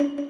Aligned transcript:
Thank 0.00 0.18
you 0.18 0.29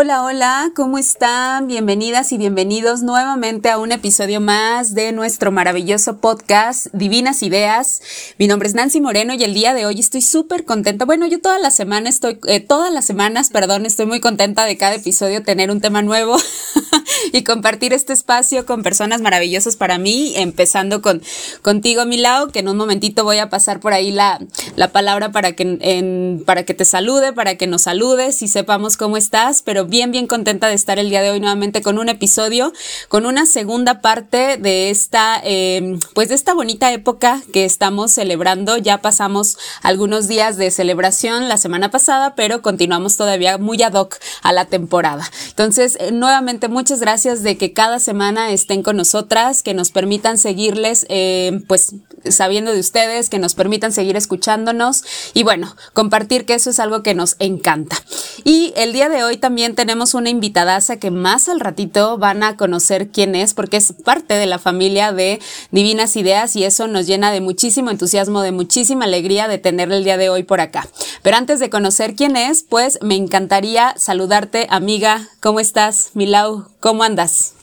Hola, 0.00 0.22
hola, 0.22 0.70
¿cómo 0.76 0.96
están? 0.96 1.66
Bienvenidas 1.66 2.30
y 2.30 2.38
bienvenidos 2.38 3.02
nuevamente 3.02 3.68
a 3.68 3.78
un 3.78 3.90
episodio 3.90 4.40
más 4.40 4.94
de 4.94 5.10
nuestro 5.10 5.50
maravilloso 5.50 6.18
podcast 6.18 6.86
Divinas 6.92 7.42
Ideas. 7.42 8.00
Mi 8.38 8.46
nombre 8.46 8.68
es 8.68 8.76
Nancy 8.76 9.00
Moreno 9.00 9.34
y 9.34 9.42
el 9.42 9.54
día 9.54 9.74
de 9.74 9.86
hoy 9.86 9.98
estoy 9.98 10.22
súper 10.22 10.64
contenta. 10.64 11.04
Bueno, 11.04 11.26
yo 11.26 11.40
toda 11.40 11.58
la 11.58 11.72
semana 11.72 12.08
estoy, 12.08 12.38
eh, 12.46 12.60
todas 12.60 12.92
las 12.92 13.06
semanas, 13.06 13.50
perdón, 13.50 13.86
estoy 13.86 14.06
muy 14.06 14.20
contenta 14.20 14.66
de 14.66 14.76
cada 14.76 14.94
episodio 14.94 15.42
tener 15.42 15.68
un 15.68 15.80
tema 15.80 16.00
nuevo 16.00 16.36
y 17.32 17.42
compartir 17.42 17.92
este 17.92 18.12
espacio 18.12 18.66
con 18.66 18.84
personas 18.84 19.20
maravillosas 19.20 19.74
para 19.74 19.98
mí, 19.98 20.32
empezando 20.36 21.02
con 21.02 21.22
contigo, 21.60 22.04
Milao, 22.06 22.52
que 22.52 22.60
en 22.60 22.68
un 22.68 22.76
momentito 22.76 23.24
voy 23.24 23.38
a 23.38 23.50
pasar 23.50 23.80
por 23.80 23.92
ahí 23.92 24.12
la, 24.12 24.38
la 24.76 24.92
palabra 24.92 25.32
para 25.32 25.56
que, 25.56 25.76
en, 25.80 26.44
para 26.46 26.62
que 26.62 26.74
te 26.74 26.84
salude, 26.84 27.32
para 27.32 27.56
que 27.56 27.66
nos 27.66 27.82
saludes 27.82 28.42
y 28.42 28.46
sepamos 28.46 28.96
cómo 28.96 29.16
estás, 29.16 29.62
pero 29.62 29.87
bien, 29.88 30.12
bien 30.12 30.26
contenta 30.26 30.68
de 30.68 30.74
estar 30.74 30.98
el 30.98 31.08
día 31.08 31.22
de 31.22 31.30
hoy 31.30 31.40
nuevamente 31.40 31.82
con 31.82 31.98
un 31.98 32.08
episodio, 32.08 32.72
con 33.08 33.26
una 33.26 33.46
segunda 33.46 34.00
parte 34.00 34.58
de 34.58 34.90
esta, 34.90 35.40
em, 35.42 35.98
pues 36.14 36.28
de 36.28 36.34
esta 36.34 36.54
bonita 36.54 36.92
época 36.92 37.42
que 37.52 37.64
estamos 37.64 38.12
celebrando. 38.12 38.76
Ya 38.76 38.98
pasamos 38.98 39.56
algunos 39.82 40.28
días 40.28 40.56
de 40.56 40.70
celebración 40.70 41.48
la 41.48 41.56
semana 41.56 41.90
pasada, 41.90 42.34
pero 42.34 42.60
continuamos 42.60 43.16
todavía 43.16 43.56
muy 43.56 43.82
ad 43.82 43.94
hoc 43.94 44.16
a 44.42 44.52
la 44.52 44.66
temporada. 44.66 45.28
Entonces, 45.48 45.96
eh, 46.00 46.12
nuevamente 46.12 46.68
muchas 46.68 47.00
gracias 47.00 47.42
de 47.42 47.56
que 47.56 47.72
cada 47.72 47.98
semana 47.98 48.50
estén 48.50 48.82
con 48.82 48.96
nosotras, 48.96 49.62
que 49.62 49.74
nos 49.74 49.90
permitan 49.90 50.36
seguirles, 50.36 51.06
em, 51.08 51.62
pues 51.62 51.94
sabiendo 52.28 52.72
de 52.72 52.80
ustedes, 52.80 53.30
que 53.30 53.38
nos 53.38 53.54
permitan 53.54 53.92
seguir 53.92 54.16
escuchándonos 54.16 55.04
y 55.34 55.44
bueno, 55.44 55.74
compartir 55.94 56.44
que 56.44 56.54
eso 56.54 56.70
es 56.70 56.78
algo 56.78 57.02
que 57.02 57.14
nos 57.14 57.36
encanta. 57.38 57.96
Y 58.44 58.72
el 58.76 58.92
día 58.92 59.08
de 59.08 59.24
hoy 59.24 59.36
también 59.36 59.74
tenemos 59.78 60.14
una 60.14 60.28
invitadaza 60.28 60.96
que 60.96 61.12
más 61.12 61.48
al 61.48 61.60
ratito 61.60 62.18
van 62.18 62.42
a 62.42 62.56
conocer 62.56 63.10
quién 63.10 63.36
es, 63.36 63.54
porque 63.54 63.76
es 63.76 63.92
parte 63.92 64.34
de 64.34 64.46
la 64.46 64.58
familia 64.58 65.12
de 65.12 65.40
Divinas 65.70 66.16
Ideas 66.16 66.56
y 66.56 66.64
eso 66.64 66.88
nos 66.88 67.06
llena 67.06 67.30
de 67.30 67.40
muchísimo 67.40 67.92
entusiasmo, 67.92 68.42
de 68.42 68.50
muchísima 68.50 69.04
alegría 69.04 69.46
de 69.46 69.58
tenerle 69.58 69.98
el 69.98 70.02
día 70.02 70.16
de 70.16 70.30
hoy 70.30 70.42
por 70.42 70.60
acá. 70.60 70.88
Pero 71.22 71.36
antes 71.36 71.60
de 71.60 71.70
conocer 71.70 72.16
quién 72.16 72.34
es, 72.36 72.64
pues 72.64 72.98
me 73.02 73.14
encantaría 73.14 73.94
saludarte, 73.96 74.66
amiga. 74.68 75.28
¿Cómo 75.38 75.60
estás, 75.60 76.10
Milau? 76.14 76.66
¿Cómo 76.80 77.04
andas? 77.04 77.54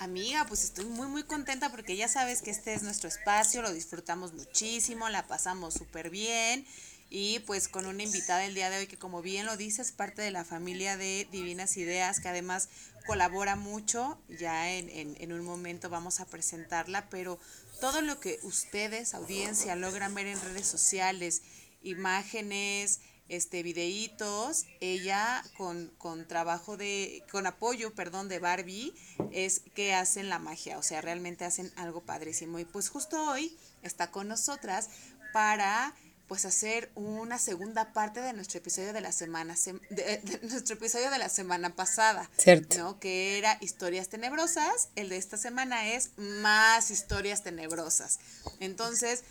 Amiga, 0.00 0.44
pues 0.48 0.64
estoy 0.64 0.84
muy 0.84 1.08
muy 1.08 1.22
contenta 1.22 1.70
porque 1.70 1.96
ya 1.96 2.08
sabes 2.08 2.42
que 2.42 2.50
este 2.50 2.74
es 2.74 2.82
nuestro 2.82 3.08
espacio, 3.08 3.62
lo 3.62 3.72
disfrutamos 3.72 4.34
muchísimo, 4.34 5.08
la 5.08 5.26
pasamos 5.26 5.72
súper 5.72 6.10
bien 6.10 6.66
y 7.10 7.40
pues 7.40 7.68
con 7.68 7.86
una 7.86 8.04
invitada 8.04 8.46
el 8.46 8.54
día 8.54 8.70
de 8.70 8.78
hoy 8.78 8.86
que 8.86 8.96
como 8.96 9.20
bien 9.20 9.44
lo 9.44 9.56
dices, 9.56 9.90
parte 9.90 10.22
de 10.22 10.30
la 10.30 10.44
familia 10.44 10.96
de 10.96 11.26
Divinas 11.32 11.76
Ideas, 11.76 12.20
que 12.20 12.28
además 12.28 12.68
colabora 13.04 13.56
mucho, 13.56 14.18
ya 14.28 14.70
en, 14.70 14.88
en, 14.88 15.32
un 15.32 15.44
momento 15.44 15.90
vamos 15.90 16.20
a 16.20 16.26
presentarla, 16.26 17.10
pero 17.10 17.40
todo 17.80 18.00
lo 18.00 18.20
que 18.20 18.38
ustedes, 18.44 19.14
audiencia, 19.14 19.74
logran 19.74 20.14
ver 20.14 20.28
en 20.28 20.40
redes 20.40 20.68
sociales, 20.68 21.42
imágenes, 21.82 23.00
este 23.28 23.62
videitos, 23.62 24.66
ella 24.80 25.42
con, 25.56 25.92
con 25.98 26.28
trabajo 26.28 26.76
de, 26.76 27.24
con 27.30 27.46
apoyo, 27.46 27.94
perdón, 27.94 28.28
de 28.28 28.38
Barbie, 28.38 28.94
es 29.32 29.62
que 29.74 29.94
hacen 29.94 30.28
la 30.28 30.38
magia, 30.38 30.78
o 30.78 30.82
sea, 30.82 31.00
realmente 31.00 31.44
hacen 31.44 31.72
algo 31.76 32.02
padrísimo. 32.02 32.58
Y 32.58 32.64
pues 32.64 32.88
justo 32.88 33.20
hoy 33.30 33.56
está 33.82 34.10
con 34.10 34.28
nosotras 34.28 34.90
para 35.32 35.94
pues 36.30 36.44
hacer 36.44 36.92
una 36.94 37.40
segunda 37.40 37.92
parte 37.92 38.20
de 38.20 38.32
nuestro 38.32 38.58
episodio 38.58 38.92
de 38.92 39.00
la 39.00 39.10
semana 39.10 39.56
de, 39.90 40.38
nuestro 40.42 40.76
episodio 40.76 41.10
de 41.10 41.18
la 41.18 41.28
semana 41.28 41.74
pasada, 41.74 42.30
Cierto. 42.38 42.78
¿no? 42.78 43.00
Que 43.00 43.36
era 43.36 43.58
historias 43.60 44.08
tenebrosas, 44.08 44.90
el 44.94 45.08
de 45.08 45.16
esta 45.16 45.36
semana 45.36 45.88
es 45.88 46.12
más 46.16 46.92
historias 46.92 47.42
tenebrosas. 47.42 48.20
Entonces, 48.60 49.24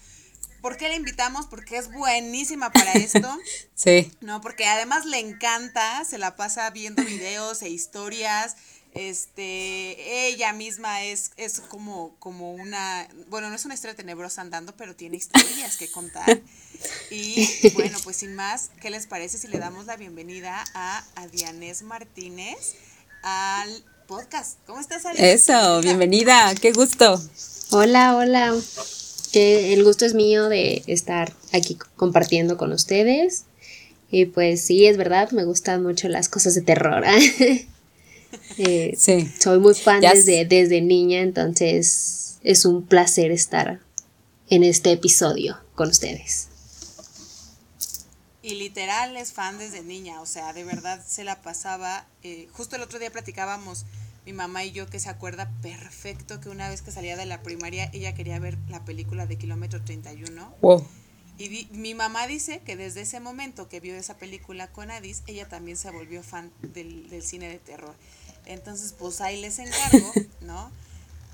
¿por 0.62 0.76
qué 0.76 0.90
la 0.90 0.96
invitamos? 0.96 1.46
Porque 1.46 1.78
es 1.78 1.90
buenísima 1.90 2.70
para 2.70 2.92
esto. 2.92 3.34
sí. 3.76 4.12
No, 4.20 4.42
porque 4.42 4.66
además 4.66 5.06
le 5.06 5.20
encanta, 5.20 6.04
se 6.04 6.18
la 6.18 6.36
pasa 6.36 6.70
viendo 6.72 7.02
videos 7.06 7.62
e 7.62 7.70
historias 7.70 8.58
este, 8.94 10.28
ella 10.28 10.52
misma 10.54 11.04
es, 11.04 11.32
es 11.38 11.60
como, 11.60 12.16
como 12.20 12.54
una, 12.54 13.08
bueno, 13.30 13.50
no 13.50 13.56
es 13.56 13.66
una 13.66 13.76
historia 13.76 13.96
tenebrosa 13.96 14.42
andando, 14.42 14.74
pero 14.76 14.96
tiene 14.96 15.18
historias 15.18 15.78
que 15.78 15.90
contar. 15.92 16.42
Y 17.12 17.48
bueno, 17.76 17.98
pues 18.04 18.18
sin 18.18 18.36
más, 18.36 18.72
¿qué 18.82 18.90
les 18.90 19.06
parece 19.06 19.38
si 19.38 19.48
le 19.48 19.60
damos 19.60 19.86
la 19.86 19.98
bienvenida 19.98 20.64
a 20.74 21.04
Adianés 21.16 21.82
Martínez 21.84 22.76
al 23.22 23.84
podcast? 24.08 24.58
¿Cómo 24.66 24.80
estás, 24.80 25.06
Adianés? 25.06 25.50
Eso, 25.50 25.82
bienvenida, 25.82 26.54
qué 26.56 26.72
gusto. 26.72 27.22
Hola, 27.72 28.16
hola. 28.16 28.56
Que 29.32 29.74
el 29.74 29.84
gusto 29.84 30.06
es 30.06 30.16
mío 30.16 30.50
de 30.50 30.84
estar 30.88 31.34
aquí 31.54 31.78
compartiendo 31.96 32.58
con 32.58 32.72
ustedes. 32.72 33.46
Y 34.10 34.26
pues 34.26 34.66
sí, 34.66 34.88
es 34.88 34.98
verdad, 34.98 35.30
me 35.32 35.44
gustan 35.44 35.84
mucho 35.84 36.08
las 36.08 36.30
cosas 36.30 36.56
de 36.56 36.62
terror. 36.62 37.04
Eh, 37.06 37.68
sí. 38.98 39.32
Soy 39.40 39.60
muy 39.60 39.76
fan 39.76 40.02
desde, 40.02 40.46
desde 40.46 40.82
niña, 40.82 41.22
entonces 41.22 42.38
es 42.44 42.66
un 42.66 42.86
placer 42.86 43.32
estar 43.32 43.80
en 44.50 44.64
este 44.64 44.92
episodio 44.92 45.58
con 45.76 45.90
ustedes. 45.90 46.48
Y 48.42 48.56
literal 48.56 49.16
es 49.18 49.34
fan 49.34 49.58
desde 49.58 49.84
niña, 49.84 50.22
o 50.22 50.26
sea, 50.26 50.54
de 50.54 50.64
verdad 50.64 51.04
se 51.06 51.24
la 51.24 51.42
pasaba. 51.42 52.08
Eh, 52.24 52.48
justo 52.52 52.76
el 52.76 52.82
otro 52.82 52.98
día 52.98 53.12
platicábamos 53.12 53.86
mi 54.26 54.34
mamá 54.34 54.64
y 54.64 54.72
yo 54.72 54.90
que 54.90 55.00
se 55.00 55.10
acuerda 55.10 55.52
perfecto 55.62 56.40
que 56.40 56.50
una 56.50 56.70
vez 56.70 56.82
que 56.82 56.92
salía 56.92 57.18
de 57.18 57.26
la 57.26 57.42
primaria 57.42 57.90
ella 57.94 58.14
quería 58.14 58.40
ver 58.40 58.58
la 58.68 58.86
película 58.86 59.28
de 59.28 59.38
Kilómetro 59.38 59.84
31. 59.84 60.56
Wow. 60.62 60.88
Y 61.38 61.68
mi 61.72 61.96
mamá 61.96 62.28
dice 62.28 62.62
que 62.66 62.76
desde 62.76 63.02
ese 63.02 63.20
momento 63.20 63.70
que 63.70 63.80
vio 63.80 63.96
esa 63.96 64.18
película 64.18 64.68
con 64.68 64.92
Adis, 64.92 65.24
ella 65.26 65.48
también 65.48 65.78
se 65.78 65.90
volvió 65.90 66.22
fan 66.22 66.52
del, 66.62 67.10
del 67.10 67.24
cine 67.24 67.48
de 67.48 67.60
terror. 67.60 67.96
Entonces, 68.46 68.94
pues 68.98 69.22
ahí 69.22 69.40
les 69.42 69.60
encargo, 69.60 70.12
¿no? 70.42 70.72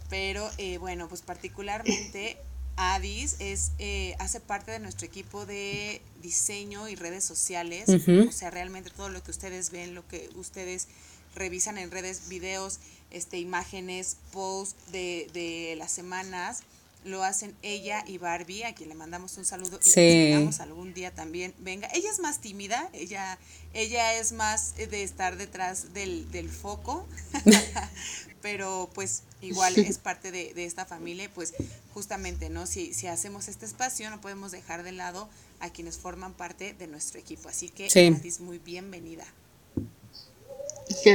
Pero 0.09 0.49
eh, 0.57 0.77
bueno, 0.77 1.07
pues 1.07 1.21
particularmente 1.21 2.37
Adis 2.77 3.37
es, 3.39 3.71
eh, 3.79 4.15
hace 4.19 4.39
parte 4.39 4.71
de 4.71 4.79
nuestro 4.79 5.07
equipo 5.07 5.45
de 5.45 6.01
diseño 6.21 6.87
y 6.89 6.95
redes 6.95 7.23
sociales. 7.23 7.87
O 7.89 8.31
sea, 8.31 8.51
realmente 8.51 8.89
todo 8.89 9.09
lo 9.09 9.23
que 9.23 9.31
ustedes 9.31 9.71
ven, 9.71 9.95
lo 9.95 10.07
que 10.07 10.29
ustedes 10.35 10.87
revisan 11.35 11.77
en 11.77 11.91
redes, 11.91 12.27
videos, 12.27 12.79
este, 13.11 13.37
imágenes, 13.39 14.17
posts 14.31 14.91
de, 14.91 15.29
de 15.33 15.75
las 15.77 15.91
semanas, 15.91 16.63
lo 17.05 17.23
hacen 17.23 17.55
ella 17.61 18.03
y 18.07 18.17
Barbie, 18.17 18.63
a 18.63 18.73
quien 18.73 18.89
le 18.89 18.95
mandamos 18.95 19.37
un 19.37 19.45
saludo 19.45 19.79
y 19.83 19.89
esperamos 19.89 20.59
algún 20.59 20.93
día 20.93 21.11
también 21.11 21.53
venga. 21.59 21.87
Ella 21.93 22.09
es 22.11 22.19
más 22.19 22.41
tímida, 22.41 22.89
ella, 22.93 23.37
ella 23.73 24.15
es 24.15 24.31
más 24.31 24.75
de 24.75 25.03
estar 25.03 25.37
detrás 25.37 25.93
del, 25.93 26.29
del 26.31 26.49
foco, 26.49 27.05
pero 28.41 28.89
pues 28.93 29.21
igual 29.41 29.77
es 29.77 29.99
parte 29.99 30.31
de, 30.31 30.53
de, 30.55 30.65
esta 30.65 30.85
familia, 30.85 31.29
pues 31.33 31.53
justamente, 31.93 32.49
¿no? 32.49 32.65
Si, 32.65 32.93
si 32.93 33.05
hacemos 33.05 33.47
este 33.47 33.67
espacio, 33.67 34.09
no 34.09 34.19
podemos 34.19 34.51
dejar 34.51 34.81
de 34.81 34.91
lado 34.91 35.29
a 35.59 35.69
quienes 35.69 35.97
forman 35.97 36.33
parte 36.33 36.73
de 36.73 36.87
nuestro 36.87 37.19
equipo. 37.19 37.49
Así 37.49 37.69
que, 37.69 37.85
es 37.85 38.39
muy 38.39 38.57
bienvenida. 38.57 39.25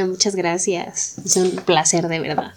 Muchas 0.06 0.36
gracias. 0.36 1.18
Es 1.24 1.36
un 1.36 1.50
placer 1.56 2.06
de 2.06 2.20
verdad. 2.20 2.54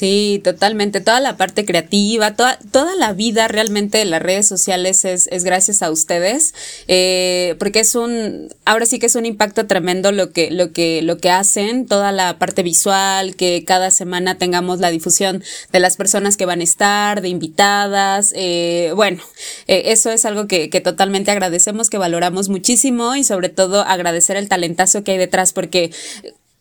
Sí, 0.00 0.40
totalmente. 0.42 1.02
Toda 1.02 1.20
la 1.20 1.36
parte 1.36 1.66
creativa, 1.66 2.34
toda, 2.34 2.58
toda 2.72 2.96
la 2.96 3.12
vida 3.12 3.48
realmente 3.48 3.98
de 3.98 4.06
las 4.06 4.22
redes 4.22 4.48
sociales 4.48 5.04
es, 5.04 5.26
es 5.26 5.44
gracias 5.44 5.82
a 5.82 5.90
ustedes, 5.90 6.54
eh, 6.88 7.54
porque 7.58 7.80
es 7.80 7.94
un, 7.94 8.48
ahora 8.64 8.86
sí 8.86 8.98
que 8.98 9.04
es 9.04 9.14
un 9.14 9.26
impacto 9.26 9.66
tremendo 9.66 10.10
lo 10.10 10.32
que, 10.32 10.50
lo 10.50 10.72
que, 10.72 11.02
lo 11.02 11.18
que 11.18 11.28
hacen, 11.28 11.84
toda 11.84 12.12
la 12.12 12.38
parte 12.38 12.62
visual, 12.62 13.36
que 13.36 13.62
cada 13.66 13.90
semana 13.90 14.38
tengamos 14.38 14.80
la 14.80 14.90
difusión 14.90 15.44
de 15.70 15.80
las 15.80 15.98
personas 15.98 16.38
que 16.38 16.46
van 16.46 16.62
a 16.62 16.64
estar, 16.64 17.20
de 17.20 17.28
invitadas. 17.28 18.32
Eh, 18.34 18.92
bueno, 18.96 19.22
eh, 19.66 19.82
eso 19.92 20.10
es 20.10 20.24
algo 20.24 20.46
que, 20.46 20.70
que 20.70 20.80
totalmente 20.80 21.30
agradecemos, 21.30 21.90
que 21.90 21.98
valoramos 21.98 22.48
muchísimo 22.48 23.16
y 23.16 23.24
sobre 23.24 23.50
todo 23.50 23.82
agradecer 23.82 24.38
el 24.38 24.48
talentazo 24.48 25.04
que 25.04 25.12
hay 25.12 25.18
detrás, 25.18 25.52
porque 25.52 25.90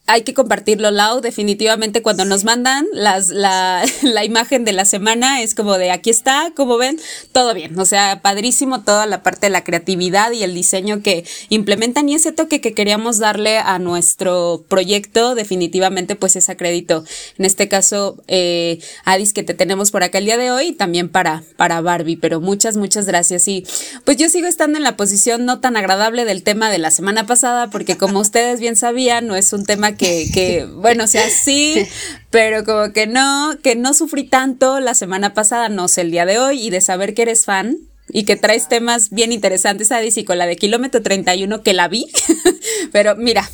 hay 0.09 0.23
que 0.23 0.33
compartirlo, 0.33 0.89
Lau. 0.89 1.21
Definitivamente 1.21 2.01
cuando 2.01 2.25
nos 2.25 2.43
mandan 2.43 2.87
las, 2.93 3.29
la, 3.29 3.83
la, 4.01 4.25
imagen 4.25 4.65
de 4.65 4.73
la 4.73 4.85
semana 4.85 5.43
es 5.43 5.53
como 5.53 5.77
de 5.77 5.91
aquí 5.91 6.09
está, 6.09 6.51
como 6.55 6.77
ven, 6.77 6.99
todo 7.31 7.53
bien. 7.53 7.77
O 7.79 7.85
sea, 7.85 8.21
padrísimo 8.23 8.81
toda 8.81 9.05
la 9.05 9.21
parte 9.21 9.45
de 9.45 9.51
la 9.51 9.63
creatividad 9.63 10.31
y 10.31 10.41
el 10.41 10.55
diseño 10.55 11.03
que 11.03 11.25
implementan 11.49 12.09
y 12.09 12.15
ese 12.15 12.31
toque 12.31 12.59
que 12.59 12.73
queríamos 12.73 13.19
darle 13.19 13.59
a 13.59 13.77
nuestro 13.77 14.65
proyecto, 14.67 15.35
definitivamente 15.35 16.15
pues 16.15 16.35
es 16.35 16.49
acredito. 16.49 17.03
En 17.37 17.45
este 17.45 17.67
caso, 17.67 18.17
eh, 18.27 18.79
Adis, 19.05 19.31
que 19.31 19.43
te 19.43 19.53
tenemos 19.53 19.91
por 19.91 20.01
acá 20.01 20.17
el 20.17 20.25
día 20.25 20.37
de 20.37 20.49
hoy 20.49 20.67
y 20.69 20.73
también 20.73 21.09
para, 21.09 21.43
para 21.55 21.81
Barbie. 21.81 22.17
Pero 22.17 22.41
muchas, 22.41 22.77
muchas 22.77 23.05
gracias. 23.05 23.47
Y 23.47 23.63
pues 24.05 24.17
yo 24.17 24.27
sigo 24.27 24.47
estando 24.47 24.77
en 24.77 24.83
la 24.83 24.97
posición 24.97 25.45
no 25.45 25.59
tan 25.59 25.77
agradable 25.77 26.25
del 26.25 26.41
tema 26.41 26.71
de 26.71 26.79
la 26.79 26.89
semana 26.89 27.27
pasada 27.27 27.69
porque 27.69 27.95
como 27.95 28.19
ustedes 28.19 28.59
bien 28.59 28.75
sabían, 28.75 29.27
no 29.27 29.35
es 29.35 29.53
un 29.53 29.65
tema 29.65 29.98
que, 29.99 30.31
que, 30.33 30.65
bueno, 30.65 31.05
sea, 31.07 31.29
sí, 31.29 31.85
pero 32.31 32.63
como 32.63 32.93
que 32.93 33.05
no, 33.05 33.57
que 33.61 33.75
no 33.75 33.93
sufrí 33.93 34.23
tanto 34.23 34.79
la 34.79 34.95
semana 34.95 35.33
pasada, 35.33 35.67
no 35.67 35.89
sé, 35.89 36.01
el 36.01 36.11
día 36.11 36.25
de 36.25 36.39
hoy, 36.39 36.65
y 36.65 36.69
de 36.69 36.79
saber 36.79 37.13
que 37.13 37.23
eres 37.23 37.43
fan, 37.43 37.77
y 38.07 38.23
que 38.23 38.37
traes 38.37 38.69
temas 38.69 39.09
bien 39.09 39.33
interesantes, 39.33 39.91
Adis, 39.91 40.15
y 40.17 40.23
con 40.23 40.37
la 40.37 40.47
de 40.47 40.55
kilómetro 40.55 41.03
31 41.03 41.61
que 41.61 41.73
la 41.73 41.89
vi, 41.89 42.07
pero 42.93 43.17
mira, 43.17 43.51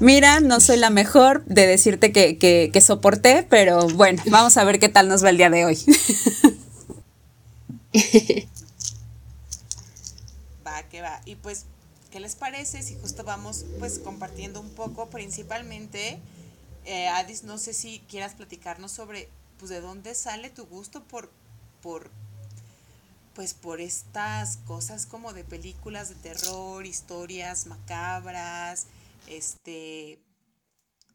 mira, 0.00 0.38
no 0.38 0.60
soy 0.60 0.76
la 0.76 0.90
mejor 0.90 1.44
de 1.46 1.66
decirte 1.66 2.12
que, 2.12 2.38
que, 2.38 2.80
soporté, 2.80 3.44
pero 3.50 3.88
bueno, 3.88 4.22
vamos 4.26 4.56
a 4.56 4.64
ver 4.64 4.78
qué 4.78 4.88
tal 4.88 5.08
nos 5.08 5.24
va 5.24 5.30
el 5.30 5.38
día 5.38 5.50
de 5.50 5.64
hoy. 5.64 5.76
va, 10.64 10.84
que 10.88 11.02
va, 11.02 11.20
y 11.26 11.34
pues 11.34 11.64
¿Qué 12.10 12.20
les 12.20 12.36
parece 12.36 12.82
si 12.82 12.94
justo 12.94 13.22
vamos 13.22 13.66
pues 13.78 13.98
compartiendo 13.98 14.60
un 14.60 14.70
poco 14.70 15.10
principalmente, 15.10 16.18
eh, 16.86 17.08
Adis, 17.08 17.42
no 17.44 17.58
sé 17.58 17.74
si 17.74 18.00
quieras 18.08 18.34
platicarnos 18.34 18.92
sobre 18.92 19.28
pues 19.58 19.70
de 19.70 19.80
dónde 19.80 20.14
sale 20.14 20.48
tu 20.48 20.64
gusto 20.64 21.04
por, 21.04 21.30
por 21.82 22.10
pues 23.34 23.54
por 23.54 23.80
estas 23.80 24.56
cosas 24.58 25.06
como 25.06 25.32
de 25.32 25.44
películas 25.44 26.08
de 26.08 26.14
terror, 26.16 26.84
historias 26.86 27.66
macabras, 27.66 28.86
este, 29.28 30.18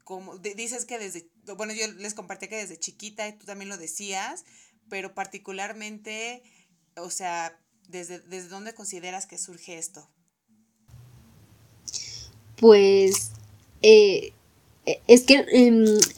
como 0.04 0.38
dices 0.38 0.84
que 0.84 0.98
desde, 0.98 1.28
bueno, 1.56 1.72
yo 1.72 1.86
les 1.92 2.14
compartí 2.14 2.48
que 2.48 2.56
desde 2.56 2.78
chiquita 2.78 3.30
tú 3.36 3.44
también 3.44 3.68
lo 3.68 3.76
decías, 3.76 4.44
pero 4.88 5.14
particularmente, 5.14 6.42
o 6.96 7.10
sea, 7.10 7.58
desde, 7.88 8.20
desde 8.20 8.48
dónde 8.48 8.74
consideras 8.74 9.26
que 9.26 9.36
surge 9.36 9.76
esto? 9.76 10.08
Pues 12.56 13.32
eh, 13.82 14.32
es 15.06 15.22
que 15.22 15.44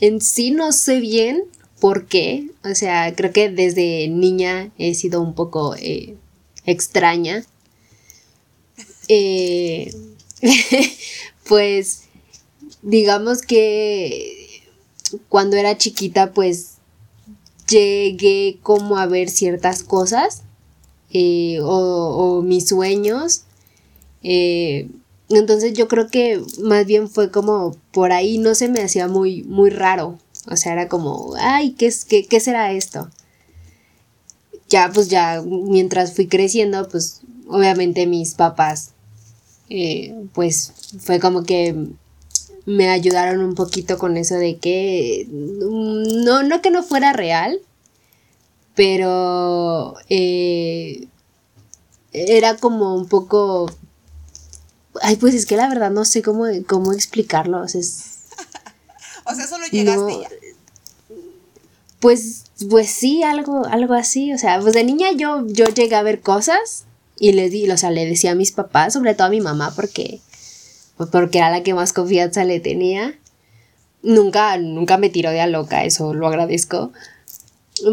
en, 0.01 0.21
sí 0.21 0.51
no 0.51 0.73
sé 0.73 1.01
bien 1.01 1.45
por 1.81 2.07
qué. 2.07 2.49
O 2.65 2.75
sea, 2.75 3.15
creo 3.15 3.33
que 3.33 3.51
desde 3.51 4.09
niña 4.09 4.71
he 4.79 4.95
sido 4.95 5.21
un 5.21 5.35
poco 5.35 5.75
eh, 5.77 6.17
extraña. 6.65 7.45
Eh, 9.09 9.93
pues 11.49 12.05
digamos 12.83 13.43
que 13.43 14.63
cuando 15.29 15.57
era 15.57 15.79
chiquita 15.79 16.33
pues 16.33 16.75
llegué 17.69 18.59
como 18.63 18.99
a 18.99 19.07
ver 19.07 19.29
ciertas 19.29 19.83
cosas 19.83 20.43
o, 21.63 21.69
o, 21.69 22.43
mis 22.43 22.69
sueños 22.69 23.45
entonces 25.29 25.73
yo 25.75 25.89
creo 25.89 26.09
que 26.09 26.43
más 26.63 26.87
bien 26.87 27.09
fue 27.09 27.31
como 27.31 27.77
por 27.93 28.13
ahí 28.13 28.39
no 28.39 28.55
se 28.55 28.69
me 28.69 28.83
hacía 28.83 29.09
muy, 29.09 29.43
muy 29.45 29.71
raro. 29.71 30.19
O 30.49 30.57
sea, 30.57 30.73
era 30.73 30.89
como, 30.89 31.35
ay, 31.39 31.73
¿qué, 31.73 31.87
es, 31.87 32.05
qué, 32.05 32.27
qué 32.27 32.39
será 32.41 32.73
esto? 32.73 33.11
Ya, 34.69 34.91
pues 34.93 35.09
ya, 35.09 35.43
mientras 35.45 36.15
fui 36.15 36.27
creciendo, 36.29 36.89
pues 36.89 37.23
obviamente 37.49 38.07
mis 38.07 38.35
papás, 38.35 38.93
eh, 39.69 40.15
pues 40.33 40.73
fue 41.01 41.19
como 41.21 41.43
que 41.45 41.75
me 42.65 42.89
ayudaron 42.89 43.41
un 43.45 43.55
poquito 43.55 43.99
con 43.99 44.17
eso 44.17 44.35
de 44.35 44.59
que, 44.59 45.27
no, 45.31 46.43
no 46.43 46.63
que 46.63 46.71
no 46.71 46.83
fuera 46.83 47.13
real, 47.13 47.61
pero 48.75 49.95
eh, 50.09 51.09
era 52.13 52.57
como 52.57 52.95
un 52.95 53.09
poco 53.09 53.71
Ay, 55.03 55.17
pues 55.17 55.35
es 55.35 55.47
que 55.47 55.57
la 55.57 55.69
verdad 55.69 55.91
no 55.91 56.05
sé 56.05 56.23
cómo, 56.23 56.45
cómo 56.67 56.93
explicarlo. 56.93 57.63
O 57.63 57.69
sea, 57.69 57.81
o 59.25 59.35
sea 59.35 59.47
solo 59.47 59.67
llegaste 59.71 60.21
ya. 60.21 60.29
Pues, 62.01 62.45
pues 62.69 62.91
sí, 62.91 63.23
algo, 63.23 63.65
algo 63.67 63.95
así. 63.95 64.33
O 64.33 64.39
sea, 64.39 64.61
pues 64.61 64.75
de 64.75 64.85
niña 64.85 65.13
yo, 65.13 65.47
yo 65.47 65.67
llegué 65.67 65.97
a 65.97 66.03
ver 66.03 66.21
cosas 66.21 66.85
y 67.19 67.33
le 67.33 67.49
di, 67.49 67.71
o 67.71 67.77
sea, 67.77 67.91
le 67.91 68.07
decía 68.07 68.33
a 68.33 68.35
mis 68.35 68.53
papás, 68.53 68.93
sobre 68.93 69.15
todo 69.15 69.29
a 69.29 69.31
mi 69.31 69.41
mamá, 69.41 69.73
porque, 69.75 70.21
pues 70.97 71.09
porque 71.11 71.39
era 71.39 71.51
la 71.51 71.63
que 71.63 71.75
más 71.75 71.93
confianza 71.93 72.45
le 72.45 72.61
tenía. 72.61 73.19
Nunca, 74.03 74.57
nunca 74.59 74.99
me 74.99 75.09
tiró 75.09 75.31
de 75.31 75.41
a 75.41 75.47
loca, 75.47 75.85
eso 75.85 76.15
lo 76.15 76.27
agradezco 76.29 76.93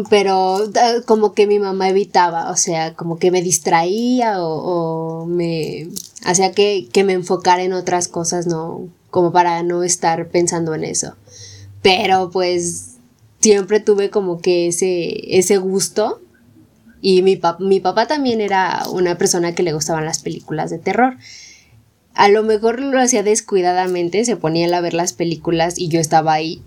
pero 0.08 0.58
como 1.06 1.34
que 1.34 1.46
mi 1.46 1.58
mamá 1.58 1.88
evitaba, 1.88 2.50
o 2.50 2.56
sea, 2.56 2.94
como 2.94 3.18
que 3.18 3.30
me 3.30 3.42
distraía 3.42 4.42
o, 4.42 5.26
me 5.26 5.88
hacía 6.24 6.52
que, 6.52 6.88
me 7.04 7.12
enfocara 7.12 7.62
en 7.62 7.72
otras 7.72 8.08
cosas, 8.08 8.46
no, 8.46 8.88
como 9.10 9.32
para 9.32 9.62
no 9.62 9.82
estar 9.82 10.28
pensando 10.28 10.74
en 10.74 10.84
eso. 10.84 11.14
Pero 11.82 12.30
pues 12.30 12.96
siempre 13.40 13.80
tuve 13.80 14.08
como 14.08 14.40
que 14.40 14.68
ese, 14.68 15.36
ese 15.38 15.58
gusto 15.58 16.20
y 17.02 17.20
mi, 17.20 17.38
mi 17.58 17.80
papá 17.80 18.06
también 18.06 18.40
era 18.40 18.84
una 18.90 19.18
persona 19.18 19.54
que 19.54 19.62
le 19.62 19.74
gustaban 19.74 20.06
las 20.06 20.22
películas 20.22 20.70
de 20.70 20.78
terror. 20.78 21.18
A 22.14 22.28
lo 22.28 22.42
mejor 22.42 22.80
lo 22.80 22.98
hacía 22.98 23.22
descuidadamente, 23.22 24.24
se 24.24 24.36
ponía 24.36 24.74
a 24.74 24.80
ver 24.80 24.94
las 24.94 25.12
películas 25.12 25.78
y 25.78 25.88
yo 25.88 26.00
estaba 26.00 26.32
ahí 26.32 26.62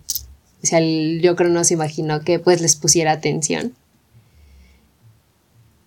o 0.63 0.65
sea, 0.65 0.79
yo 0.79 1.35
creo 1.35 1.49
no 1.49 1.63
se 1.63 1.75
imaginó 1.75 2.21
que 2.21 2.39
pues 2.39 2.61
les 2.61 2.75
pusiera 2.75 3.11
atención. 3.11 3.73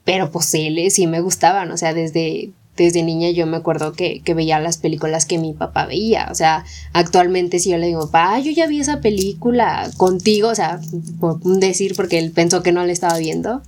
Pero 0.05 0.31
pues 0.31 0.47
sí, 0.47 0.91
sí 0.91 1.07
me 1.07 1.21
gustaban, 1.21 1.71
o 1.71 1.77
sea, 1.77 1.93
desde, 1.95 2.51
desde 2.77 3.03
niña 3.03 3.31
yo 3.31 3.47
me 3.47 3.59
acuerdo 3.59 3.93
que, 3.93 4.23
veía 4.35 4.59
las 4.61 4.79
películas 4.79 5.27
que 5.27 5.39
mi 5.39 5.53
papá 5.53 5.87
veía. 5.87 6.29
O 6.31 6.35
sea, 6.35 6.65
actualmente 6.93 7.59
si 7.59 7.71
yo 7.71 7.79
le 7.79 7.89
digo, 7.89 8.11
papá, 8.11 8.41
yo 8.41 8.51
ya 8.53 8.67
vi 8.67 8.81
esa 8.81 9.01
película 9.01 9.91
contigo, 9.97 10.49
o 10.49 10.55
sea, 10.55 10.81
por 11.19 11.41
decir 11.43 11.95
porque 11.95 12.19
él 12.19 12.33
pensó 12.33 12.63
que 12.63 12.73
no 12.73 12.85
la 12.85 12.93
estaba 12.93 13.19
viendo, 13.19 13.63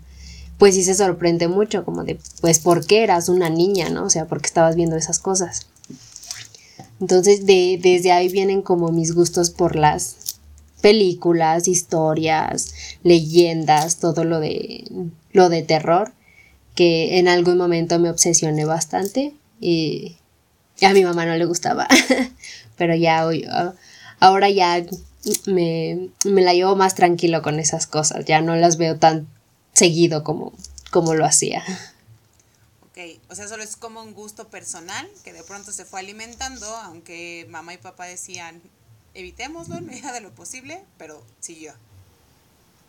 pues 0.59 0.75
sí 0.75 0.85
se 0.85 0.95
sorprende 0.95 1.49
mucho, 1.49 1.85
como 1.85 2.05
de, 2.05 2.19
pues, 2.41 2.61
¿por 2.61 2.87
qué 2.87 3.03
eras 3.03 3.29
una 3.29 3.51
niña, 3.51 3.91
no? 3.91 4.05
O 4.05 4.11
sea, 4.11 4.27
porque 4.27 4.47
estabas 4.47 4.77
viendo 4.77 4.97
esas 4.97 5.19
cosas. 5.19 5.67
Entonces, 7.01 7.47
de, 7.47 7.81
desde 7.83 8.13
ahí 8.13 8.29
vienen 8.29 8.63
como 8.63 8.93
mis 8.93 9.13
gustos 9.13 9.51
por 9.51 9.75
las, 9.75 10.17
películas, 10.83 11.69
historias, 11.69 12.75
leyendas, 13.03 13.99
todo 13.99 14.25
lo 14.25 14.41
de, 14.41 14.85
lo 15.33 15.49
de 15.49 15.63
terror, 15.63 16.13
que 16.75 17.19
en 17.19 17.29
algún 17.29 17.57
momento 17.57 17.99
me 17.99 18.11
obsesioné 18.11 18.67
bastante 18.67 19.33
y 19.61 20.17
a 20.83 20.93
mi 20.93 21.05
mamá 21.05 21.25
no 21.25 21.37
le 21.37 21.45
gustaba, 21.45 21.87
pero 22.77 22.95
ya 22.95 23.25
ahora 24.21 24.51
ya 24.51 24.85
me, 25.47 26.11
la 26.25 26.53
llevo 26.53 26.77
más 26.77 26.95
tranquilo 26.95 27.43
con 27.43 27.59
esas 27.61 27.87
cosas, 27.87 28.25
ya 28.25 28.41
no 28.41 28.57
las 28.57 28.77
veo 28.77 28.99
tan 28.99 29.29
seguido 29.73 30.25
como, 30.25 30.53
como 30.91 31.15
lo 31.15 31.25
hacía. 31.25 31.63
Ok, 32.83 32.99
o 33.31 33.35
sea, 33.35 33.49
solo 33.49 33.63
es 33.63 33.77
como 33.77 34.03
un 34.03 34.13
gusto 34.13 34.49
personal 34.49 35.09
que 35.25 35.33
de 35.33 35.45
pronto 35.45 35.73
se 35.73 35.85
fue 35.85 36.01
alimentando, 36.01 36.67
aunque 36.67 37.47
mamá 37.49 37.73
y 37.73 37.79
papá 37.79 38.07
decían, 38.07 38.61
evitémoslo 39.15 39.77
en 39.77 39.87
medida 39.87 40.13
de 40.13 40.21
lo 40.21 40.35
posible, 40.35 40.81
pero 40.99 41.23
siguió. 41.41 41.73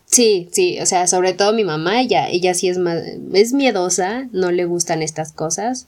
Sí, 0.06 0.50
sí, 0.52 0.80
o 0.80 0.86
sea, 0.86 1.08
sobre 1.08 1.34
todo 1.34 1.54
mi 1.54 1.64
mamá, 1.64 2.02
ella, 2.02 2.30
ella 2.30 2.54
sí 2.54 2.70
es 2.70 2.78
más, 2.78 3.02
es 3.34 3.54
miedosa, 3.54 4.28
no 4.32 4.52
le 4.52 4.66
gustan 4.66 5.02
estas 5.02 5.32
cosas. 5.32 5.88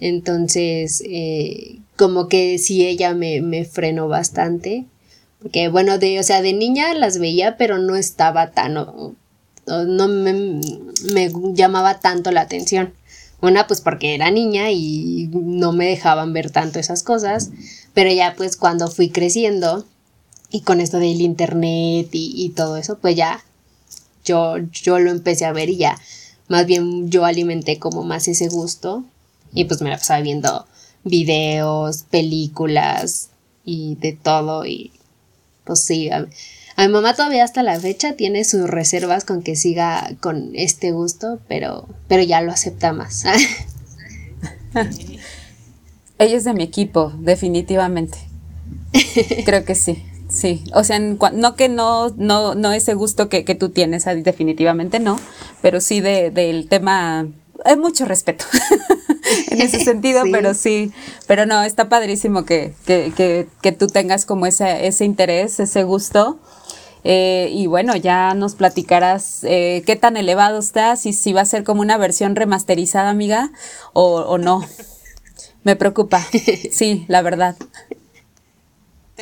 Entonces, 0.00 1.02
eh, 1.06 1.78
como 1.96 2.28
que 2.28 2.58
sí 2.58 2.86
ella 2.86 3.14
me, 3.14 3.40
me 3.42 3.64
frenó 3.64 4.08
bastante. 4.08 4.86
Porque, 5.40 5.68
bueno, 5.68 5.98
de, 5.98 6.18
o 6.18 6.22
sea, 6.22 6.40
de 6.40 6.52
niña 6.52 6.94
las 6.94 7.18
veía, 7.18 7.56
pero 7.56 7.78
no 7.78 7.96
estaba 7.96 8.52
tan, 8.52 8.74
no, 8.74 9.14
no 9.66 10.08
me, 10.08 10.60
me 11.12 11.30
llamaba 11.52 12.00
tanto 12.00 12.30
la 12.30 12.42
atención. 12.42 12.94
Una, 13.40 13.66
pues 13.66 13.80
porque 13.80 14.14
era 14.14 14.30
niña 14.30 14.70
y 14.70 15.28
no 15.32 15.72
me 15.72 15.86
dejaban 15.86 16.32
ver 16.32 16.50
tanto 16.50 16.78
esas 16.78 17.02
cosas. 17.02 17.50
Pero 17.94 18.10
ya 18.10 18.34
pues 18.36 18.56
cuando 18.56 18.90
fui 18.90 19.10
creciendo 19.10 19.86
y 20.50 20.62
con 20.62 20.80
esto 20.80 20.98
del 20.98 21.20
internet 21.20 22.08
y, 22.12 22.50
todo 22.50 22.76
eso, 22.76 22.98
pues 22.98 23.16
ya 23.16 23.44
yo, 24.24 24.56
yo 24.58 24.98
lo 24.98 25.10
empecé 25.10 25.44
a 25.44 25.52
ver 25.52 25.68
y 25.70 25.78
ya 25.78 25.98
más 26.48 26.66
bien 26.66 27.10
yo 27.10 27.24
alimenté 27.24 27.78
como 27.78 28.04
más 28.04 28.28
ese 28.28 28.48
gusto 28.48 29.04
y 29.52 29.64
pues 29.64 29.80
me 29.82 29.90
la 29.90 29.98
pasaba 29.98 30.20
viendo 30.20 30.66
videos, 31.04 32.04
películas, 32.10 33.30
y 33.64 33.96
de 33.96 34.12
todo 34.12 34.66
y 34.66 34.92
pues 35.64 35.80
sí, 35.80 36.10
a, 36.10 36.26
mi 36.76 36.88
mamá 36.88 37.14
todavía 37.14 37.44
hasta 37.44 37.62
la 37.62 37.78
fecha 37.78 38.14
tiene 38.14 38.44
sus 38.44 38.68
reservas 38.68 39.24
con 39.24 39.42
que 39.42 39.54
siga 39.54 40.10
con 40.20 40.50
este 40.54 40.90
gusto, 40.90 41.38
pero, 41.46 41.88
pero 42.08 42.22
ya 42.24 42.40
lo 42.40 42.50
acepta 42.50 42.92
más. 42.92 43.24
Ella 46.22 46.36
es 46.36 46.44
de 46.44 46.54
mi 46.54 46.62
equipo, 46.62 47.12
definitivamente. 47.18 48.16
Creo 49.44 49.64
que 49.64 49.74
sí. 49.74 50.04
Sí, 50.30 50.64
o 50.72 50.82
sea, 50.82 50.98
no 50.98 51.56
que 51.56 51.68
no, 51.68 52.08
no, 52.16 52.54
no 52.54 52.72
ese 52.72 52.94
gusto 52.94 53.28
que, 53.28 53.42
tú 53.54 53.68
tienes, 53.68 54.06
definitivamente 54.24 54.98
no, 54.98 55.20
pero 55.60 55.78
sí 55.82 56.00
de, 56.00 56.30
del 56.30 56.68
tema, 56.70 57.26
hay 57.66 57.76
mucho 57.76 58.06
respeto 58.06 58.46
en 59.50 59.60
ese 59.60 59.84
sentido, 59.84 60.22
pero 60.32 60.54
sí, 60.54 60.90
pero 61.26 61.44
no, 61.44 61.62
está 61.62 61.90
padrísimo 61.90 62.46
que, 62.46 62.72
que, 62.86 63.46
que, 63.60 63.72
tú 63.72 63.88
tengas 63.88 64.24
como 64.24 64.46
ese, 64.46 64.86
ese 64.86 65.04
interés, 65.04 65.60
ese 65.60 65.82
gusto. 65.82 66.38
Eh, 67.04 67.50
y 67.52 67.66
bueno, 67.66 67.96
ya 67.96 68.32
nos 68.32 68.54
platicarás 68.54 69.40
eh, 69.42 69.82
qué 69.84 69.96
tan 69.96 70.16
elevado 70.16 70.60
estás 70.60 71.04
y 71.04 71.12
si 71.12 71.32
va 71.32 71.40
a 71.40 71.46
ser 71.46 71.64
como 71.64 71.80
una 71.80 71.98
versión 71.98 72.36
remasterizada, 72.36 73.10
amiga, 73.10 73.50
o, 73.92 74.20
o 74.20 74.38
no. 74.38 74.64
Me 75.64 75.76
preocupa, 75.76 76.26
sí, 76.72 77.04
la 77.08 77.22
verdad 77.22 77.56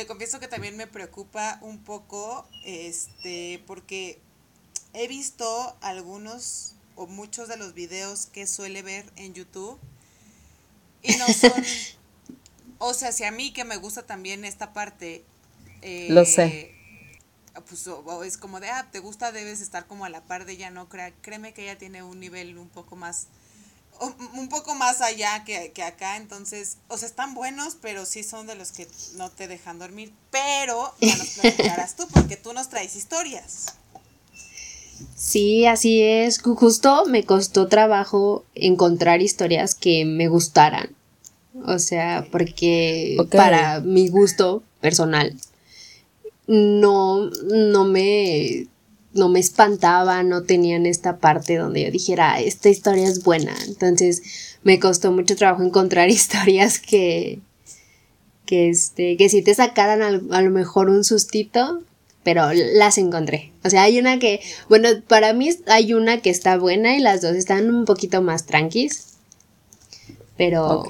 te 0.01 0.07
confieso 0.07 0.39
que 0.39 0.47
también 0.47 0.77
me 0.77 0.87
preocupa 0.87 1.59
un 1.61 1.77
poco, 1.77 2.47
este, 2.63 3.61
porque 3.67 4.19
he 4.93 5.07
visto 5.07 5.77
algunos 5.81 6.73
o 6.95 7.07
muchos 7.07 7.47
de 7.47 7.57
los 7.57 7.75
videos 7.75 8.25
que 8.25 8.47
suele 8.47 8.81
ver 8.81 9.05
en 9.15 9.33
YouTube 9.35 9.79
y 11.03 11.15
no 11.17 11.27
son, 11.27 11.53
o 12.79 12.95
sea, 12.95 13.11
si 13.11 13.25
a 13.25 13.31
mí 13.31 13.53
que 13.53 13.63
me 13.63 13.77
gusta 13.77 14.03
también 14.03 14.43
esta 14.43 14.73
parte, 14.73 15.23
eh, 15.83 16.07
lo 16.09 16.25
sé. 16.25 16.73
Pues 17.67 17.87
es 18.25 18.37
como 18.37 18.59
de, 18.59 18.69
ah, 18.69 18.89
te 18.91 18.99
gusta, 18.99 19.31
debes 19.31 19.59
estar 19.59 19.85
como 19.85 20.05
a 20.05 20.09
la 20.09 20.23
par 20.23 20.45
de 20.45 20.53
ella, 20.53 20.71
no, 20.71 20.87
créeme 20.87 21.53
que 21.53 21.63
ella 21.63 21.77
tiene 21.77 22.01
un 22.01 22.19
nivel 22.19 22.57
un 22.57 22.69
poco 22.69 22.95
más 22.95 23.27
un 24.01 24.49
poco 24.49 24.75
más 24.75 25.01
allá 25.01 25.43
que, 25.43 25.83
acá, 25.83 26.17
entonces, 26.17 26.77
o 26.87 26.97
sea, 26.97 27.07
están 27.07 27.33
buenos, 27.33 27.77
pero 27.81 28.05
sí 28.05 28.23
son 28.23 28.47
de 28.47 28.55
los 28.55 28.71
que 28.71 28.87
no 29.15 29.29
te 29.29 29.47
dejan 29.47 29.79
dormir, 29.79 30.11
pero 30.31 30.93
ya 30.99 31.15
nos 31.17 31.29
platicarás 31.29 31.95
tú, 31.95 32.07
porque 32.13 32.35
tú 32.35 32.53
nos 32.53 32.69
traes 32.69 32.95
historias. 32.95 33.65
Sí, 35.15 35.65
así 35.65 36.01
es. 36.01 36.39
Justo 36.41 37.05
me 37.05 37.23
costó 37.23 37.67
trabajo 37.67 38.43
encontrar 38.55 39.21
historias 39.21 39.75
que 39.75 40.05
me 40.05 40.27
gustaran. 40.27 40.95
O 41.65 41.79
sea, 41.79 42.27
porque 42.31 43.17
para 43.31 43.81
mi 43.81 44.07
gusto 44.07 44.63
personal 44.79 45.35
no, 46.47 47.29
no 47.29 47.85
me 47.85 48.67
no 49.13 49.29
me 49.29 49.39
espantaba, 49.39 50.23
no 50.23 50.43
tenían 50.43 50.85
esta 50.85 51.17
parte 51.17 51.57
donde 51.57 51.83
yo 51.83 51.91
dijera, 51.91 52.39
esta 52.39 52.69
historia 52.69 53.07
es 53.07 53.23
buena. 53.23 53.55
Entonces 53.67 54.21
me 54.63 54.79
costó 54.79 55.11
mucho 55.11 55.35
trabajo 55.35 55.63
encontrar 55.63 56.09
historias 56.11 56.79
que, 56.79 57.39
que, 58.45 58.69
este, 58.69 59.17
que 59.17 59.29
sí 59.29 59.41
te 59.41 59.53
sacaran 59.53 60.01
a, 60.01 60.41
lo 60.41 60.49
mejor 60.51 60.89
un 60.89 61.03
sustito, 61.03 61.83
pero 62.23 62.53
las 62.53 62.97
encontré. 62.97 63.51
O 63.63 63.69
sea, 63.69 63.83
hay 63.83 63.99
una 63.99 64.19
que, 64.19 64.41
bueno, 64.69 64.89
para 65.07 65.33
mí 65.33 65.49
hay 65.67 65.93
una 65.93 66.21
que 66.21 66.29
está 66.29 66.57
buena 66.57 66.95
y 66.95 66.99
las 66.99 67.21
dos 67.21 67.35
están 67.35 67.73
un 67.73 67.85
poquito 67.85 68.21
más 68.21 68.45
tranquis. 68.45 69.07
Pero, 70.37 70.85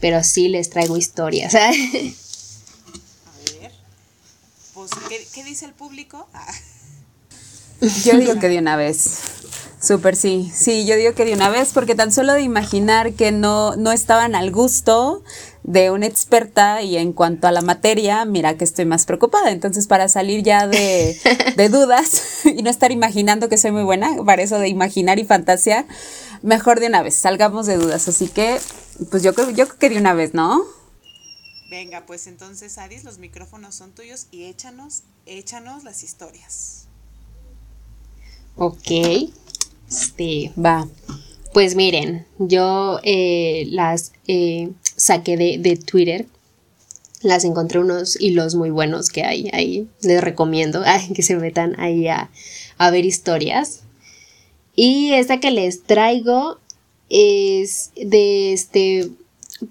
pero 0.00 0.24
sí 0.24 0.48
les 0.48 0.70
traigo 0.70 0.96
historias. 0.96 1.54
a 1.54 1.70
ver, 1.70 1.76
pues, 4.74 4.90
¿qué, 5.08 5.24
¿qué 5.32 5.44
dice 5.44 5.66
el 5.66 5.72
público? 5.74 6.26
Ah. 6.32 6.52
Yo 7.80 8.18
digo 8.18 8.38
que 8.38 8.48
de 8.48 8.58
una 8.58 8.76
vez. 8.76 9.20
Súper 9.80 10.16
sí, 10.16 10.50
sí, 10.52 10.86
yo 10.86 10.96
digo 10.96 11.14
que 11.14 11.24
de 11.24 11.34
una 11.34 11.50
vez, 11.50 11.72
porque 11.72 11.94
tan 11.94 12.10
solo 12.10 12.32
de 12.32 12.40
imaginar 12.40 13.12
que 13.12 13.30
no, 13.30 13.76
no 13.76 13.92
estaban 13.92 14.34
al 14.34 14.50
gusto 14.50 15.22
de 15.62 15.90
una 15.90 16.06
experta 16.06 16.80
y 16.82 16.96
en 16.96 17.12
cuanto 17.12 17.46
a 17.46 17.52
la 17.52 17.60
materia, 17.60 18.24
mira 18.24 18.56
que 18.56 18.64
estoy 18.64 18.84
más 18.84 19.04
preocupada. 19.04 19.50
Entonces, 19.50 19.86
para 19.86 20.08
salir 20.08 20.42
ya 20.42 20.66
de, 20.66 21.16
de 21.56 21.68
dudas 21.68 22.46
y 22.46 22.62
no 22.62 22.70
estar 22.70 22.90
imaginando 22.90 23.48
que 23.48 23.58
soy 23.58 23.70
muy 23.70 23.84
buena, 23.84 24.16
para 24.24 24.42
eso 24.42 24.58
de 24.58 24.68
imaginar 24.68 25.18
y 25.18 25.24
fantasear, 25.24 25.86
mejor 26.42 26.80
de 26.80 26.86
una 26.86 27.02
vez, 27.02 27.14
salgamos 27.14 27.66
de 27.66 27.76
dudas. 27.76 28.08
Así 28.08 28.28
que, 28.28 28.58
pues 29.10 29.22
yo 29.22 29.34
creo, 29.34 29.50
yo 29.50 29.66
creo 29.66 29.78
que 29.78 29.90
de 29.90 29.98
una 29.98 30.14
vez, 30.14 30.34
¿no? 30.34 30.64
Venga, 31.68 32.06
pues 32.06 32.26
entonces, 32.26 32.78
Adis, 32.78 33.04
los 33.04 33.18
micrófonos 33.18 33.74
son 33.74 33.92
tuyos 33.92 34.28
y 34.30 34.44
échanos, 34.44 35.02
échanos 35.26 35.84
las 35.84 36.02
historias. 36.02 36.85
Ok. 38.56 38.90
Este. 39.88 40.52
Va. 40.58 40.88
Pues 41.52 41.74
miren, 41.74 42.26
yo 42.38 43.00
eh, 43.02 43.66
las 43.70 44.12
eh, 44.26 44.70
saqué 44.96 45.36
de, 45.36 45.76
Twitter. 45.76 46.26
Las 47.22 47.44
encontré 47.44 47.80
unos 47.80 48.20
hilos 48.20 48.54
muy 48.54 48.70
buenos 48.70 49.10
que 49.10 49.24
hay 49.24 49.50
ahí. 49.52 49.88
Les 50.02 50.22
recomiendo 50.22 50.82
que 51.14 51.22
se 51.22 51.36
metan 51.36 51.78
ahí 51.78 52.08
a, 52.08 52.30
a 52.78 52.90
ver 52.90 53.04
historias. 53.04 53.82
Y 54.74 55.12
esta 55.12 55.40
que 55.40 55.50
les 55.50 55.82
traigo 55.82 56.58
es 57.08 57.92
de 57.96 58.52
este 58.52 59.10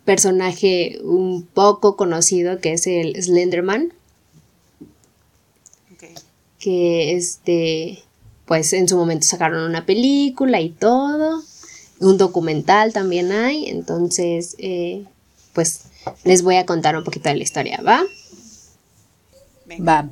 personaje 0.03 0.99
un 1.03 1.45
poco 1.45 1.95
conocido 1.95 2.59
que 2.59 2.73
es 2.73 2.87
el 2.87 3.21
Slenderman. 3.21 3.93
Que 6.59 7.15
este 7.15 8.04
pues 8.45 8.73
en 8.73 8.87
su 8.87 8.95
momento 8.95 9.25
sacaron 9.25 9.63
una 9.63 9.85
película 9.85 10.61
y 10.61 10.69
todo, 10.69 11.43
un 11.99 12.17
documental 12.17 12.93
también 12.93 13.31
hay, 13.31 13.69
entonces 13.69 14.55
eh, 14.59 15.05
pues 15.53 15.81
les 16.23 16.43
voy 16.43 16.57
a 16.57 16.65
contar 16.65 16.95
un 16.95 17.03
poquito 17.03 17.29
de 17.29 17.35
la 17.35 17.43
historia, 17.43 17.81
¿va? 17.81 18.03
Va. 19.87 20.09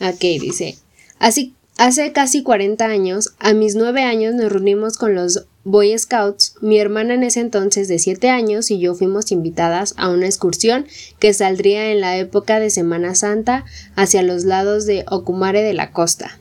Ok, 0.00 0.20
dice, 0.20 0.78
así, 1.18 1.54
hace 1.76 2.12
casi 2.12 2.42
40 2.42 2.86
años, 2.86 3.34
a 3.38 3.52
mis 3.52 3.74
9 3.74 4.02
años 4.02 4.34
nos 4.34 4.50
reunimos 4.50 4.96
con 4.96 5.14
los 5.14 5.46
Boy 5.64 5.96
Scouts, 5.98 6.54
mi 6.62 6.78
hermana 6.78 7.12
en 7.12 7.22
ese 7.22 7.40
entonces 7.40 7.86
de 7.86 7.98
7 7.98 8.30
años 8.30 8.70
y 8.70 8.78
yo 8.78 8.94
fuimos 8.94 9.30
invitadas 9.30 9.92
a 9.98 10.08
una 10.08 10.24
excursión 10.24 10.86
que 11.18 11.34
saldría 11.34 11.92
en 11.92 12.00
la 12.00 12.16
época 12.16 12.58
de 12.60 12.70
Semana 12.70 13.14
Santa 13.14 13.66
hacia 13.94 14.22
los 14.22 14.44
lados 14.44 14.86
de 14.86 15.04
Ocumare 15.10 15.62
de 15.62 15.74
la 15.74 15.92
costa. 15.92 16.38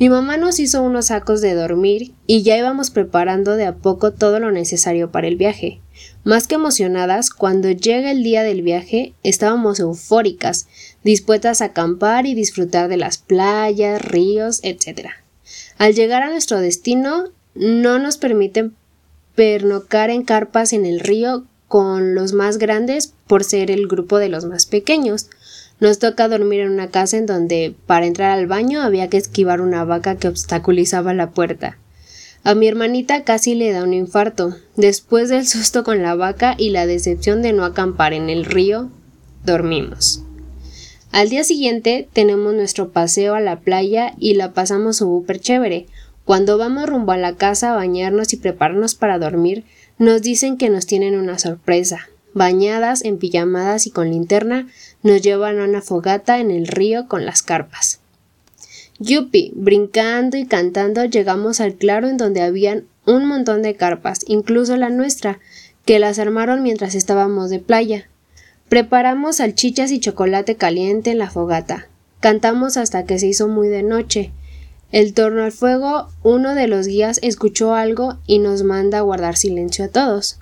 Mi 0.00 0.08
mamá 0.08 0.38
nos 0.38 0.58
hizo 0.58 0.82
unos 0.82 1.06
sacos 1.06 1.40
de 1.40 1.54
dormir 1.54 2.14
y 2.26 2.42
ya 2.42 2.58
íbamos 2.58 2.90
preparando 2.90 3.54
de 3.54 3.64
a 3.64 3.76
poco 3.76 4.12
todo 4.12 4.40
lo 4.40 4.50
necesario 4.50 5.12
para 5.12 5.28
el 5.28 5.36
viaje. 5.36 5.80
Más 6.24 6.48
que 6.48 6.56
emocionadas, 6.56 7.30
cuando 7.30 7.70
llega 7.70 8.10
el 8.10 8.24
día 8.24 8.42
del 8.42 8.62
viaje, 8.62 9.14
estábamos 9.22 9.78
eufóricas, 9.78 10.66
dispuestas 11.04 11.62
a 11.62 11.66
acampar 11.66 12.26
y 12.26 12.34
disfrutar 12.34 12.88
de 12.88 12.96
las 12.96 13.18
playas, 13.18 14.02
ríos, 14.02 14.58
etc. 14.64 15.10
Al 15.78 15.94
llegar 15.94 16.24
a 16.24 16.30
nuestro 16.30 16.60
destino, 16.60 17.30
no 17.58 17.98
nos 17.98 18.16
permiten 18.16 18.74
pernocar 19.34 20.10
en 20.10 20.22
carpas 20.22 20.72
en 20.72 20.86
el 20.86 21.00
río 21.00 21.44
con 21.66 22.14
los 22.14 22.32
más 22.32 22.58
grandes 22.58 23.12
por 23.26 23.44
ser 23.44 23.70
el 23.70 23.86
grupo 23.86 24.18
de 24.18 24.28
los 24.28 24.44
más 24.44 24.66
pequeños. 24.66 25.28
Nos 25.80 25.98
toca 25.98 26.28
dormir 26.28 26.60
en 26.60 26.70
una 26.70 26.88
casa 26.88 27.18
en 27.18 27.26
donde 27.26 27.74
para 27.86 28.06
entrar 28.06 28.30
al 28.30 28.46
baño 28.46 28.80
había 28.80 29.08
que 29.08 29.16
esquivar 29.16 29.60
una 29.60 29.84
vaca 29.84 30.16
que 30.16 30.28
obstaculizaba 30.28 31.14
la 31.14 31.30
puerta. 31.30 31.78
A 32.44 32.54
mi 32.54 32.68
hermanita 32.68 33.24
casi 33.24 33.54
le 33.54 33.72
da 33.72 33.82
un 33.82 33.92
infarto. 33.92 34.56
Después 34.76 35.28
del 35.28 35.46
susto 35.46 35.84
con 35.84 36.02
la 36.02 36.14
vaca 36.14 36.54
y 36.56 36.70
la 36.70 36.86
decepción 36.86 37.42
de 37.42 37.52
no 37.52 37.64
acampar 37.64 38.12
en 38.12 38.30
el 38.30 38.44
río, 38.44 38.90
dormimos. 39.44 40.22
Al 41.10 41.28
día 41.30 41.42
siguiente 41.42 42.08
tenemos 42.12 42.54
nuestro 42.54 42.90
paseo 42.90 43.34
a 43.34 43.40
la 43.40 43.60
playa 43.60 44.14
y 44.18 44.34
la 44.34 44.52
pasamos 44.52 44.98
súper 44.98 45.40
chévere. 45.40 45.86
Cuando 46.28 46.58
vamos 46.58 46.86
rumbo 46.86 47.12
a 47.12 47.16
la 47.16 47.36
casa 47.36 47.72
a 47.72 47.76
bañarnos 47.76 48.34
y 48.34 48.36
prepararnos 48.36 48.94
para 48.94 49.18
dormir, 49.18 49.64
nos 49.96 50.20
dicen 50.20 50.58
que 50.58 50.68
nos 50.68 50.84
tienen 50.84 51.18
una 51.18 51.38
sorpresa. 51.38 52.10
Bañadas, 52.34 53.02
en 53.02 53.16
pijamadas 53.16 53.86
y 53.86 53.90
con 53.90 54.10
linterna, 54.10 54.68
nos 55.02 55.22
llevan 55.22 55.58
a 55.58 55.64
una 55.64 55.80
fogata 55.80 56.38
en 56.38 56.50
el 56.50 56.66
río 56.66 57.08
con 57.08 57.24
las 57.24 57.40
carpas. 57.40 58.00
Yupi, 58.98 59.52
brincando 59.54 60.36
y 60.36 60.44
cantando, 60.44 61.06
llegamos 61.06 61.62
al 61.62 61.76
claro 61.76 62.08
en 62.08 62.18
donde 62.18 62.42
habían 62.42 62.84
un 63.06 63.24
montón 63.24 63.62
de 63.62 63.74
carpas, 63.74 64.20
incluso 64.26 64.76
la 64.76 64.90
nuestra, 64.90 65.38
que 65.86 65.98
las 65.98 66.18
armaron 66.18 66.62
mientras 66.62 66.94
estábamos 66.94 67.48
de 67.48 67.60
playa. 67.60 68.06
Preparamos 68.68 69.36
salchichas 69.36 69.90
y 69.92 69.98
chocolate 69.98 70.56
caliente 70.56 71.10
en 71.10 71.20
la 71.20 71.30
fogata. 71.30 71.88
Cantamos 72.20 72.76
hasta 72.76 73.06
que 73.06 73.18
se 73.18 73.28
hizo 73.28 73.48
muy 73.48 73.68
de 73.68 73.82
noche. 73.82 74.30
El 74.90 75.12
torno 75.12 75.44
al 75.44 75.52
fuego, 75.52 76.08
uno 76.22 76.54
de 76.54 76.66
los 76.66 76.86
guías 76.86 77.18
escuchó 77.22 77.74
algo 77.74 78.18
y 78.26 78.38
nos 78.38 78.62
manda 78.62 78.98
a 78.98 79.02
guardar 79.02 79.36
silencio 79.36 79.84
a 79.84 79.88
todos. 79.88 80.38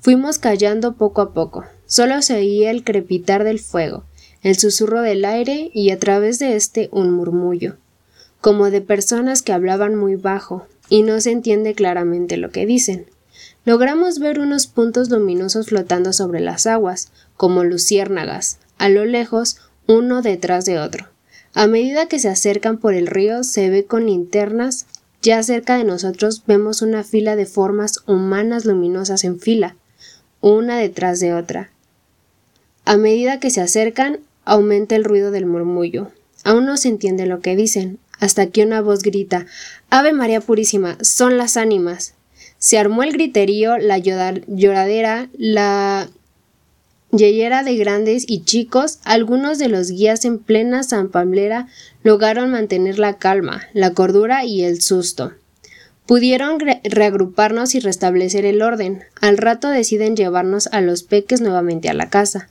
Fuimos 0.00 0.38
callando 0.38 0.94
poco 0.94 1.20
a 1.20 1.34
poco. 1.34 1.64
Solo 1.84 2.22
se 2.22 2.36
oía 2.36 2.70
el 2.70 2.84
crepitar 2.84 3.44
del 3.44 3.58
fuego, 3.58 4.04
el 4.42 4.56
susurro 4.56 5.02
del 5.02 5.26
aire 5.26 5.70
y 5.74 5.90
a 5.90 5.98
través 5.98 6.38
de 6.38 6.56
este 6.56 6.88
un 6.90 7.10
murmullo, 7.10 7.76
como 8.40 8.70
de 8.70 8.80
personas 8.80 9.42
que 9.42 9.52
hablaban 9.52 9.94
muy 9.94 10.16
bajo, 10.16 10.66
y 10.88 11.02
no 11.02 11.20
se 11.20 11.30
entiende 11.30 11.74
claramente 11.74 12.38
lo 12.38 12.50
que 12.50 12.64
dicen. 12.64 13.06
Logramos 13.66 14.18
ver 14.18 14.40
unos 14.40 14.66
puntos 14.66 15.10
luminosos 15.10 15.66
flotando 15.66 16.14
sobre 16.14 16.40
las 16.40 16.66
aguas, 16.66 17.12
como 17.36 17.62
luciérnagas, 17.62 18.58
a 18.78 18.88
lo 18.88 19.04
lejos, 19.04 19.58
uno 19.86 20.22
detrás 20.22 20.64
de 20.64 20.78
otro. 20.78 21.11
A 21.54 21.66
medida 21.66 22.06
que 22.06 22.18
se 22.18 22.28
acercan 22.28 22.78
por 22.78 22.94
el 22.94 23.06
río 23.06 23.44
se 23.44 23.68
ve 23.68 23.84
con 23.84 24.06
linternas. 24.06 24.86
Ya 25.20 25.42
cerca 25.42 25.76
de 25.76 25.84
nosotros 25.84 26.42
vemos 26.46 26.82
una 26.82 27.04
fila 27.04 27.36
de 27.36 27.46
formas 27.46 28.00
humanas 28.06 28.64
luminosas 28.64 29.22
en 29.24 29.38
fila, 29.38 29.76
una 30.40 30.78
detrás 30.78 31.20
de 31.20 31.34
otra. 31.34 31.70
A 32.84 32.96
medida 32.96 33.38
que 33.38 33.50
se 33.50 33.60
acercan, 33.60 34.18
aumenta 34.44 34.96
el 34.96 35.04
ruido 35.04 35.30
del 35.30 35.46
murmullo. 35.46 36.10
Aún 36.42 36.66
no 36.66 36.76
se 36.76 36.88
entiende 36.88 37.26
lo 37.26 37.40
que 37.40 37.54
dicen, 37.54 37.98
hasta 38.18 38.46
que 38.46 38.64
una 38.64 38.80
voz 38.80 39.02
grita 39.02 39.46
Ave 39.90 40.12
María 40.12 40.40
Purísima, 40.40 40.96
son 41.02 41.36
las 41.36 41.56
ánimas. 41.56 42.14
Se 42.58 42.78
armó 42.78 43.02
el 43.02 43.12
griterío, 43.12 43.78
la 43.78 43.98
lloradera, 43.98 45.28
la 45.36 46.08
Yeyera 47.14 47.62
de 47.62 47.76
grandes 47.76 48.24
y 48.26 48.42
chicos, 48.42 48.98
algunos 49.04 49.58
de 49.58 49.68
los 49.68 49.90
guías 49.90 50.24
en 50.24 50.38
plena 50.38 50.82
zampamblera 50.82 51.68
lograron 52.02 52.50
mantener 52.50 52.98
la 52.98 53.18
calma, 53.18 53.64
la 53.74 53.92
cordura 53.92 54.46
y 54.46 54.62
el 54.62 54.80
susto. 54.80 55.32
Pudieron 56.06 56.58
reagruparnos 56.58 57.74
y 57.74 57.80
restablecer 57.80 58.46
el 58.46 58.62
orden. 58.62 59.04
Al 59.20 59.36
rato 59.36 59.68
deciden 59.68 60.16
llevarnos 60.16 60.68
a 60.68 60.80
los 60.80 61.02
peques 61.02 61.42
nuevamente 61.42 61.90
a 61.90 61.94
la 61.94 62.08
casa. 62.08 62.48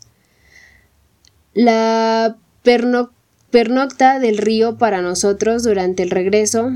La 1.55 2.37
pernocta 2.61 4.19
del 4.19 4.37
río 4.37 4.77
para 4.77 5.01
nosotros 5.01 5.63
durante 5.63 6.03
el 6.03 6.11
regreso. 6.11 6.69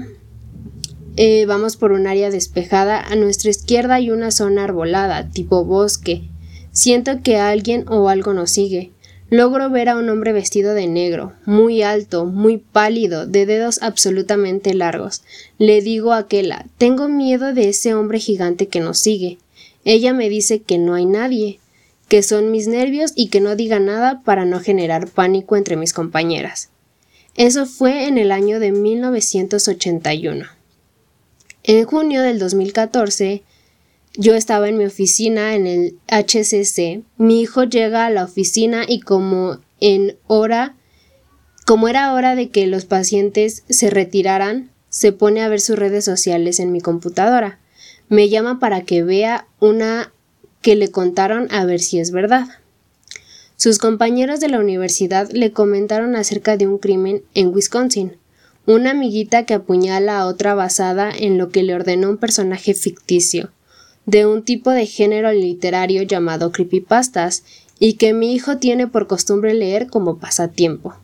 Eh, 1.18 1.46
vamos 1.46 1.78
por 1.78 1.92
un 1.92 2.08
área 2.08 2.32
despejada. 2.32 3.00
A 3.00 3.16
nuestra 3.16 3.52
izquierda 3.52 3.94
hay 3.96 4.10
una 4.10 4.32
zona 4.32 4.64
arbolada, 4.64 5.30
tipo 5.30 5.64
bosque 5.64 6.30
Siento 6.76 7.22
que 7.24 7.38
alguien 7.38 7.86
o 7.88 8.10
algo 8.10 8.34
nos 8.34 8.52
sigue. 8.52 8.92
Logro 9.30 9.70
ver 9.70 9.88
a 9.88 9.96
un 9.96 10.10
hombre 10.10 10.34
vestido 10.34 10.74
de 10.74 10.88
negro, 10.88 11.32
muy 11.46 11.82
alto, 11.82 12.26
muy 12.26 12.58
pálido, 12.58 13.26
de 13.26 13.46
dedos 13.46 13.82
absolutamente 13.82 14.74
largos. 14.74 15.24
Le 15.58 15.82
digo 15.82 16.12
a 16.12 16.28
Kela, 16.28 16.66
tengo 16.78 17.08
miedo 17.08 17.54
de 17.54 17.70
ese 17.70 17.94
hombre 17.94 18.20
gigante 18.20 18.68
que 18.68 18.82
nos 18.82 19.00
sigue. 19.00 19.38
Ella 19.86 20.12
me 20.12 20.28
dice 20.28 20.64
que 20.64 20.78
no 20.78 20.96
hay 20.96 21.06
nadie, 21.06 21.62
que 22.10 22.22
son 22.22 22.52
mis 22.52 22.68
nervios 22.68 23.14
y 23.16 23.30
que 23.30 23.40
no 23.40 23.56
diga 23.56 23.80
nada 23.80 24.22
para 24.26 24.44
no 24.44 24.60
generar 24.60 25.08
pánico 25.08 25.56
entre 25.56 25.78
mis 25.78 25.94
compañeras. 25.94 26.72
Eso 27.36 27.66
fue 27.66 28.10
en 28.10 28.18
el 28.18 28.34
año 28.34 28.60
de 28.60 28.74
1981. 28.74 30.46
En 31.64 31.86
junio 31.86 32.22
del 32.22 32.38
2014, 32.38 33.44
yo 34.18 34.36
estaba 34.36 34.70
en 34.70 34.78
mi 34.78 34.86
oficina 34.86 35.56
en 35.56 35.68
el 35.68 35.98
HCC. 36.08 37.04
Mi 37.18 37.42
hijo 37.42 37.64
llega 37.64 38.06
a 38.06 38.10
la 38.10 38.24
oficina 38.24 38.84
y 38.88 39.00
como 39.00 39.60
en 39.80 40.18
hora, 40.28 40.76
como 41.66 41.88
era 41.88 42.14
hora 42.14 42.36
de 42.36 42.50
que 42.50 42.68
los 42.68 42.86
pacientes 42.86 43.64
se 43.70 43.90
retiraran, 43.90 44.72
se 44.90 45.12
pone 45.12 45.42
a 45.42 45.50
ver 45.50 45.60
sus 45.60 45.78
redes 45.78 46.06
sociales 46.06 46.60
en 46.60 46.72
mi 46.72 46.80
computadora. 46.80 47.60
Me 48.08 48.30
llama 48.30 48.60
para 48.60 48.82
que 48.82 49.04
vea 49.04 49.48
una 49.60 50.14
que 50.62 50.76
le 50.76 50.90
contaron 50.90 51.48
a 51.52 51.66
ver 51.66 51.80
si 51.80 52.00
es 52.00 52.12
verdad. 52.12 52.48
Sus 53.58 53.78
compañeros 53.78 54.40
de 54.40 54.50
la 54.50 54.60
universidad 54.60 55.30
le 55.32 55.52
comentaron 55.52 56.16
acerca 56.16 56.58
de 56.58 56.68
un 56.68 56.78
crimen 56.78 57.24
en 57.34 57.54
Wisconsin. 57.54 58.18
Una 58.66 58.92
amiguita 58.92 59.46
que 59.46 59.54
apuñala 59.54 60.20
a 60.20 60.26
otra 60.26 60.56
basada 60.56 61.12
en 61.12 61.38
lo 61.38 61.50
que 61.50 61.64
le 61.64 61.76
ordenó 61.76 62.10
un 62.10 62.18
personaje 62.18 62.74
ficticio 62.74 63.52
de 64.06 64.26
un 64.26 64.44
tipo 64.44 64.72
de 64.72 64.86
género 64.86 65.32
literario 65.32 66.04
llamado 66.04 66.52
creepypastas 66.52 67.44
y 67.80 67.94
que 67.94 68.14
mi 68.14 68.34
hijo 68.34 68.58
tiene 68.58 68.88
por 68.88 69.08
costumbre 69.08 69.54
leer 69.54 69.88
como 69.88 70.18
pasatiempo. 70.18 70.96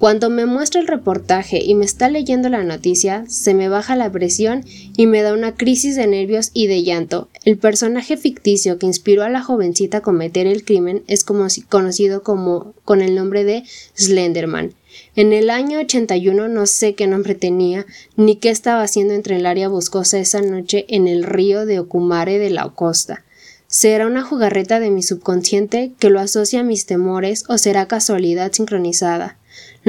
Cuando 0.00 0.30
me 0.30 0.46
muestra 0.46 0.80
el 0.80 0.88
reportaje 0.88 1.62
y 1.62 1.76
me 1.76 1.84
está 1.84 2.08
leyendo 2.08 2.48
la 2.48 2.64
noticia, 2.64 3.24
se 3.28 3.54
me 3.54 3.68
baja 3.68 3.94
la 3.94 4.10
presión 4.10 4.64
y 4.96 5.06
me 5.06 5.22
da 5.22 5.32
una 5.32 5.54
crisis 5.54 5.94
de 5.94 6.08
nervios 6.08 6.50
y 6.52 6.66
de 6.66 6.82
llanto. 6.82 7.28
El 7.44 7.58
personaje 7.58 8.16
ficticio 8.16 8.78
que 8.78 8.86
inspiró 8.86 9.22
a 9.22 9.28
la 9.28 9.42
jovencita 9.42 9.98
a 9.98 10.02
cometer 10.02 10.48
el 10.48 10.64
crimen 10.64 11.04
es 11.06 11.22
conocido 11.22 12.22
con 12.22 13.00
el 13.00 13.14
nombre 13.14 13.44
de 13.44 13.62
Slenderman 13.94 14.74
en 15.16 15.32
el 15.32 15.50
año 15.50 15.80
81 15.80 16.48
no 16.48 16.66
sé 16.66 16.94
qué 16.94 17.06
nombre 17.06 17.34
tenía, 17.34 17.86
ni 18.16 18.36
qué 18.36 18.50
estaba 18.50 18.82
haciendo 18.82 19.14
entre 19.14 19.36
el 19.36 19.46
área 19.46 19.68
boscosa 19.68 20.18
esa 20.18 20.40
noche 20.40 20.84
en 20.88 21.08
el 21.08 21.24
río 21.24 21.66
de 21.66 21.80
Ocumare 21.80 22.38
de 22.38 22.50
la 22.50 22.68
costa. 22.68 23.24
¿Será 23.66 24.06
una 24.06 24.22
jugarreta 24.22 24.80
de 24.80 24.90
mi 24.90 25.02
subconsciente 25.02 25.92
que 25.98 26.10
lo 26.10 26.18
asocia 26.18 26.60
a 26.60 26.64
mis 26.64 26.86
temores 26.86 27.44
o 27.48 27.56
será 27.56 27.86
casualidad 27.86 28.52
sincronizada? 28.52 29.36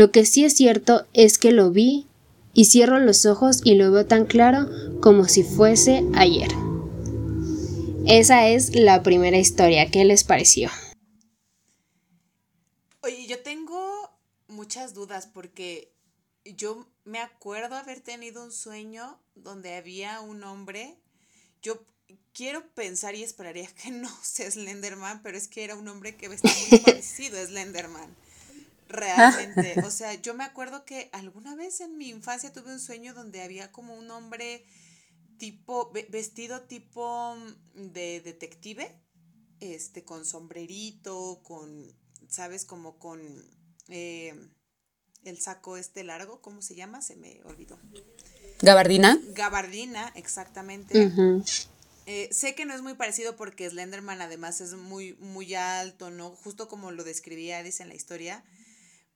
Lo 0.01 0.11
que 0.11 0.25
sí 0.25 0.43
es 0.43 0.55
cierto 0.55 1.05
es 1.13 1.37
que 1.37 1.51
lo 1.51 1.69
vi 1.69 2.07
y 2.55 2.65
cierro 2.65 2.97
los 2.97 3.27
ojos 3.27 3.61
y 3.63 3.75
lo 3.75 3.91
veo 3.91 4.07
tan 4.07 4.25
claro 4.25 4.67
como 4.99 5.27
si 5.27 5.43
fuese 5.43 6.03
ayer. 6.15 6.49
Esa 8.07 8.47
es 8.47 8.73
la 8.73 9.03
primera 9.03 9.37
historia. 9.37 9.91
¿Qué 9.91 10.03
les 10.03 10.23
pareció? 10.23 10.71
Oye, 13.01 13.27
yo 13.27 13.43
tengo 13.43 14.09
muchas 14.47 14.95
dudas 14.95 15.27
porque 15.27 15.93
yo 16.45 16.87
me 17.03 17.19
acuerdo 17.19 17.75
haber 17.75 17.99
tenido 17.99 18.43
un 18.43 18.51
sueño 18.51 19.19
donde 19.35 19.75
había 19.75 20.19
un 20.21 20.43
hombre. 20.43 20.97
Yo 21.61 21.79
quiero 22.33 22.67
pensar 22.73 23.13
y 23.13 23.21
esperaría 23.21 23.69
que 23.83 23.91
no 23.91 24.09
sea 24.23 24.49
Slenderman, 24.49 25.21
pero 25.21 25.37
es 25.37 25.47
que 25.47 25.63
era 25.63 25.75
un 25.75 25.87
hombre 25.87 26.15
que 26.15 26.27
vestía 26.27 26.51
muy 26.71 26.79
parecido 26.85 27.39
a 27.39 27.45
Slenderman. 27.45 28.15
Realmente. 28.91 29.75
O 29.85 29.91
sea, 29.91 30.13
yo 30.13 30.33
me 30.33 30.43
acuerdo 30.43 30.85
que 30.85 31.09
alguna 31.13 31.55
vez 31.55 31.81
en 31.81 31.97
mi 31.97 32.09
infancia 32.09 32.53
tuve 32.53 32.71
un 32.71 32.79
sueño 32.79 33.13
donde 33.13 33.41
había 33.41 33.71
como 33.71 33.95
un 33.95 34.09
hombre 34.11 34.65
tipo, 35.37 35.91
vestido 36.09 36.61
tipo 36.61 37.35
de 37.73 38.21
detective, 38.21 38.95
este, 39.59 40.03
con 40.03 40.25
sombrerito, 40.25 41.41
con, 41.43 41.95
¿sabes? 42.27 42.65
Como 42.65 42.99
con 42.99 43.19
eh, 43.89 44.35
el 45.23 45.39
saco 45.39 45.77
este 45.77 46.03
largo, 46.03 46.41
¿cómo 46.41 46.61
se 46.61 46.75
llama? 46.75 47.01
Se 47.01 47.15
me 47.15 47.41
olvidó. 47.43 47.79
Gabardina. 48.61 49.19
Gabardina, 49.29 50.11
exactamente. 50.15 51.11
Eh, 52.07 52.29
sé 52.31 52.55
que 52.55 52.65
no 52.65 52.73
es 52.73 52.81
muy 52.81 52.95
parecido 52.95 53.35
porque 53.35 53.69
Slenderman 53.69 54.21
además 54.21 54.59
es 54.61 54.73
muy, 54.73 55.13
muy 55.19 55.53
alto, 55.55 56.09
¿no? 56.09 56.31
Justo 56.31 56.67
como 56.67 56.91
lo 56.91 57.03
describía 57.03 57.63
dice 57.63 57.83
en 57.83 57.89
la 57.89 57.95
historia. 57.95 58.43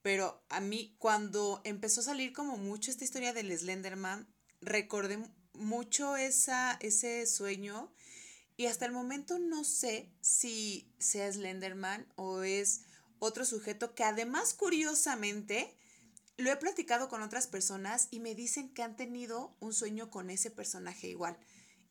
Pero 0.06 0.40
a 0.50 0.62
mí, 0.62 0.96
cuando 1.00 1.62
empezó 1.64 2.02
a 2.02 2.04
salir 2.04 2.32
como 2.32 2.58
mucho 2.58 2.92
esta 2.92 3.04
historia 3.04 3.34
del 3.34 3.52
Slenderman, 3.58 4.32
recordé 4.62 5.18
mucho 5.54 6.16
esa, 6.16 6.78
ese 6.80 7.26
sueño. 7.26 7.92
Y 8.56 8.68
hasta 8.68 8.86
el 8.86 8.92
momento 8.92 9.40
no 9.40 9.64
sé 9.64 10.14
si 10.22 10.94
sea 11.00 11.34
Slenderman 11.34 12.06
o 12.18 12.44
es 12.44 12.82
otro 13.18 13.46
sujeto 13.46 13.96
que 13.96 14.04
además 14.04 14.54
curiosamente 14.54 15.76
lo 16.38 16.52
he 16.52 16.58
platicado 16.58 17.10
con 17.10 17.24
otras 17.24 17.48
personas 17.48 18.08
y 18.12 18.20
me 18.20 18.36
dicen 18.36 18.72
que 18.76 18.84
han 18.84 18.96
tenido 18.96 19.58
un 19.60 19.74
sueño 19.74 20.12
con 20.12 20.30
ese 20.30 20.52
personaje 20.52 21.08
igual. 21.08 21.36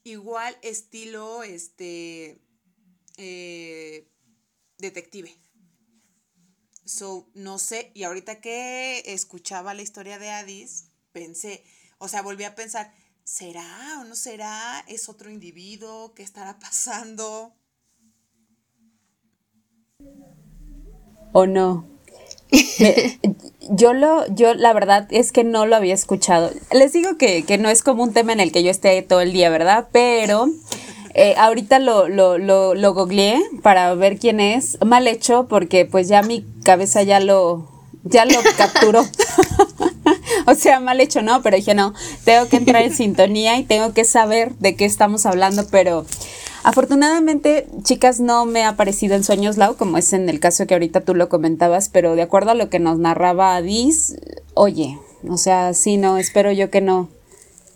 Igual 0.05 0.57
estilo, 0.63 1.43
este, 1.43 2.41
eh, 3.17 4.09
detective. 4.79 5.37
So, 6.85 7.29
no 7.35 7.59
sé, 7.59 7.91
y 7.95 8.05
ahorita 8.05 8.41
que 8.41 9.03
escuchaba 9.07 9.75
la 9.75 9.83
historia 9.83 10.19
de 10.19 10.31
Addis, 10.31 10.87
pensé, 11.13 11.65
o 11.99 12.09
sea, 12.09 12.23
volví 12.23 12.45
a 12.45 12.55
pensar, 12.55 12.93
¿será 13.25 14.01
o 14.01 14.05
no 14.05 14.17
será? 14.17 14.85
¿Es 14.89 15.09
otro 15.09 15.31
individuo? 15.31 16.13
¿Qué 16.15 16.23
estará 16.23 16.59
pasando? 16.59 17.55
o 21.35 21.47
no. 21.47 21.85
yo 23.71 23.93
lo, 23.93 24.27
yo 24.29 24.55
la 24.55 24.73
verdad 24.73 25.09
es 25.11 25.33
que 25.33 25.43
no 25.45 25.67
lo 25.67 25.77
había 25.77 25.93
escuchado. 25.93 26.51
Les 26.73 26.93
digo 26.93 27.19
que, 27.19 27.45
no 27.59 27.69
es 27.69 27.83
como 27.83 28.05
un 28.05 28.13
tema 28.13 28.33
en 28.33 28.41
el 28.41 28.53
que 28.53 28.63
yo 28.63 28.71
esté 28.71 29.03
todo 29.03 29.21
el 29.21 29.33
día, 29.33 29.51
¿verdad? 29.51 29.89
Pero 29.93 30.49
eh, 31.15 31.35
ahorita 31.39 31.79
lo, 31.79 32.09
lo, 32.09 32.39
lo, 32.39 32.75
lo 32.75 32.95
googleé 32.95 33.41
para 33.63 33.95
ver 33.95 34.19
quién 34.19 34.41
es. 34.41 34.79
Mal 34.85 35.07
hecho 35.07 35.47
porque 35.49 35.87
pues 35.87 36.09
ya 36.09 36.23
mi 36.23 36.45
cabeza 36.65 37.03
ya 37.03 37.21
lo, 37.21 37.69
ya 38.03 38.25
lo 38.25 38.39
capturó. 38.57 39.05
o 40.47 40.55
sea, 40.55 40.81
mal 40.81 41.01
hecho, 41.01 41.23
¿no? 41.23 41.43
Pero 41.43 41.57
dije, 41.57 41.75
no, 41.75 41.95
tengo 42.25 42.49
que 42.49 42.57
entrar 42.57 42.83
en 42.83 42.95
sintonía 42.95 43.57
y 43.59 43.65
tengo 43.65 43.93
que 43.95 44.05
saber 44.05 44.55
de 44.57 44.77
qué 44.77 44.85
estamos 44.85 45.27
hablando, 45.27 45.67
pero 45.71 46.05
Afortunadamente, 46.65 47.69
chicas, 47.83 48.21
no 48.21 48.47
me 48.47 48.65
ha 48.65 48.71
aparecido 48.71 49.15
en 49.15 49.23
sueños 49.23 49.59
Lau, 49.59 49.77
como 49.77 49.99
es 49.99 50.15
en 50.15 50.31
el 50.31 50.41
caso 50.41 50.67
que 50.67 50.73
ahorita 50.73 51.03
tú 51.03 51.15
lo 51.15 51.29
comentabas, 51.29 51.91
pero 51.91 52.17
de 52.17 52.23
acuerdo 52.23 52.53
a 52.53 52.55
lo 52.55 52.71
que 52.71 52.79
nos 52.79 52.99
narraba 52.99 53.55
Adis, 53.55 54.17
oye, 54.55 54.99
o 55.29 55.37
sea, 55.37 55.75
sí, 55.75 55.99
no, 55.99 56.17
espero 56.17 56.53
yo 56.53 56.71
que 56.71 56.81
no, 56.81 57.11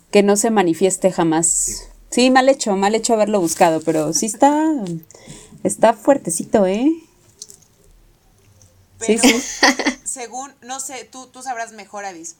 que 0.09 0.23
no 0.23 0.35
se 0.35 0.49
manifieste 0.49 1.11
jamás. 1.11 1.88
Sí, 2.09 2.29
mal 2.29 2.49
hecho, 2.49 2.75
mal 2.75 2.95
hecho 2.95 3.13
haberlo 3.13 3.39
buscado, 3.39 3.81
pero 3.81 4.13
sí 4.13 4.25
está, 4.25 4.73
está 5.63 5.93
fuertecito, 5.93 6.65
¿eh? 6.65 6.91
Pero, 8.97 9.21
sí, 9.21 9.41
según, 10.03 10.51
no 10.61 10.79
sé, 10.79 11.07
tú, 11.09 11.27
tú 11.27 11.41
sabrás 11.41 11.71
mejor, 11.71 12.05
Adis. 12.05 12.35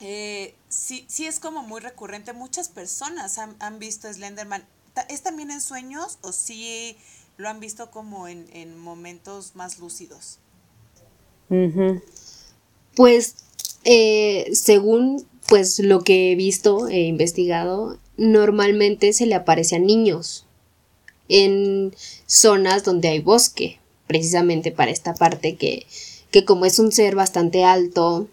Eh, 0.00 0.54
sí, 0.68 1.04
sí 1.08 1.26
es 1.26 1.40
como 1.40 1.62
muy 1.62 1.80
recurrente. 1.80 2.32
Muchas 2.32 2.68
personas 2.68 3.38
han, 3.38 3.56
han 3.58 3.78
visto 3.78 4.12
Slenderman. 4.12 4.64
¿Es 5.08 5.22
también 5.22 5.50
en 5.50 5.60
sueños 5.60 6.18
o 6.22 6.32
sí 6.32 6.96
lo 7.36 7.48
han 7.48 7.60
visto 7.60 7.90
como 7.90 8.28
en, 8.28 8.48
en 8.52 8.76
momentos 8.78 9.54
más 9.54 9.78
lúcidos? 9.78 10.38
Pues, 12.94 13.36
eh, 13.84 14.50
según 14.52 15.26
pues 15.48 15.78
lo 15.78 16.02
que 16.02 16.32
he 16.32 16.34
visto 16.34 16.88
e 16.88 17.00
investigado, 17.02 17.98
normalmente 18.18 19.14
se 19.14 19.24
le 19.24 19.34
aparece 19.34 19.76
a 19.76 19.78
niños 19.78 20.44
en 21.28 21.94
zonas 22.26 22.84
donde 22.84 23.08
hay 23.08 23.20
bosque, 23.20 23.78
precisamente 24.06 24.72
para 24.72 24.90
esta 24.90 25.14
parte 25.14 25.56
que, 25.56 25.86
que 26.30 26.44
como 26.44 26.66
es 26.66 26.78
un 26.78 26.92
ser 26.92 27.14
bastante 27.14 27.64
alto 27.64 28.28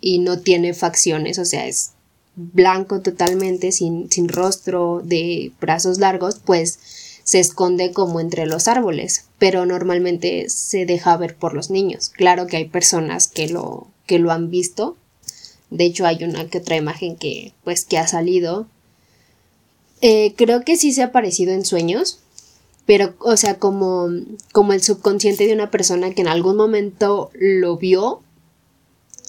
y 0.00 0.18
no 0.18 0.40
tiene 0.40 0.74
facciones, 0.74 1.38
o 1.38 1.44
sea, 1.44 1.66
es 1.66 1.92
blanco 2.36 3.00
totalmente, 3.00 3.72
sin, 3.72 4.10
sin 4.10 4.28
rostro, 4.28 5.00
de 5.04 5.52
brazos 5.60 5.98
largos, 5.98 6.40
pues 6.44 6.78
se 7.24 7.40
esconde 7.40 7.92
como 7.92 8.20
entre 8.20 8.46
los 8.46 8.68
árboles, 8.68 9.26
pero 9.38 9.66
normalmente 9.66 10.48
se 10.48 10.86
deja 10.86 11.16
ver 11.16 11.36
por 11.36 11.52
los 11.52 11.68
niños. 11.68 12.08
Claro 12.08 12.46
que 12.46 12.56
hay 12.56 12.64
personas 12.66 13.28
que 13.28 13.48
lo, 13.48 13.88
que 14.06 14.18
lo 14.18 14.32
han 14.32 14.50
visto. 14.50 14.96
De 15.68 15.84
hecho, 15.84 16.06
hay 16.06 16.24
una 16.24 16.48
que 16.48 16.58
otra 16.58 16.76
imagen 16.76 17.16
que, 17.16 17.52
pues, 17.64 17.84
que 17.84 17.98
ha 17.98 18.06
salido. 18.06 18.66
Eh, 20.00 20.34
creo 20.36 20.64
que 20.64 20.76
sí 20.76 20.92
se 20.92 21.02
ha 21.02 21.06
aparecido 21.06 21.52
en 21.52 21.64
sueños, 21.64 22.20
pero, 22.86 23.14
o 23.18 23.36
sea, 23.36 23.58
como, 23.58 24.08
como 24.52 24.72
el 24.72 24.82
subconsciente 24.82 25.46
de 25.46 25.52
una 25.52 25.70
persona 25.70 26.14
que 26.14 26.22
en 26.22 26.28
algún 26.28 26.56
momento 26.56 27.30
lo 27.34 27.76
vio 27.76 28.22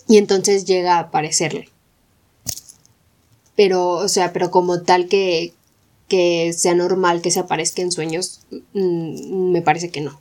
y 0.08 0.18
entonces 0.18 0.66
llega 0.66 0.96
a 0.98 1.00
aparecerle. 1.00 1.70
Pero, 3.56 3.90
o 3.92 4.08
sea, 4.08 4.32
pero 4.32 4.52
como 4.52 4.84
tal 4.84 5.08
que, 5.08 5.54
que 6.08 6.54
sea 6.54 6.74
normal 6.74 7.22
que 7.22 7.32
se 7.32 7.40
aparezca 7.40 7.82
en 7.82 7.92
sueños, 7.92 8.42
mm, 8.74 9.52
me 9.52 9.62
parece 9.62 9.90
que 9.90 10.02
no. 10.02 10.20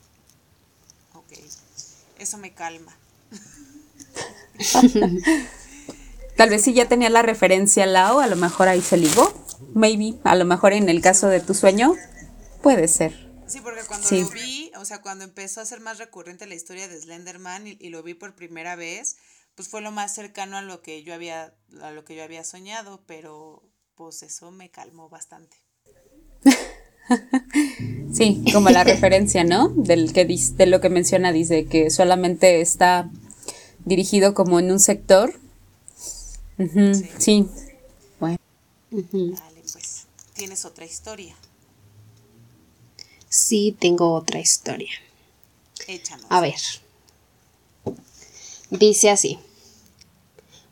Ok, 1.15 1.39
eso 2.19 2.39
me 2.39 2.53
calma. 2.53 2.97
Tal 6.37 6.51
vez 6.51 6.63
si 6.63 6.73
ya 6.73 6.87
tenía 6.87 7.11
la 7.11 7.23
referencia 7.23 7.87
Lao, 7.87 8.21
a 8.21 8.27
lo 8.27 8.37
mejor 8.37 8.69
ahí 8.69 8.81
se 8.81 8.97
ligó. 8.97 9.33
Maybe, 9.75 10.19
a 10.25 10.35
lo 10.35 10.45
mejor 10.45 10.73
en 10.73 10.89
el 10.89 11.01
caso 11.01 11.29
de 11.29 11.41
tu 11.41 11.55
sueño, 11.55 11.95
puede 12.63 12.89
ser. 12.89 13.29
Sí, 13.47 13.61
porque 13.63 13.81
cuando 13.87 14.11
lo 14.11 14.29
vi, 14.31 14.71
o 14.77 14.85
sea, 14.85 15.01
cuando 15.01 15.25
empezó 15.25 15.61
a 15.61 15.65
ser 15.65 15.81
más 15.81 15.99
recurrente 15.99 16.47
la 16.47 16.55
historia 16.55 16.87
de 16.87 17.01
Slenderman 17.01 17.67
y, 17.67 17.77
y, 17.81 17.89
lo 17.89 18.03
vi 18.03 18.15
por 18.15 18.35
primera 18.35 18.77
vez, 18.77 19.17
pues 19.55 19.69
fue 19.69 19.81
lo 19.81 19.91
más 19.91 20.15
cercano 20.15 20.59
a 20.59 20.63
lo 20.63 20.83
que 20.83 21.03
yo 21.03 21.15
había, 21.15 21.55
a 21.81 21.91
lo 21.91 22.05
que 22.05 22.15
yo 22.15 22.23
había 22.23 22.45
soñado, 22.45 23.03
pero 23.07 23.63
pues 23.95 24.23
eso 24.23 24.51
me 24.51 24.71
calmó 24.71 25.09
bastante. 25.09 25.57
sí, 28.13 28.45
como 28.53 28.71
la 28.71 28.85
referencia, 28.85 29.45
¿no? 29.45 29.69
Del 29.71 30.13
que 30.13 30.25
de 30.27 30.67
lo 30.67 30.81
que 30.81 30.91
menciona, 30.91 31.33
dice 31.33 31.67
que 31.67 31.91
solamente 31.91 32.61
está 32.61 33.11
dirigido 33.85 34.35
como 34.35 34.61
en 34.61 34.71
un 34.71 34.81
sector. 34.81 35.33
sí. 36.59 37.09
sí. 37.19 37.49
Dale, 38.91 39.63
pues, 39.73 40.07
tienes 40.35 40.65
otra 40.65 40.85
historia. 40.85 41.37
Sí, 43.29 43.77
tengo 43.79 44.15
otra 44.15 44.41
historia. 44.41 44.91
Échanos. 45.87 46.27
A 46.29 46.41
ver. 46.41 46.55
Dice 48.71 49.11
así. 49.11 49.39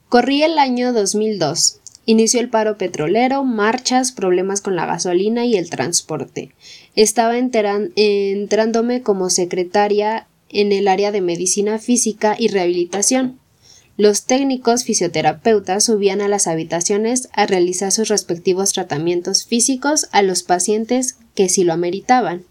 Corría 0.09 0.47
el 0.47 0.59
año 0.59 0.93
2002. 0.93 1.81
Inició 2.07 2.41
el 2.41 2.49
paro 2.49 2.79
petrolero, 2.79 3.43
marchas, 3.45 4.13
problemas 4.13 4.61
con 4.61 4.77
la 4.77 4.87
gasolina 4.87 5.45
y 5.45 5.57
el 5.57 5.69
transporte. 5.69 6.55
Estaba 6.95 7.37
entrándome 7.37 9.03
como 9.03 9.29
secretaria 9.29 10.29
en 10.49 10.71
el 10.73 10.87
área 10.87 11.11
de 11.11 11.21
medicina 11.21 11.79
física 11.79 12.37
y 12.39 12.49
rehabilitación. 12.49 13.41
Los 13.97 14.25
técnicos 14.25 14.85
fisioterapeutas 14.85 15.85
subían 15.85 16.21
a 16.21 16.29
las 16.29 16.47
habitaciones 16.47 17.29
a 17.33 17.47
realizar 17.47 17.93
sus 17.93 18.09
respectivos 18.09 18.73
tratamientos 18.73 19.47
físicos 19.47 20.09
a 20.13 20.23
los 20.23 20.43
pacientes 20.43 21.17
que 21.35 21.49
sí 21.49 21.65
lo 21.65 21.73
ameritaban. 21.73 22.45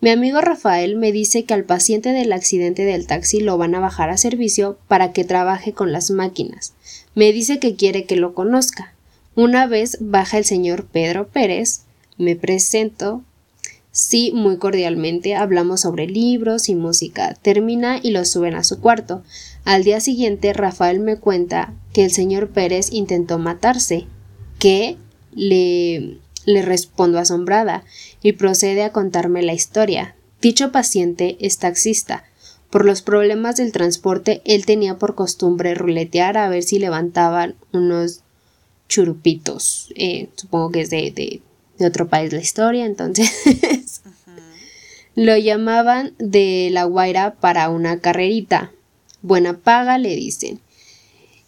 Mi 0.00 0.10
amigo 0.10 0.40
Rafael 0.40 0.96
me 0.96 1.12
dice 1.12 1.44
que 1.44 1.54
al 1.54 1.64
paciente 1.64 2.12
del 2.12 2.32
accidente 2.32 2.84
del 2.84 3.06
taxi 3.06 3.40
lo 3.40 3.56
van 3.56 3.74
a 3.74 3.80
bajar 3.80 4.10
a 4.10 4.16
servicio 4.16 4.76
para 4.88 5.12
que 5.12 5.24
trabaje 5.24 5.72
con 5.72 5.92
las 5.92 6.10
máquinas. 6.10 6.74
Me 7.14 7.32
dice 7.32 7.58
que 7.58 7.76
quiere 7.76 8.04
que 8.04 8.16
lo 8.16 8.34
conozca. 8.34 8.94
Una 9.34 9.66
vez 9.66 9.98
baja 10.00 10.38
el 10.38 10.44
señor 10.44 10.86
Pedro 10.86 11.28
Pérez, 11.28 11.82
me 12.18 12.36
presento. 12.36 13.22
Sí, 13.92 14.32
muy 14.34 14.56
cordialmente 14.56 15.34
hablamos 15.34 15.82
sobre 15.82 16.06
libros 16.06 16.68
y 16.68 16.74
música. 16.74 17.36
Termina 17.40 18.00
y 18.02 18.10
lo 18.10 18.24
suben 18.24 18.54
a 18.54 18.64
su 18.64 18.80
cuarto. 18.80 19.22
Al 19.64 19.84
día 19.84 20.00
siguiente 20.00 20.52
Rafael 20.52 21.00
me 21.00 21.16
cuenta 21.16 21.72
que 21.92 22.04
el 22.04 22.10
señor 22.10 22.50
Pérez 22.50 22.92
intentó 22.92 23.38
matarse. 23.38 24.06
¿Qué? 24.58 24.96
Le 25.34 26.18
le 26.44 26.62
respondo 26.62 27.18
asombrada, 27.18 27.84
y 28.22 28.32
procede 28.32 28.82
a 28.82 28.92
contarme 28.92 29.42
la 29.42 29.54
historia. 29.54 30.14
Dicho 30.40 30.72
paciente 30.72 31.36
es 31.40 31.58
taxista. 31.58 32.24
Por 32.70 32.84
los 32.84 33.02
problemas 33.02 33.56
del 33.56 33.72
transporte, 33.72 34.40
él 34.44 34.64
tenía 34.64 34.98
por 34.98 35.14
costumbre 35.14 35.74
ruletear 35.74 36.38
a 36.38 36.48
ver 36.48 36.62
si 36.62 36.78
levantaban 36.78 37.54
unos 37.72 38.20
churupitos. 38.88 39.92
Eh, 39.94 40.28
supongo 40.36 40.70
que 40.70 40.80
es 40.80 40.90
de, 40.90 41.10
de, 41.78 41.86
otro 41.86 42.08
país 42.08 42.32
la 42.32 42.40
historia, 42.40 42.86
entonces. 42.86 43.30
Lo 45.14 45.36
llamaban 45.36 46.14
de 46.18 46.70
la 46.72 46.84
Guaira 46.84 47.34
para 47.34 47.68
una 47.68 48.00
carrerita. 48.00 48.72
Buena 49.22 49.58
paga, 49.58 49.98
le 49.98 50.14
dicen. 50.14 50.60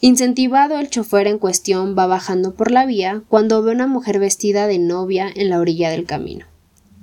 Incentivado, 0.01 0.79
el 0.79 0.91
chofer 0.91 1.27
en 1.27 1.39
cuestión 1.39 1.97
va 1.97 2.07
bajando 2.07 2.55
por 2.55 2.71
la 2.71 2.87
vía 2.87 3.23
cuando 3.29 3.63
ve 3.63 3.73
una 3.73 3.87
mujer 3.87 4.19
vestida 4.19 4.67
de 4.67 4.79
novia 4.79 5.31
en 5.35 5.51
la 5.51 5.59
orilla 5.59 5.91
del 5.91 6.05
camino. 6.05 6.47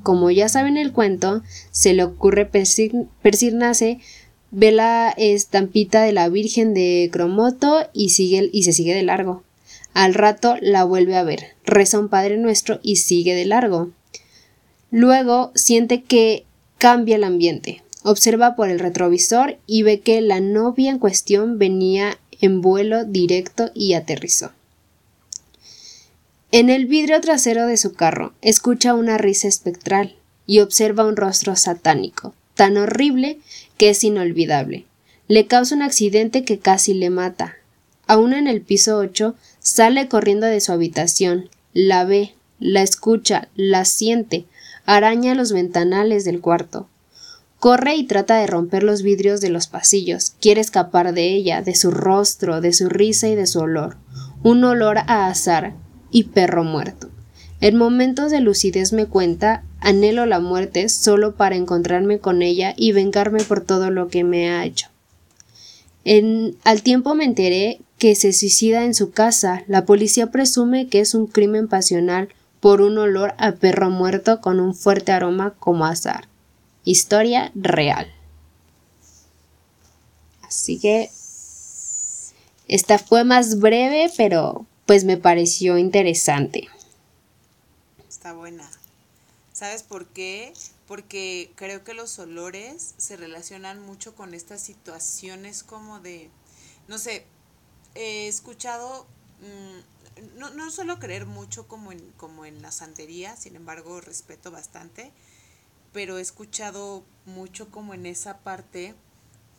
Como 0.04 0.32
ya 0.32 0.50
saben 0.50 0.78
el 0.78 0.92
cuento, 0.92 1.44
se 1.72 1.94
le 1.94 2.04
ocurre 2.04 2.46
persirnarse, 2.46 4.00
ve 4.52 4.72
la 4.72 5.14
estampita 5.18 6.02
de 6.02 6.12
la 6.12 6.30
Virgen 6.30 6.74
de 6.74 7.10
Cromoto 7.12 7.88
y, 7.94 8.10
sigue, 8.10 8.50
y 8.52 8.64
se 8.64 8.74
sigue 8.74 8.96
de 8.96 9.04
largo. 9.04 9.44
Al 9.94 10.14
rato 10.14 10.56
la 10.62 10.84
vuelve 10.84 11.18
a 11.18 11.24
ver, 11.24 11.56
reza 11.66 12.00
un 12.00 12.10
Padre 12.10 12.38
Nuestro 12.38 12.80
y 12.82 12.98
sigue 12.98 13.36
de 13.36 13.46
largo. 13.46 13.92
Luego 14.90 15.52
siente 15.56 16.04
que 16.04 16.46
cambia 16.78 17.16
el 17.16 17.24
ambiente. 17.24 17.82
Observa 18.04 18.56
por 18.56 18.70
el 18.70 18.80
retrovisor 18.80 19.58
y 19.68 19.84
ve 19.84 20.00
que 20.00 20.22
la 20.22 20.40
novia 20.40 20.92
en 20.92 21.00
cuestión 21.00 21.60
venía 21.60 22.18
en 22.42 22.62
vuelo 22.62 23.06
directo 23.06 23.70
y 23.74 23.94
aterrizó. 23.94 24.52
En 26.52 26.70
el 26.70 26.86
vidrio 26.86 27.22
trasero 27.22 27.68
de 27.68 27.78
su 27.78 27.94
carro 27.94 28.34
escucha 28.42 28.94
una 28.94 29.18
risa 29.18 29.48
espectral 29.48 30.16
y 30.46 30.60
observa 30.60 31.06
un 31.06 31.16
rostro 31.16 31.56
satánico, 31.56 32.34
tan 32.56 32.76
horrible 32.76 33.40
que 33.78 33.90
es 33.90 34.04
inolvidable. 34.04 34.86
Le 35.28 35.48
causa 35.48 35.76
un 35.76 35.82
accidente 35.82 36.44
que 36.44 36.60
casi 36.60 36.94
le 36.94 37.10
mata. 37.10 37.56
Aún 38.06 38.34
en 38.34 38.48
el 38.48 38.62
piso 38.62 38.98
8, 38.98 39.36
sale 39.60 40.10
corriendo 40.10 40.48
de 40.48 40.60
su 40.60 40.74
habitación, 40.74 41.50
la 41.74 42.04
ve, 42.04 42.34
la 42.60 42.82
escucha, 42.82 43.48
la 43.56 43.86
siente, 43.86 44.46
araña 44.86 45.36
los 45.36 45.54
ventanales 45.54 46.26
del 46.26 46.42
cuarto. 46.42 46.90
Corre 47.62 47.95
y 47.95 48.06
trata 48.06 48.38
de 48.38 48.47
romper 48.47 48.82
los 48.82 49.04
vidrios 49.04 49.39
de 49.39 49.52
los 49.52 49.67
pasillos. 49.67 50.32
Quiere 50.41 50.62
escapar 50.62 51.13
de 51.13 51.32
ella, 51.32 51.62
de 51.62 51.76
su 51.76 51.91
rostro, 51.91 52.60
de 52.60 52.74
su 52.74 52.89
risa 52.89 53.28
y 53.28 53.36
de 53.36 53.45
su 53.45 53.60
olor. 53.60 53.97
Un 54.41 54.63
olor 54.63 54.97
a 54.97 55.28
azar 55.28 55.76
y 56.10 56.24
perro 56.24 56.63
muerto. 56.63 57.12
En 57.60 57.78
momentos 57.78 58.32
de 58.32 58.41
lucidez 58.41 58.93
me 58.93 59.06
cuenta, 59.06 59.63
anhelo 59.80 60.26
la 60.26 60.39
muerte 60.39 60.89
solo 60.89 61.36
para 61.36 61.56
encontrarme 61.56 62.17
con 62.17 62.41
ella 62.41 62.74
y 62.76 62.93
vengarme 62.93 63.43
por 63.43 63.62
todo 63.62 63.91
lo 63.91 64.08
que 64.08 64.24
me 64.24 64.50
ha 64.50 64.65
hecho. 64.65 64.88
En, 66.04 66.58
al 66.63 66.82
tiempo 66.82 67.13
me 67.13 67.26
enteré 67.26 67.80
que 68.00 68.15
se 68.15 68.34
suicida 68.34 68.86
en 68.86 68.95
su 68.95 69.12
casa. 69.12 69.65
La 69.67 69.86
policía 69.86 70.32
presume 70.32 70.88
que 70.88 71.00
es 71.00 71.13
un 71.13 71.28
crimen 71.28 71.67
pasional 71.67 72.30
por 72.60 72.82
un 72.82 72.97
olor 72.97 73.36
a 73.38 73.52
perro 73.52 73.91
muerto 73.91 74.41
con 74.41 74.60
un 74.60 74.74
fuerte 74.74 75.12
aroma 75.12 75.54
como 75.60 75.86
azar. 75.86 76.31
Historia 76.84 77.52
real. 77.56 78.12
Así 80.41 80.80
que 80.80 81.10
esta 82.67 83.00
fue 83.00 83.24
más 83.24 83.60
breve, 83.60 84.12
pero 84.17 84.65
pues 84.86 85.04
me 85.04 85.17
pareció 85.17 85.78
interesante. 85.78 86.70
Está 88.10 88.34
buena. 88.34 88.70
¿Sabes 89.54 89.84
por 89.84 90.08
qué? 90.08 90.54
Porque 90.88 91.52
creo 91.56 91.84
que 91.84 91.94
los 91.94 92.17
olores 92.20 92.96
se 92.98 93.15
relacionan 93.15 93.82
mucho 93.82 94.15
con 94.15 94.34
estas 94.34 94.62
situaciones 94.62 95.63
como 95.63 96.00
de, 96.00 96.30
no 96.88 96.98
sé, 96.98 97.26
he 97.96 98.28
escuchado, 98.28 99.06
mm, 99.41 100.38
no, 100.39 100.50
no 100.52 100.72
suelo 100.72 101.00
creer 101.00 101.26
mucho 101.26 101.67
como 101.67 101.91
en, 101.91 102.00
como 102.17 102.46
en 102.46 102.62
la 102.62 102.72
santería, 102.72 103.36
sin 103.36 103.56
embargo 103.56 104.02
respeto 104.02 104.52
bastante, 104.52 105.12
pero 105.94 106.18
he 106.18 106.22
escuchado 106.22 107.04
mucho 107.26 107.70
como 107.70 107.94
en 107.94 108.06
esa 108.06 108.40
parte 108.40 108.96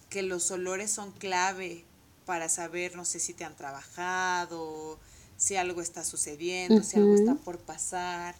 que 0.08 0.22
los 0.22 0.50
olores 0.50 0.90
son 0.90 1.12
clave 1.12 1.84
para 2.26 2.48
saber, 2.48 2.96
no 2.96 3.04
sé 3.04 3.18
si 3.18 3.34
te 3.34 3.44
han 3.44 3.56
trabajado, 3.56 4.98
si 5.36 5.56
algo 5.56 5.80
está 5.80 6.04
sucediendo, 6.04 6.82
si 6.82 6.98
algo 6.98 7.14
está 7.14 7.34
por 7.34 7.58
pasar. 7.58 8.34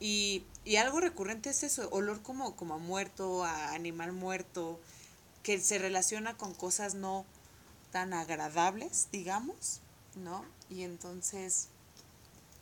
Y, 0.00 0.44
y, 0.64 0.76
algo 0.76 0.98
recurrente 1.00 1.50
es 1.50 1.62
eso, 1.62 1.88
olor 1.90 2.22
como, 2.22 2.56
como 2.56 2.74
a 2.74 2.78
muerto, 2.78 3.44
a 3.44 3.72
animal 3.72 4.12
muerto, 4.12 4.80
que 5.42 5.60
se 5.60 5.78
relaciona 5.78 6.36
con 6.36 6.54
cosas 6.54 6.94
no 6.94 7.24
tan 7.92 8.12
agradables, 8.12 9.08
digamos, 9.12 9.80
¿no? 10.16 10.44
Y 10.70 10.82
entonces, 10.82 11.68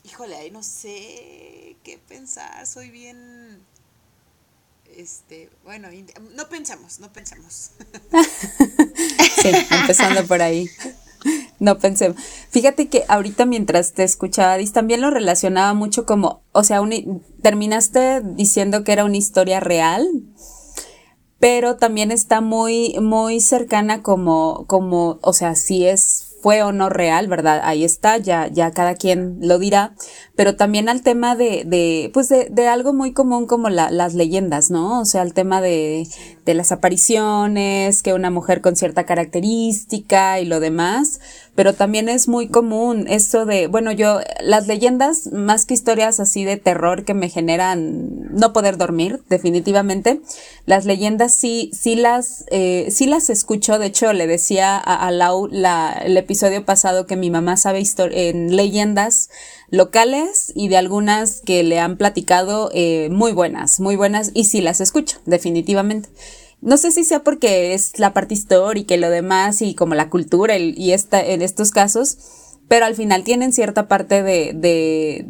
híjole, 0.05 0.37
ahí 0.37 0.51
no 0.51 0.63
sé 0.63 1.77
qué 1.83 1.99
pensar, 2.09 2.67
soy 2.67 2.91
bien 2.91 3.63
este, 4.97 5.51
bueno, 5.65 5.89
no 6.35 6.49
pensamos, 6.49 7.01
no 7.01 7.13
pensamos. 7.13 7.73
sí, 9.43 9.51
empezando 9.71 10.27
por 10.27 10.43
ahí. 10.43 10.69
No 11.59 11.79
pensé. 11.79 12.15
Fíjate 12.51 12.89
que 12.89 13.05
ahorita 13.09 13.45
mientras 13.45 13.93
te 13.93 14.03
escuchaba, 14.05 14.57
Dis, 14.57 14.73
también 14.73 15.03
lo 15.03 15.11
relacionaba 15.11 15.75
mucho 15.75 16.07
como, 16.07 16.43
o 16.53 16.65
sea, 16.65 16.81
terminaste 17.43 18.23
diciendo 18.23 18.85
que 18.85 18.93
era 18.93 19.05
una 19.05 19.19
historia 19.19 19.61
real, 19.61 20.09
pero 21.39 21.77
también 21.77 22.11
está 22.11 22.41
muy, 22.41 22.99
muy 23.01 23.41
cercana 23.41 24.03
como, 24.03 24.65
como, 24.67 25.19
o 25.23 25.33
sea, 25.33 25.55
si 25.55 25.87
es 25.87 26.30
fue 26.41 26.63
o 26.63 26.73
no 26.73 26.89
real, 26.89 27.29
¿verdad? 27.29 27.61
Ahí 27.65 27.85
está, 27.85 28.19
ya, 28.19 28.49
ya 28.49 28.71
cada 28.71 28.95
quien 28.95 29.39
lo 29.41 29.59
dirá, 29.59 29.95
pero 30.37 30.57
también 30.57 30.89
al 30.89 31.03
tema 31.03 31.37
de, 31.37 31.65
de 31.67 32.11
pues 32.15 32.29
de, 32.29 32.49
de, 32.51 32.69
algo 32.69 32.93
muy 32.93 33.13
común 33.13 33.47
como 33.47 33.69
la, 33.69 33.91
las 33.91 34.15
leyendas, 34.15 34.71
¿no? 34.71 35.01
O 35.01 35.05
sea, 35.05 35.23
el 35.23 35.35
tema 35.35 35.61
de, 35.61 36.07
de 36.51 36.55
las 36.55 36.73
apariciones, 36.73 38.03
que 38.03 38.13
una 38.13 38.29
mujer 38.29 38.61
con 38.61 38.75
cierta 38.75 39.07
característica 39.07 40.41
y 40.41 40.47
lo 40.47 40.59
demás, 40.59 41.21
pero 41.55 41.75
también 41.75 42.09
es 42.09 42.27
muy 42.27 42.49
común 42.49 43.07
esto 43.09 43.47
de, 43.47 43.69
bueno, 43.69 43.93
yo, 43.93 44.19
las 44.41 44.67
leyendas, 44.67 45.29
más 45.33 45.65
que 45.65 45.75
historias 45.75 46.19
así 46.19 46.43
de 46.45 46.57
terror 46.57 47.05
que 47.05 47.15
me 47.15 47.29
generan 47.29 48.35
no 48.35 48.53
poder 48.53 48.79
dormir, 48.79 49.23
definitivamente, 49.29 50.21
las 50.67 50.87
leyendas 50.87 51.35
sí, 51.35 51.71
sí 51.73 51.95
las, 51.95 52.45
eh, 52.51 52.89
sí 52.91 53.07
las 53.07 53.31
escucho, 53.31 53.79
de 53.79 53.87
hecho 53.87 54.13
le 54.13 54.27
decía 54.27 54.77
a, 54.77 55.09
Lau 55.13 55.47
la, 55.47 55.93
el 56.05 56.17
episodio 56.17 56.65
pasado 56.65 57.07
que 57.07 57.15
mi 57.15 57.31
mamá 57.31 57.57
sabe 57.57 57.81
en 58.11 58.57
leyendas 58.57 59.31
locales 59.71 60.53
y 60.55 60.69
de 60.69 60.77
algunas 60.77 61.41
que 61.41 61.63
le 61.63 61.79
han 61.79 61.97
platicado 61.97 62.71
eh, 62.75 63.09
muy 63.11 63.33
buenas, 63.33 63.81
muy 63.81 63.97
buenas 63.97 64.31
y 64.35 64.45
sí 64.45 64.61
las 64.61 64.81
escucho, 64.81 65.19
definitivamente. 65.27 66.09
No 66.61 66.77
sé 66.77 66.91
si 66.91 67.05
sea 67.05 67.23
porque 67.23 67.73
es 67.73 67.99
la 67.99 68.13
parte 68.13 68.35
histórica 68.35 68.95
y 68.95 68.99
lo 68.99 69.09
demás 69.09 69.63
y 69.63 69.75
como 69.75 69.95
la 69.95 70.11
cultura 70.11 70.59
y 70.59 70.93
esta, 70.93 71.25
en 71.25 71.41
estos 71.41 71.71
casos, 71.71 72.19
pero 72.69 72.85
al 72.85 72.95
final 72.95 73.25
tienen 73.25 73.53
cierta 73.53 73.89
parte 73.89 74.23
de, 74.23 74.53
de 74.55 75.27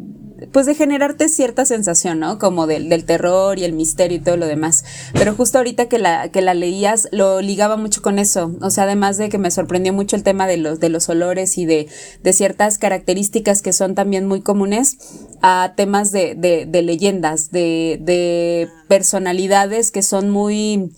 pues 0.51 0.65
de 0.65 0.75
generarte 0.75 1.29
cierta 1.29 1.65
sensación, 1.65 2.19
¿no? 2.19 2.39
Como 2.39 2.67
del, 2.67 2.89
del, 2.89 3.05
terror 3.05 3.59
y 3.59 3.63
el 3.63 3.73
misterio 3.73 4.17
y 4.17 4.21
todo 4.21 4.37
lo 4.37 4.47
demás. 4.47 4.83
Pero 5.13 5.35
justo 5.35 5.57
ahorita 5.57 5.87
que 5.87 5.99
la, 5.99 6.29
que 6.29 6.41
la 6.41 6.53
leías, 6.53 7.07
lo 7.11 7.41
ligaba 7.41 7.77
mucho 7.77 8.01
con 8.01 8.19
eso. 8.19 8.55
O 8.61 8.69
sea, 8.69 8.85
además 8.85 9.17
de 9.17 9.29
que 9.29 9.37
me 9.37 9.51
sorprendió 9.51 9.93
mucho 9.93 10.15
el 10.15 10.23
tema 10.23 10.47
de 10.47 10.57
los, 10.57 10.79
de 10.79 10.89
los 10.89 11.09
olores 11.09 11.57
y 11.57 11.65
de, 11.65 11.87
de 12.23 12.33
ciertas 12.33 12.77
características 12.77 13.61
que 13.61 13.73
son 13.73 13.95
también 13.95 14.25
muy 14.25 14.41
comunes 14.41 14.97
a 15.41 15.73
temas 15.75 16.11
de, 16.11 16.35
de, 16.35 16.65
de 16.65 16.81
leyendas, 16.81 17.51
de, 17.51 17.99
de 18.01 18.69
personalidades 18.87 19.91
que 19.91 20.03
son 20.03 20.29
muy 20.29 20.91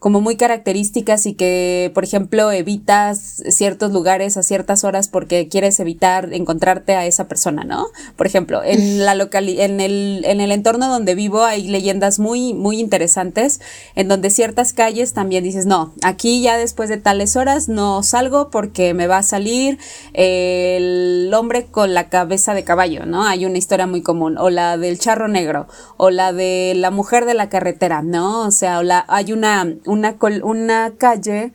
como 0.00 0.22
muy 0.22 0.36
características 0.36 1.26
y 1.26 1.34
que, 1.34 1.92
por 1.94 2.04
ejemplo, 2.04 2.50
evitas 2.50 3.42
ciertos 3.50 3.92
lugares 3.92 4.38
a 4.38 4.42
ciertas 4.42 4.82
horas 4.82 5.08
porque 5.08 5.46
quieres 5.48 5.78
evitar 5.78 6.32
encontrarte 6.32 6.96
a 6.96 7.04
esa 7.04 7.28
persona, 7.28 7.64
¿no? 7.64 7.86
Por 8.16 8.26
ejemplo, 8.26 8.62
en 8.64 9.04
la 9.04 9.14
locali 9.14 9.60
en 9.60 9.78
el, 9.78 10.22
en 10.24 10.40
el 10.40 10.52
entorno 10.52 10.88
donde 10.88 11.14
vivo 11.14 11.44
hay 11.44 11.68
leyendas 11.68 12.18
muy, 12.18 12.54
muy 12.54 12.80
interesantes 12.80 13.60
en 13.94 14.08
donde 14.08 14.30
ciertas 14.30 14.72
calles 14.72 15.12
también 15.12 15.44
dices, 15.44 15.66
no, 15.66 15.92
aquí 16.02 16.40
ya 16.40 16.56
después 16.56 16.88
de 16.88 16.96
tales 16.96 17.36
horas 17.36 17.68
no 17.68 18.02
salgo 18.02 18.48
porque 18.48 18.94
me 18.94 19.06
va 19.06 19.18
a 19.18 19.22
salir 19.22 19.78
el 20.14 21.30
hombre 21.34 21.66
con 21.66 21.92
la 21.92 22.08
cabeza 22.08 22.54
de 22.54 22.64
caballo, 22.64 23.04
¿no? 23.04 23.26
Hay 23.26 23.44
una 23.44 23.58
historia 23.58 23.86
muy 23.86 24.00
común, 24.00 24.38
o 24.38 24.48
la 24.48 24.78
del 24.78 24.98
charro 24.98 25.28
negro, 25.28 25.68
o 25.98 26.08
la 26.08 26.32
de 26.32 26.72
la 26.74 26.90
mujer 26.90 27.26
de 27.26 27.34
la 27.34 27.50
carretera, 27.50 28.00
¿no? 28.00 28.46
O 28.46 28.50
sea, 28.50 28.82
la, 28.82 29.04
hay 29.06 29.34
una 29.34 29.66
una, 29.90 30.16
una 30.42 30.92
calle 30.96 31.52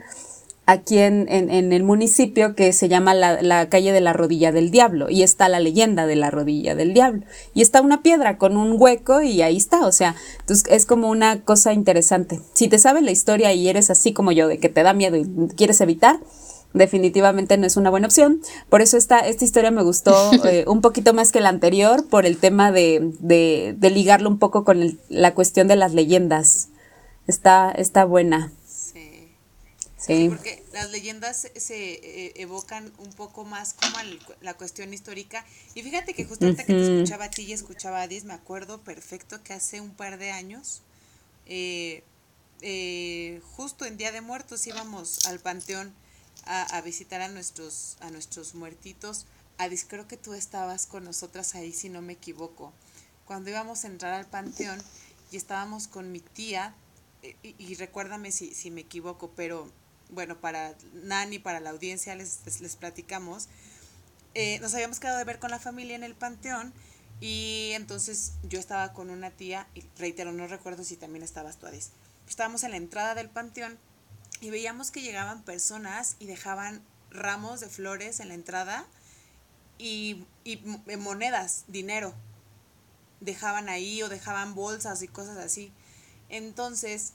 aquí 0.65 0.97
en, 0.97 1.27
en, 1.29 1.73
el 1.73 1.83
municipio 1.83 2.55
que 2.55 2.73
se 2.73 2.89
llama 2.89 3.13
la, 3.13 3.41
la, 3.41 3.69
calle 3.69 3.91
de 3.91 4.01
la 4.01 4.13
rodilla 4.13 4.51
del 4.51 4.71
diablo 4.71 5.09
y 5.09 5.21
está 5.21 5.47
la 5.47 5.59
leyenda 5.59 6.07
de 6.07 6.15
la 6.15 6.31
rodilla 6.31 6.73
del 6.73 6.93
diablo 6.93 7.23
y 7.53 7.61
está 7.61 7.81
una 7.81 8.01
piedra 8.01 8.37
con 8.37 8.57
un 8.57 8.75
hueco 8.77 9.21
y 9.21 9.41
ahí 9.41 9.57
está, 9.57 9.85
o 9.85 9.91
sea, 9.91 10.15
entonces 10.39 10.65
es 10.71 10.85
como 10.85 11.09
una 11.09 11.41
cosa 11.41 11.73
interesante. 11.73 12.41
Si 12.53 12.67
te 12.67 12.79
sabes 12.79 13.03
la 13.03 13.11
historia 13.11 13.53
y 13.53 13.67
eres 13.69 13.89
así 13.91 14.11
como 14.11 14.31
yo, 14.31 14.47
de 14.47 14.57
que 14.57 14.69
te 14.69 14.81
da 14.81 14.93
miedo 14.93 15.17
y 15.17 15.25
quieres 15.55 15.81
evitar, 15.81 16.19
definitivamente 16.73 17.57
no 17.57 17.67
es 17.67 17.77
una 17.77 17.91
buena 17.91 18.07
opción. 18.07 18.41
Por 18.69 18.81
eso 18.81 18.97
esta, 18.97 19.19
esta 19.19 19.45
historia 19.45 19.69
me 19.69 19.83
gustó 19.83 20.31
eh, 20.45 20.65
un 20.67 20.81
poquito 20.81 21.13
más 21.13 21.31
que 21.31 21.41
la 21.41 21.49
anterior 21.49 22.07
por 22.07 22.25
el 22.25 22.37
tema 22.37 22.71
de, 22.71 23.11
de, 23.19 23.75
de 23.77 23.89
ligarlo 23.91 24.29
un 24.29 24.39
poco 24.39 24.63
con 24.63 24.97
la 25.09 25.33
cuestión 25.35 25.67
de 25.67 25.75
las 25.75 25.93
leyendas 25.93 26.69
está, 27.27 27.71
está 27.71 28.05
buena. 28.05 28.51
Sí. 28.67 29.29
sí. 29.97 30.29
Porque 30.29 30.63
las 30.73 30.89
leyendas 30.91 31.47
se, 31.55 31.93
eh, 31.93 32.33
evocan 32.35 32.91
un 32.97 33.11
poco 33.13 33.45
más 33.45 33.73
como 33.73 33.97
la 34.41 34.53
cuestión 34.55 34.93
histórica. 34.93 35.45
Y 35.73 35.83
fíjate 35.83 36.13
que 36.13 36.25
justo 36.25 36.45
ahorita 36.45 36.65
que 36.65 36.73
te 36.73 36.95
escuchaba 36.95 37.25
a 37.25 37.29
ti 37.29 37.43
y 37.43 37.53
escuchaba 37.53 38.01
a 38.01 38.07
Dis, 38.07 38.23
me 38.25 38.33
acuerdo 38.33 38.81
perfecto 38.81 39.41
que 39.43 39.53
hace 39.53 39.81
un 39.81 39.91
par 39.91 40.17
de 40.17 40.31
años, 40.31 40.81
eh, 41.45 42.03
eh, 42.61 43.41
justo 43.51 43.85
en 43.85 43.97
Día 43.97 44.11
de 44.11 44.21
Muertos 44.21 44.65
íbamos 44.67 45.25
al 45.27 45.39
panteón 45.39 45.93
a, 46.45 46.63
a, 46.63 46.81
visitar 46.81 47.21
a 47.21 47.27
nuestros, 47.27 47.97
a 48.01 48.09
nuestros 48.11 48.55
muertitos. 48.55 49.25
Adis, 49.57 49.85
creo 49.87 50.07
que 50.07 50.17
tú 50.17 50.33
estabas 50.33 50.85
con 50.85 51.03
nosotras 51.05 51.55
ahí, 51.55 51.71
si 51.71 51.89
no 51.89 52.01
me 52.01 52.13
equivoco. 52.13 52.73
Cuando 53.25 53.49
íbamos 53.49 53.83
a 53.83 53.87
entrar 53.87 54.13
al 54.13 54.25
panteón 54.25 54.81
y 55.31 55.37
estábamos 55.37 55.87
con 55.87 56.11
mi 56.11 56.19
tía, 56.19 56.75
y, 57.43 57.75
recuérdame 57.75 58.31
si, 58.31 58.53
si, 58.53 58.71
me 58.71 58.81
equivoco, 58.81 59.31
pero 59.35 59.71
bueno, 60.09 60.39
para 60.39 60.75
Nani, 60.93 61.39
para 61.39 61.59
la 61.59 61.71
audiencia 61.71 62.15
les, 62.15 62.61
les, 62.61 62.75
platicamos. 62.75 63.47
Eh, 64.33 64.59
nos 64.59 64.73
habíamos 64.73 64.99
quedado 64.99 65.17
de 65.17 65.23
ver 65.23 65.39
con 65.39 65.51
la 65.51 65.59
familia 65.59 65.95
en 65.95 66.03
el 66.03 66.15
panteón 66.15 66.73
y 67.21 67.71
entonces 67.73 68.33
yo 68.43 68.59
estaba 68.59 68.93
con 68.93 69.09
una 69.09 69.31
tía, 69.31 69.67
y 69.73 69.83
reitero, 69.97 70.31
no 70.33 70.47
recuerdo 70.47 70.83
si 70.83 70.97
también 70.97 71.23
estabas 71.23 71.57
tú, 71.57 71.67
Adis. 71.67 71.91
Estábamos 72.27 72.63
en 72.63 72.71
la 72.71 72.77
entrada 72.77 73.15
del 73.15 73.29
panteón 73.29 73.77
y 74.41 74.49
veíamos 74.49 74.91
que 74.91 75.01
llegaban 75.01 75.43
personas 75.43 76.17
y 76.19 76.25
dejaban 76.25 76.81
ramos 77.11 77.61
de 77.61 77.69
flores 77.69 78.19
en 78.19 78.27
la 78.27 78.33
entrada 78.33 78.85
y, 79.77 80.25
y 80.43 80.57
monedas, 80.97 81.63
dinero. 81.67 82.13
Dejaban 83.21 83.69
ahí 83.69 84.03
o 84.03 84.09
dejaban 84.09 84.55
bolsas 84.55 85.01
y 85.01 85.07
cosas 85.07 85.37
así. 85.37 85.71
Entonces, 86.29 87.13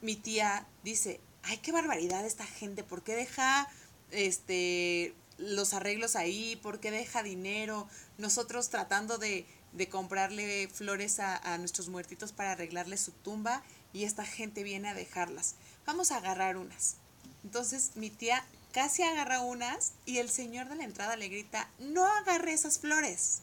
mi 0.00 0.16
tía 0.16 0.66
dice, 0.84 1.20
ay, 1.42 1.58
qué 1.58 1.72
barbaridad 1.72 2.24
esta 2.24 2.46
gente, 2.46 2.84
¿por 2.84 3.02
qué 3.02 3.14
deja 3.14 3.68
este 4.10 5.14
los 5.38 5.72
arreglos 5.72 6.16
ahí? 6.16 6.56
¿Por 6.56 6.80
qué 6.80 6.90
deja 6.90 7.22
dinero? 7.22 7.88
Nosotros 8.18 8.70
tratando 8.70 9.18
de, 9.18 9.46
de 9.72 9.88
comprarle 9.88 10.68
flores 10.68 11.20
a, 11.20 11.36
a, 11.36 11.58
nuestros 11.58 11.88
muertitos 11.88 12.32
para 12.32 12.52
arreglarle 12.52 12.96
su 12.96 13.12
tumba 13.12 13.62
y 13.92 14.04
esta 14.04 14.24
gente 14.24 14.64
viene 14.64 14.88
a 14.88 14.94
dejarlas. 14.94 15.54
Vamos 15.86 16.10
a 16.10 16.16
agarrar 16.16 16.56
unas. 16.56 16.96
Entonces 17.44 17.92
mi 17.94 18.10
tía 18.10 18.44
casi 18.72 19.02
agarra 19.02 19.40
unas 19.40 19.92
y 20.06 20.18
el 20.18 20.28
señor 20.28 20.68
de 20.68 20.76
la 20.76 20.84
entrada 20.84 21.16
le 21.16 21.28
grita, 21.28 21.70
no 21.78 22.04
agarre 22.06 22.52
esas 22.52 22.78
flores. 22.78 23.42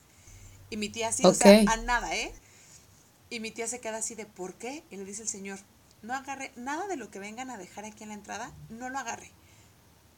Y 0.70 0.78
mi 0.78 0.90
tía 0.90 1.10
así, 1.10 1.26
o 1.26 1.34
sea, 1.34 1.64
a 1.68 1.78
nada, 1.78 2.16
¿eh? 2.16 2.34
Y 3.30 3.40
mi 3.40 3.52
tía 3.52 3.68
se 3.68 3.80
queda 3.80 3.98
así 3.98 4.16
de, 4.16 4.26
¿por 4.26 4.54
qué? 4.56 4.84
Y 4.92 4.98
le 4.98 5.06
dice 5.06 5.24
el 5.24 5.30
señor, 5.30 5.60
no 6.02 6.14
agarre 6.14 6.52
nada 6.56 6.88
de 6.88 6.96
lo 6.96 7.10
que 7.10 7.20
vengan 7.20 7.50
a 7.50 7.58
dejar 7.58 7.86
aquí 7.86 8.04
en 8.04 8.10
la 8.10 8.16
entrada, 8.16 8.52
no 8.70 8.90
lo 8.90 9.00
agarre. 9.00 9.32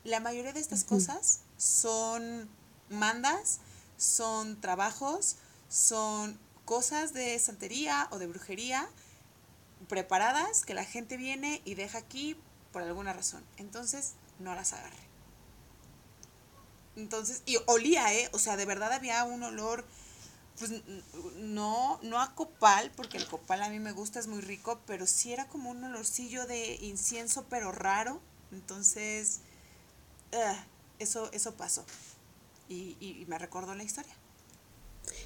La 0.03 0.19
mayoría 0.19 0.53
de 0.53 0.59
estas 0.59 0.83
cosas 0.83 1.41
son 1.57 2.49
mandas, 2.89 3.59
son 3.97 4.59
trabajos, 4.61 5.37
son 5.69 6.39
cosas 6.65 7.13
de 7.13 7.37
santería 7.39 8.07
o 8.11 8.19
de 8.19 8.27
brujería 8.27 8.89
preparadas 9.87 10.65
que 10.65 10.73
la 10.73 10.83
gente 10.83 11.17
viene 11.17 11.61
y 11.65 11.75
deja 11.75 11.97
aquí 11.99 12.35
por 12.71 12.81
alguna 12.81 13.13
razón. 13.13 13.43
Entonces, 13.57 14.13
no 14.39 14.53
las 14.55 14.73
agarre. 14.73 15.07
Entonces, 16.95 17.43
y 17.45 17.57
olía, 17.67 18.13
¿eh? 18.13 18.29
O 18.33 18.39
sea, 18.39 18.57
de 18.57 18.65
verdad 18.65 18.91
había 18.91 19.23
un 19.23 19.43
olor, 19.43 19.85
pues 20.59 20.71
no, 21.37 21.99
no 22.01 22.19
a 22.19 22.33
copal, 22.33 22.91
porque 22.95 23.17
el 23.17 23.27
copal 23.27 23.61
a 23.61 23.69
mí 23.69 23.79
me 23.79 23.91
gusta, 23.91 24.19
es 24.19 24.27
muy 24.27 24.41
rico, 24.41 24.79
pero 24.87 25.05
sí 25.05 25.33
era 25.33 25.47
como 25.47 25.69
un 25.69 25.83
olorcillo 25.83 26.45
de 26.47 26.75
incienso, 26.81 27.45
pero 27.49 27.71
raro. 27.71 28.19
Entonces, 28.51 29.41
uh, 30.33 30.55
eso, 30.99 31.29
eso 31.31 31.53
pasó. 31.53 31.85
Y, 32.69 32.97
y, 32.99 33.19
y 33.21 33.25
me 33.27 33.37
recordó 33.37 33.75
la 33.75 33.83
historia. 33.83 34.13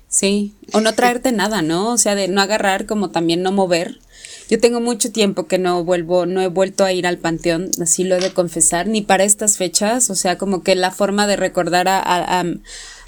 Sí, 0.07 0.53
o 0.73 0.81
no 0.81 0.93
traerte 0.93 1.31
nada, 1.31 1.61
¿no? 1.61 1.93
O 1.93 1.97
sea, 1.97 2.15
de 2.15 2.27
no 2.27 2.41
agarrar 2.41 2.85
como 2.85 3.11
también 3.11 3.41
no 3.41 3.51
mover. 3.51 3.99
Yo 4.49 4.59
tengo 4.59 4.81
mucho 4.81 5.13
tiempo 5.13 5.47
que 5.47 5.57
no 5.57 5.83
vuelvo, 5.85 6.25
no 6.25 6.41
he 6.41 6.47
vuelto 6.47 6.83
a 6.83 6.91
ir 6.91 7.07
al 7.07 7.17
panteón, 7.17 7.71
así 7.81 8.03
lo 8.03 8.15
he 8.15 8.19
de 8.19 8.33
confesar, 8.33 8.87
ni 8.87 9.01
para 9.01 9.23
estas 9.23 9.57
fechas, 9.57 10.09
o 10.09 10.15
sea, 10.15 10.37
como 10.37 10.61
que 10.61 10.75
la 10.75 10.91
forma 10.91 11.25
de 11.25 11.37
recordar 11.37 11.87
a, 11.87 12.01
a 12.01 12.43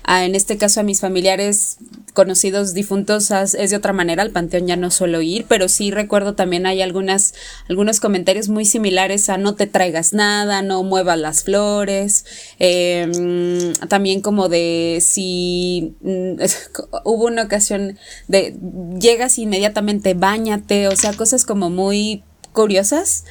en 0.08 0.36
este 0.36 0.58
caso 0.58 0.80
a 0.80 0.84
mis 0.84 1.00
familiares 1.00 1.78
conocidos 2.13 2.74
difuntos 2.74 3.32
es 3.32 3.70
de 3.72 3.76
otra 3.76 3.94
manera, 3.94 4.22
al 4.22 4.32
panteón 4.32 4.68
ya 4.68 4.76
no 4.76 4.92
suelo 4.92 5.22
ir, 5.22 5.46
pero 5.48 5.68
sí 5.68 5.92
recuerdo 5.92 6.36
también 6.36 6.66
hay 6.66 6.82
algunas, 6.82 7.34
algunos 7.70 8.00
comentarios 8.00 8.50
muy 8.50 8.66
similares 8.66 9.30
a 9.30 9.38
no 9.38 9.56
te 9.56 9.66
traigas 9.66 10.13
nada, 10.13 10.62
no 10.62 10.84
muevas 10.84 11.18
las 11.18 11.44
flores, 11.44 12.26
em, 12.60 13.74
también 13.89 14.22
como 14.22 14.50
de 14.50 15.00
si 15.02 15.96
mm, 16.02 16.36
hubo 17.06 17.26
una 17.26 17.44
ocasión 17.44 17.98
de 18.28 18.56
llegas 19.00 19.38
inmediatamente, 19.39 20.13
bañate, 20.13 20.88
o 20.88 20.96
sea, 20.96 21.13
cosas 21.13 21.46
como 21.46 21.70
muy 21.70 22.24
curiosas 22.52 23.26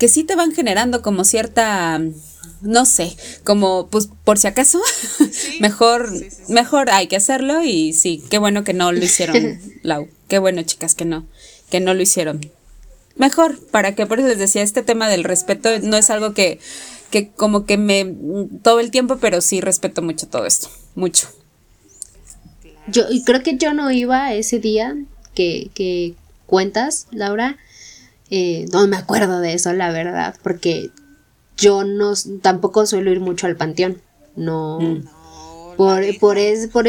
que 0.00 0.08
sí 0.08 0.24
te 0.24 0.34
van 0.34 0.52
generando 0.52 1.02
como 1.02 1.24
cierta 1.24 2.00
no 2.62 2.84
sé, 2.84 3.16
como 3.44 3.88
pues 3.88 4.08
por 4.24 4.38
si 4.38 4.46
acaso, 4.46 4.80
mejor, 5.60 6.10
mejor 6.48 6.90
hay 6.90 7.06
que 7.06 7.16
hacerlo 7.16 7.62
y 7.62 7.92
sí, 7.92 8.22
qué 8.30 8.38
bueno 8.38 8.64
que 8.64 8.74
no 8.74 8.92
lo 8.92 8.98
hicieron, 9.02 9.60
Lau, 9.82 10.08
qué 10.26 10.38
bueno 10.38 10.62
chicas 10.62 10.94
que 10.94 11.04
no, 11.04 11.26
que 11.70 11.80
no 11.80 11.94
lo 11.94 12.02
hicieron. 12.02 12.40
Mejor, 13.16 13.58
para 13.66 13.94
que 13.94 14.06
por 14.06 14.18
eso 14.18 14.28
les 14.28 14.38
decía, 14.38 14.62
este 14.62 14.82
tema 14.82 15.08
del 15.08 15.24
respeto 15.24 15.68
no 15.82 15.96
es 15.96 16.08
algo 16.08 16.32
que, 16.32 16.58
que 17.10 17.28
como 17.28 17.66
que 17.66 17.76
me 17.76 18.14
todo 18.62 18.80
el 18.80 18.90
tiempo, 18.90 19.18
pero 19.18 19.42
sí 19.42 19.60
respeto 19.60 20.00
mucho 20.00 20.26
todo 20.28 20.46
esto, 20.46 20.70
mucho. 20.94 21.28
Yo 22.88 23.04
y 23.10 23.22
creo 23.24 23.42
que 23.42 23.56
yo 23.56 23.74
no 23.74 23.90
iba 23.90 24.32
ese 24.32 24.58
día 24.58 24.96
que, 25.34 25.70
que 25.74 26.14
cuentas, 26.46 27.06
Laura. 27.10 27.58
Eh, 28.30 28.66
no 28.72 28.86
me 28.86 28.96
acuerdo 28.96 29.40
de 29.40 29.54
eso, 29.54 29.72
la 29.72 29.90
verdad, 29.90 30.36
porque 30.42 30.90
yo 31.56 31.84
no 31.84 32.14
tampoco 32.42 32.86
suelo 32.86 33.10
ir 33.10 33.20
mucho 33.20 33.46
al 33.46 33.56
panteón. 33.56 34.00
No. 34.36 34.78
Mm. 34.80 35.76
por, 35.76 36.18
por, 36.18 36.38
es, 36.38 36.68
por 36.68 36.86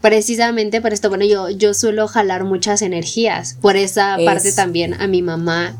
precisamente 0.00 0.80
por 0.80 0.92
esto, 0.92 1.08
bueno, 1.08 1.24
yo, 1.24 1.50
yo 1.50 1.74
suelo 1.74 2.08
jalar 2.08 2.44
muchas 2.44 2.82
energías. 2.82 3.56
Por 3.60 3.76
esa 3.76 4.16
parte 4.24 4.52
también 4.52 4.94
a 4.94 5.06
mi 5.06 5.22
mamá 5.22 5.76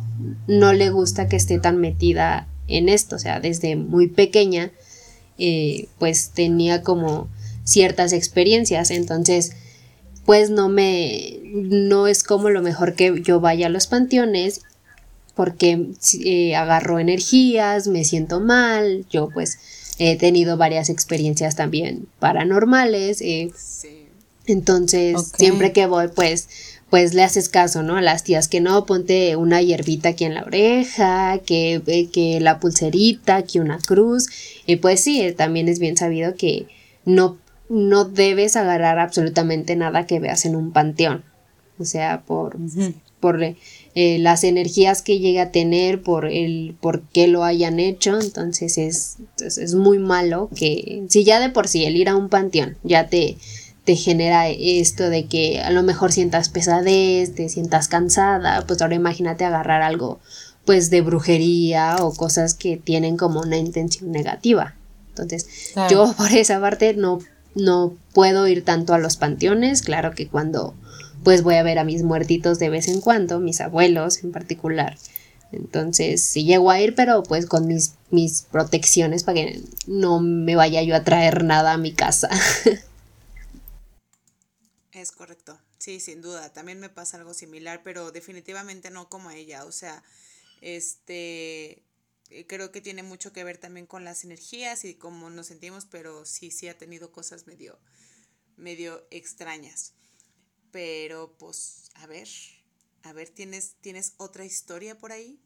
no 0.46 0.72
le 0.72 0.90
gusta 0.90 1.28
que 1.28 1.36
esté 1.36 1.58
tan 1.58 1.78
metida 1.78 2.48
en 2.66 2.88
esto. 2.88 3.16
O 3.16 3.18
sea, 3.18 3.40
desde 3.40 3.76
muy 3.76 4.08
pequeña, 4.08 4.70
eh, 5.38 5.88
pues 5.98 6.30
tenía 6.30 6.82
como 6.82 7.28
ciertas 7.64 8.12
experiencias. 8.12 8.90
Entonces, 8.90 9.52
pues 10.28 10.50
no 10.50 10.68
me. 10.68 11.40
No 11.42 12.06
es 12.06 12.22
como 12.22 12.50
lo 12.50 12.60
mejor 12.60 12.92
que 12.92 13.22
yo 13.22 13.40
vaya 13.40 13.68
a 13.68 13.70
los 13.70 13.86
panteones 13.86 14.60
porque 15.34 15.86
eh, 16.22 16.54
agarro 16.54 16.98
energías, 16.98 17.88
me 17.88 18.04
siento 18.04 18.38
mal, 18.38 19.06
yo 19.08 19.30
pues 19.30 19.58
he 19.98 20.16
tenido 20.16 20.58
varias 20.58 20.90
experiencias 20.90 21.56
también 21.56 22.08
paranormales, 22.18 23.22
eh, 23.22 23.50
entonces 24.46 25.32
siempre 25.38 25.72
que 25.72 25.86
voy 25.86 26.08
pues 26.08 26.50
pues 26.90 27.14
le 27.14 27.22
haces 27.22 27.48
caso, 27.48 27.82
¿no? 27.82 27.96
A 27.96 28.02
las 28.02 28.22
tías 28.22 28.48
que 28.48 28.60
no, 28.60 28.84
ponte 28.84 29.34
una 29.34 29.62
hierbita 29.62 30.10
aquí 30.10 30.26
en 30.26 30.34
la 30.34 30.42
oreja, 30.42 31.38
que, 31.38 31.80
eh, 31.86 32.10
que 32.10 32.38
la 32.40 32.60
pulserita, 32.60 33.44
que 33.44 33.60
una 33.60 33.78
cruz. 33.78 34.26
Y 34.66 34.76
pues 34.76 35.00
sí, 35.00 35.32
también 35.34 35.68
es 35.68 35.78
bien 35.78 35.96
sabido 35.96 36.34
que 36.34 36.66
no, 37.06 37.38
no 37.68 38.04
debes 38.04 38.56
agarrar 38.56 38.98
absolutamente 38.98 39.76
nada 39.76 40.06
que 40.06 40.20
veas 40.20 40.44
en 40.44 40.56
un 40.56 40.72
panteón. 40.72 41.24
O 41.78 41.84
sea, 41.84 42.22
por, 42.26 42.56
por 43.20 43.40
eh, 43.42 44.18
las 44.18 44.44
energías 44.44 45.02
que 45.02 45.18
llega 45.18 45.42
a 45.42 45.50
tener 45.50 46.02
por 46.02 46.26
el 46.26 46.76
por 46.80 47.02
qué 47.02 47.28
lo 47.28 47.44
hayan 47.44 47.78
hecho 47.78 48.20
entonces 48.20 48.78
es, 48.78 49.18
es, 49.40 49.74
muy 49.74 49.98
malo 49.98 50.50
que 50.56 51.04
si 51.08 51.22
ya 51.22 51.38
de 51.38 51.50
por 51.50 51.68
sí 51.68 51.84
el 51.84 51.96
ir 51.96 52.08
a 52.08 52.16
un 52.16 52.28
panteón 52.28 52.76
ya 52.82 53.08
te 53.08 53.36
te 53.88 53.96
genera 53.96 54.50
esto 54.50 55.08
de 55.08 55.24
que 55.28 55.62
a 55.62 55.70
lo 55.70 55.82
mejor 55.82 56.12
sientas 56.12 56.50
pesadez, 56.50 57.34
te 57.34 57.48
sientas 57.48 57.88
cansada, 57.88 58.66
pues 58.66 58.82
ahora 58.82 58.96
imagínate 58.96 59.46
agarrar 59.46 59.80
algo 59.80 60.20
pues 60.66 60.90
de 60.90 61.00
brujería 61.00 61.96
o 62.00 62.12
cosas 62.12 62.52
que 62.52 62.76
tienen 62.76 63.16
como 63.16 63.40
una 63.40 63.56
intención 63.56 64.12
negativa. 64.12 64.74
Entonces, 65.08 65.72
yo 65.90 66.12
por 66.18 66.30
esa 66.32 66.60
parte 66.60 66.92
no 66.92 67.20
no 67.58 67.96
puedo 68.14 68.46
ir 68.48 68.64
tanto 68.64 68.94
a 68.94 68.98
los 68.98 69.16
panteones, 69.16 69.82
claro 69.82 70.14
que 70.14 70.28
cuando 70.28 70.74
pues 71.24 71.42
voy 71.42 71.56
a 71.56 71.62
ver 71.62 71.78
a 71.78 71.84
mis 71.84 72.02
muertitos 72.02 72.58
de 72.58 72.70
vez 72.70 72.88
en 72.88 73.00
cuando, 73.00 73.40
mis 73.40 73.60
abuelos 73.60 74.22
en 74.22 74.32
particular. 74.32 74.96
Entonces, 75.50 76.22
sí 76.22 76.44
llego 76.44 76.70
a 76.70 76.80
ir, 76.80 76.94
pero 76.94 77.22
pues 77.22 77.46
con 77.46 77.66
mis, 77.66 77.94
mis 78.10 78.42
protecciones 78.42 79.24
para 79.24 79.36
que 79.36 79.62
no 79.86 80.20
me 80.20 80.56
vaya 80.56 80.82
yo 80.82 80.94
a 80.94 81.04
traer 81.04 81.44
nada 81.44 81.72
a 81.72 81.78
mi 81.78 81.92
casa. 81.92 82.28
Es 84.92 85.12
correcto. 85.12 85.56
Sí, 85.78 86.00
sin 86.00 86.22
duda. 86.22 86.52
También 86.52 86.80
me 86.80 86.88
pasa 86.88 87.18
algo 87.18 87.32
similar, 87.32 87.82
pero 87.84 88.10
definitivamente 88.10 88.90
no 88.90 89.08
como 89.08 89.30
ella. 89.30 89.64
O 89.64 89.70
sea, 89.70 90.02
este 90.60 91.84
creo 92.46 92.72
que 92.72 92.80
tiene 92.80 93.02
mucho 93.02 93.32
que 93.32 93.44
ver 93.44 93.58
también 93.58 93.86
con 93.86 94.04
las 94.04 94.24
energías 94.24 94.84
y 94.84 94.94
cómo 94.94 95.30
nos 95.30 95.46
sentimos, 95.46 95.86
pero 95.86 96.24
sí, 96.24 96.50
sí 96.50 96.68
ha 96.68 96.76
tenido 96.76 97.12
cosas 97.12 97.46
medio, 97.46 97.78
medio 98.56 99.06
extrañas. 99.10 99.94
Pero 100.70 101.36
pues, 101.38 101.90
a 101.94 102.06
ver, 102.06 102.28
a 103.02 103.12
ver, 103.12 103.30
¿tienes, 103.30 103.76
¿tienes 103.80 104.14
otra 104.18 104.44
historia 104.44 104.98
por 104.98 105.12
ahí? 105.12 105.40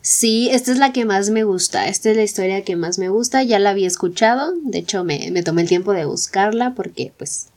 Sí, 0.00 0.48
esta 0.50 0.72
es 0.72 0.78
la 0.78 0.92
que 0.92 1.04
más 1.04 1.28
me 1.28 1.44
gusta. 1.44 1.88
Esta 1.88 2.10
es 2.10 2.16
la 2.16 2.22
historia 2.22 2.64
que 2.64 2.76
más 2.76 2.98
me 2.98 3.10
gusta. 3.10 3.42
Ya 3.42 3.58
la 3.58 3.70
había 3.70 3.86
escuchado. 3.86 4.54
De 4.62 4.78
hecho, 4.78 5.04
me, 5.04 5.42
tomé 5.42 5.62
el 5.62 5.68
tiempo 5.68 5.92
de 5.92 6.06
buscarla 6.06 6.74
porque, 6.74 7.12
pues, 7.18 7.48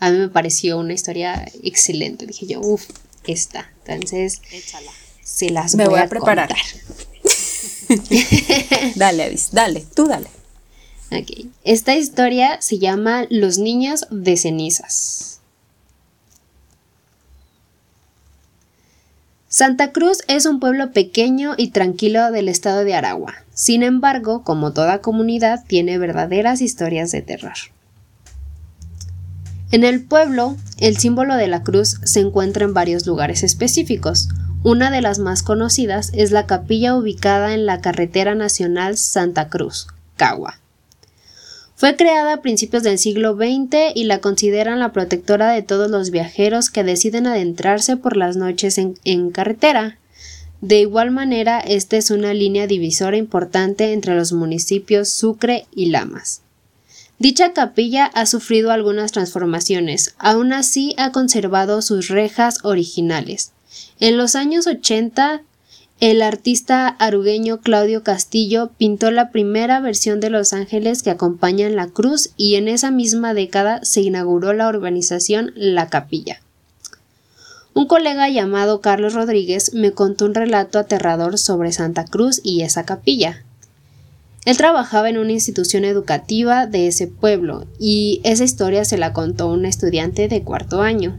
a 0.00 0.10
mí 0.10 0.18
me 0.18 0.28
pareció 0.28 0.78
una 0.78 0.92
historia 0.92 1.50
excelente. 1.62 2.26
Dije 2.26 2.46
yo, 2.46 2.60
uff, 2.60 2.90
esta. 3.26 3.72
Entonces, 3.86 4.42
Échala. 4.52 4.92
Se 5.24 5.50
las 5.50 5.74
me 5.74 5.88
voy, 5.88 5.98
a, 5.98 6.08
preparar. 6.08 6.54
dale, 8.94 9.24
Avis, 9.24 9.48
dale, 9.50 9.84
tú 9.94 10.06
dale. 10.06 10.28
Esta 11.62 11.94
historia 11.94 12.60
se 12.60 12.78
llama 12.78 13.26
Los 13.30 13.58
niños 13.58 14.06
de 14.10 14.36
cenizas. 14.36 15.40
Santa 19.48 19.92
Cruz 19.92 20.18
es 20.26 20.46
un 20.46 20.58
pueblo 20.58 20.90
pequeño 20.90 21.54
y 21.56 21.68
tranquilo 21.68 22.32
del 22.32 22.48
estado 22.48 22.84
de 22.84 22.94
Aragua. 22.94 23.34
Sin 23.52 23.84
embargo, 23.84 24.42
como 24.42 24.72
toda 24.72 25.00
comunidad, 25.00 25.64
tiene 25.68 25.96
verdaderas 25.96 26.60
historias 26.60 27.12
de 27.12 27.22
terror. 27.22 27.54
En 29.70 29.84
el 29.84 30.04
pueblo, 30.04 30.56
el 30.78 30.96
símbolo 30.96 31.36
de 31.36 31.46
la 31.46 31.62
cruz 31.62 32.00
se 32.02 32.18
encuentra 32.18 32.64
en 32.64 32.74
varios 32.74 33.06
lugares 33.06 33.44
específicos. 33.44 34.28
Una 34.64 34.90
de 34.90 35.02
las 35.02 35.18
más 35.18 35.42
conocidas 35.42 36.10
es 36.14 36.30
la 36.30 36.46
capilla 36.46 36.96
ubicada 36.96 37.52
en 37.52 37.66
la 37.66 37.82
carretera 37.82 38.34
nacional 38.34 38.96
Santa 38.96 39.50
Cruz, 39.50 39.88
Cagua. 40.16 40.58
Fue 41.76 41.96
creada 41.96 42.32
a 42.32 42.40
principios 42.40 42.82
del 42.82 42.98
siglo 42.98 43.36
XX 43.36 43.94
y 43.94 44.04
la 44.04 44.20
consideran 44.20 44.78
la 44.78 44.90
protectora 44.90 45.50
de 45.50 45.60
todos 45.60 45.90
los 45.90 46.10
viajeros 46.10 46.70
que 46.70 46.82
deciden 46.82 47.26
adentrarse 47.26 47.98
por 47.98 48.16
las 48.16 48.38
noches 48.38 48.78
en, 48.78 49.30
carretera. 49.32 49.98
De 50.62 50.80
igual 50.80 51.10
manera, 51.10 51.60
esta 51.60 51.98
es 51.98 52.10
una 52.10 52.32
línea 52.32 52.66
divisora 52.66 53.18
importante 53.18 53.92
entre 53.92 54.14
los 54.14 54.32
municipios 54.32 55.10
Sucre 55.10 55.66
y 55.74 55.90
Lamas. 55.90 56.40
Dicha 57.18 57.52
capilla 57.52 58.06
ha 58.06 58.24
sufrido 58.24 58.70
algunas 58.70 59.12
transformaciones, 59.12 60.14
aún 60.16 60.54
así 60.54 60.94
ha 60.96 61.12
conservado 61.12 61.82
sus 61.82 62.08
rejas 62.08 62.60
originales. 62.64 63.53
En 64.00 64.16
los 64.16 64.34
años 64.34 64.66
80, 64.66 65.42
el 66.00 66.22
artista 66.22 66.88
arugueño 66.88 67.60
Claudio 67.60 68.02
Castillo 68.02 68.70
pintó 68.76 69.10
la 69.10 69.30
primera 69.30 69.80
versión 69.80 70.20
de 70.20 70.30
los 70.30 70.52
ángeles 70.52 71.02
que 71.02 71.10
acompañan 71.10 71.76
la 71.76 71.86
cruz 71.86 72.30
y 72.36 72.56
en 72.56 72.68
esa 72.68 72.90
misma 72.90 73.32
década 73.32 73.84
se 73.84 74.00
inauguró 74.00 74.52
la 74.52 74.68
urbanización 74.68 75.52
La 75.54 75.88
Capilla. 75.88 76.40
Un 77.74 77.86
colega 77.86 78.28
llamado 78.28 78.80
Carlos 78.80 79.14
Rodríguez 79.14 79.74
me 79.74 79.90
contó 79.90 80.26
un 80.26 80.34
relato 80.34 80.78
aterrador 80.78 81.38
sobre 81.38 81.72
Santa 81.72 82.04
Cruz 82.04 82.40
y 82.44 82.62
esa 82.62 82.84
capilla. 82.84 83.42
Él 84.44 84.56
trabajaba 84.56 85.08
en 85.08 85.18
una 85.18 85.32
institución 85.32 85.84
educativa 85.84 86.66
de 86.66 86.86
ese 86.86 87.08
pueblo 87.08 87.66
y 87.80 88.20
esa 88.22 88.44
historia 88.44 88.84
se 88.84 88.98
la 88.98 89.12
contó 89.12 89.48
un 89.48 89.64
estudiante 89.64 90.28
de 90.28 90.42
cuarto 90.42 90.82
año. 90.82 91.18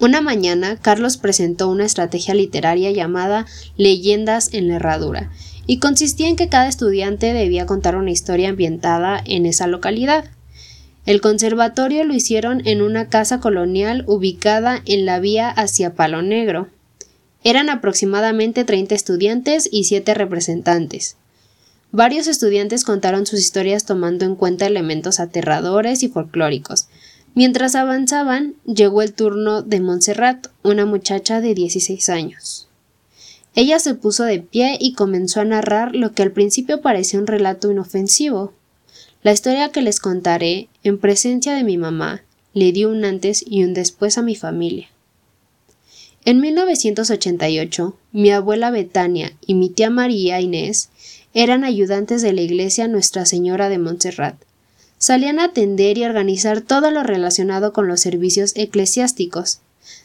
Una 0.00 0.22
mañana, 0.22 0.78
Carlos 0.80 1.18
presentó 1.18 1.68
una 1.68 1.84
estrategia 1.84 2.32
literaria 2.32 2.90
llamada 2.90 3.44
Leyendas 3.76 4.54
en 4.54 4.68
la 4.68 4.76
Herradura, 4.76 5.30
y 5.66 5.78
consistía 5.78 6.26
en 6.26 6.36
que 6.36 6.48
cada 6.48 6.68
estudiante 6.68 7.34
debía 7.34 7.66
contar 7.66 7.96
una 7.96 8.10
historia 8.10 8.48
ambientada 8.48 9.22
en 9.26 9.44
esa 9.44 9.66
localidad. 9.66 10.24
El 11.04 11.20
conservatorio 11.20 12.02
lo 12.04 12.14
hicieron 12.14 12.66
en 12.66 12.80
una 12.80 13.10
casa 13.10 13.40
colonial 13.40 14.04
ubicada 14.06 14.80
en 14.86 15.04
la 15.04 15.20
vía 15.20 15.50
hacia 15.50 15.94
Palo 15.94 16.22
Negro. 16.22 16.68
Eran 17.44 17.68
aproximadamente 17.68 18.64
30 18.64 18.94
estudiantes 18.94 19.68
y 19.70 19.84
7 19.84 20.14
representantes. 20.14 21.16
Varios 21.92 22.26
estudiantes 22.26 22.84
contaron 22.84 23.26
sus 23.26 23.40
historias 23.40 23.84
tomando 23.84 24.24
en 24.24 24.34
cuenta 24.34 24.66
elementos 24.66 25.20
aterradores 25.20 26.02
y 26.02 26.08
folclóricos. 26.08 26.86
Mientras 27.34 27.74
avanzaban, 27.74 28.54
llegó 28.66 29.02
el 29.02 29.12
turno 29.12 29.62
de 29.62 29.80
Montserrat, 29.80 30.48
una 30.62 30.84
muchacha 30.84 31.40
de 31.40 31.54
16 31.54 32.08
años. 32.08 32.68
Ella 33.54 33.78
se 33.78 33.94
puso 33.94 34.24
de 34.24 34.40
pie 34.40 34.76
y 34.80 34.94
comenzó 34.94 35.40
a 35.40 35.44
narrar 35.44 35.94
lo 35.94 36.12
que 36.12 36.22
al 36.22 36.32
principio 36.32 36.80
parecía 36.80 37.20
un 37.20 37.26
relato 37.26 37.70
inofensivo. 37.70 38.52
La 39.22 39.32
historia 39.32 39.70
que 39.70 39.82
les 39.82 40.00
contaré, 40.00 40.68
en 40.82 40.98
presencia 40.98 41.54
de 41.54 41.64
mi 41.64 41.76
mamá, 41.76 42.22
le 42.52 42.72
dio 42.72 42.90
un 42.90 43.04
antes 43.04 43.44
y 43.46 43.64
un 43.64 43.74
después 43.74 44.18
a 44.18 44.22
mi 44.22 44.34
familia. 44.34 44.88
En 46.24 46.40
1988, 46.40 47.96
mi 48.12 48.30
abuela 48.30 48.70
Betania 48.70 49.32
y 49.46 49.54
mi 49.54 49.70
tía 49.70 49.90
María 49.90 50.40
Inés 50.40 50.90
eran 51.32 51.64
ayudantes 51.64 52.22
de 52.22 52.32
la 52.32 52.42
iglesia 52.42 52.88
Nuestra 52.88 53.24
Señora 53.24 53.68
de 53.68 53.78
Montserrat. 53.78 54.36
Salían 55.02 55.38
a 55.38 55.44
atender 55.44 55.96
y 55.96 56.04
organizar 56.04 56.60
todo 56.60 56.90
lo 56.90 57.02
relacionado 57.02 57.72
con 57.72 57.88
los 57.88 58.00
servicios 58.00 58.52
eclesiásticos. 58.54 59.60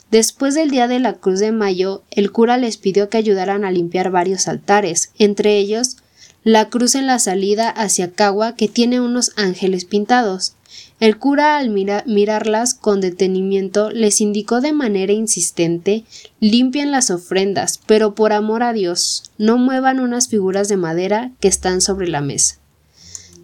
Después 0.10 0.56
del 0.56 0.70
día 0.70 0.88
de 0.88 1.00
la 1.00 1.16
Cruz 1.16 1.42
de 1.42 1.52
Mayo, 1.52 2.04
el 2.12 2.32
cura 2.32 2.56
les 2.56 2.78
pidió 2.78 3.10
que 3.10 3.18
ayudaran 3.18 3.66
a 3.66 3.72
limpiar 3.72 4.10
varios 4.10 4.48
altares, 4.48 5.12
entre 5.20 5.58
ellos 5.58 5.98
la 6.46 6.70
cruz 6.70 6.96
en 6.96 7.08
la 7.08 7.20
salida 7.20 7.70
hacia 7.70 8.12
Cagua 8.12 8.56
que 8.56 8.70
tiene 8.70 9.02
unos 9.02 9.34
ángeles 9.36 9.84
pintados. 9.84 10.56
El 11.02 11.18
cura 11.18 11.58
al 11.58 11.72
mirarlas 11.72 12.74
con 12.74 13.02
detenimiento 13.02 13.92
les 13.92 14.22
indicó 14.22 14.62
de 14.62 14.72
manera 14.72 15.12
insistente 15.12 16.06
limpien 16.40 16.92
las 16.92 17.12
ofrendas, 17.12 17.82
pero 17.86 18.16
por 18.16 18.32
amor 18.32 18.64
a 18.64 18.72
Dios, 18.72 19.24
no 19.38 19.58
muevan 19.58 20.00
unas 20.00 20.30
figuras 20.30 20.70
de 20.70 20.78
madera 20.78 21.34
que 21.42 21.50
están 21.50 21.82
sobre 21.82 22.08
la 22.08 22.22
mesa. 22.22 22.60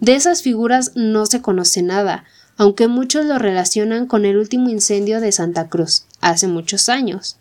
De 0.02 0.16
esas 0.16 0.42
figuras 0.42 0.90
no 0.96 1.26
se 1.26 1.40
conoce 1.40 1.80
nada, 1.80 2.24
aunque 2.56 2.88
muchos 2.88 3.24
lo 3.24 3.38
relacionan 3.38 4.08
con 4.08 4.24
el 4.24 4.36
último 4.36 4.68
incendio 4.68 5.20
de 5.20 5.30
Santa 5.30 5.68
Cruz, 5.68 6.06
hace 6.20 6.48
muchos 6.48 6.88
años. 6.88 7.36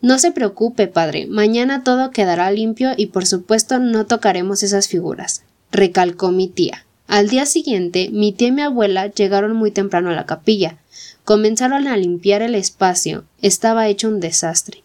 No 0.00 0.18
se 0.18 0.32
preocupe, 0.32 0.88
padre, 0.88 1.28
mañana 1.28 1.84
todo 1.84 2.10
quedará 2.10 2.50
limpio 2.50 2.90
y 2.96 3.06
por 3.06 3.24
supuesto 3.24 3.78
no 3.78 4.04
tocaremos 4.04 4.64
esas 4.64 4.88
figuras, 4.88 5.44
recalcó 5.70 6.32
mi 6.32 6.48
tía. 6.48 6.86
Al 7.06 7.28
día 7.28 7.46
siguiente, 7.46 8.10
mi 8.10 8.32
tía 8.32 8.48
y 8.48 8.52
mi 8.52 8.62
abuela 8.62 9.06
llegaron 9.06 9.54
muy 9.54 9.70
temprano 9.70 10.10
a 10.10 10.14
la 10.14 10.26
capilla. 10.26 10.78
Comenzaron 11.22 11.86
a 11.86 11.96
limpiar 11.96 12.42
el 12.42 12.56
espacio. 12.56 13.26
Estaba 13.42 13.86
hecho 13.86 14.08
un 14.08 14.18
desastre. 14.18 14.82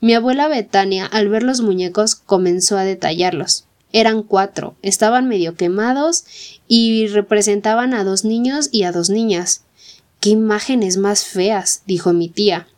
Mi 0.00 0.14
abuela 0.14 0.48
Betania, 0.48 1.04
al 1.04 1.28
ver 1.28 1.42
los 1.42 1.60
muñecos, 1.60 2.14
comenzó 2.14 2.78
a 2.78 2.84
detallarlos. 2.84 3.65
Eran 3.96 4.24
cuatro, 4.24 4.76
estaban 4.82 5.26
medio 5.26 5.54
quemados 5.54 6.26
y 6.68 7.06
representaban 7.06 7.94
a 7.94 8.04
dos 8.04 8.26
niños 8.26 8.68
y 8.70 8.82
a 8.82 8.92
dos 8.92 9.08
niñas. 9.08 9.64
¡Qué 10.20 10.28
imágenes 10.28 10.98
más 10.98 11.24
feas! 11.24 11.82
dijo 11.86 12.12
mi 12.12 12.28
tía. 12.28 12.68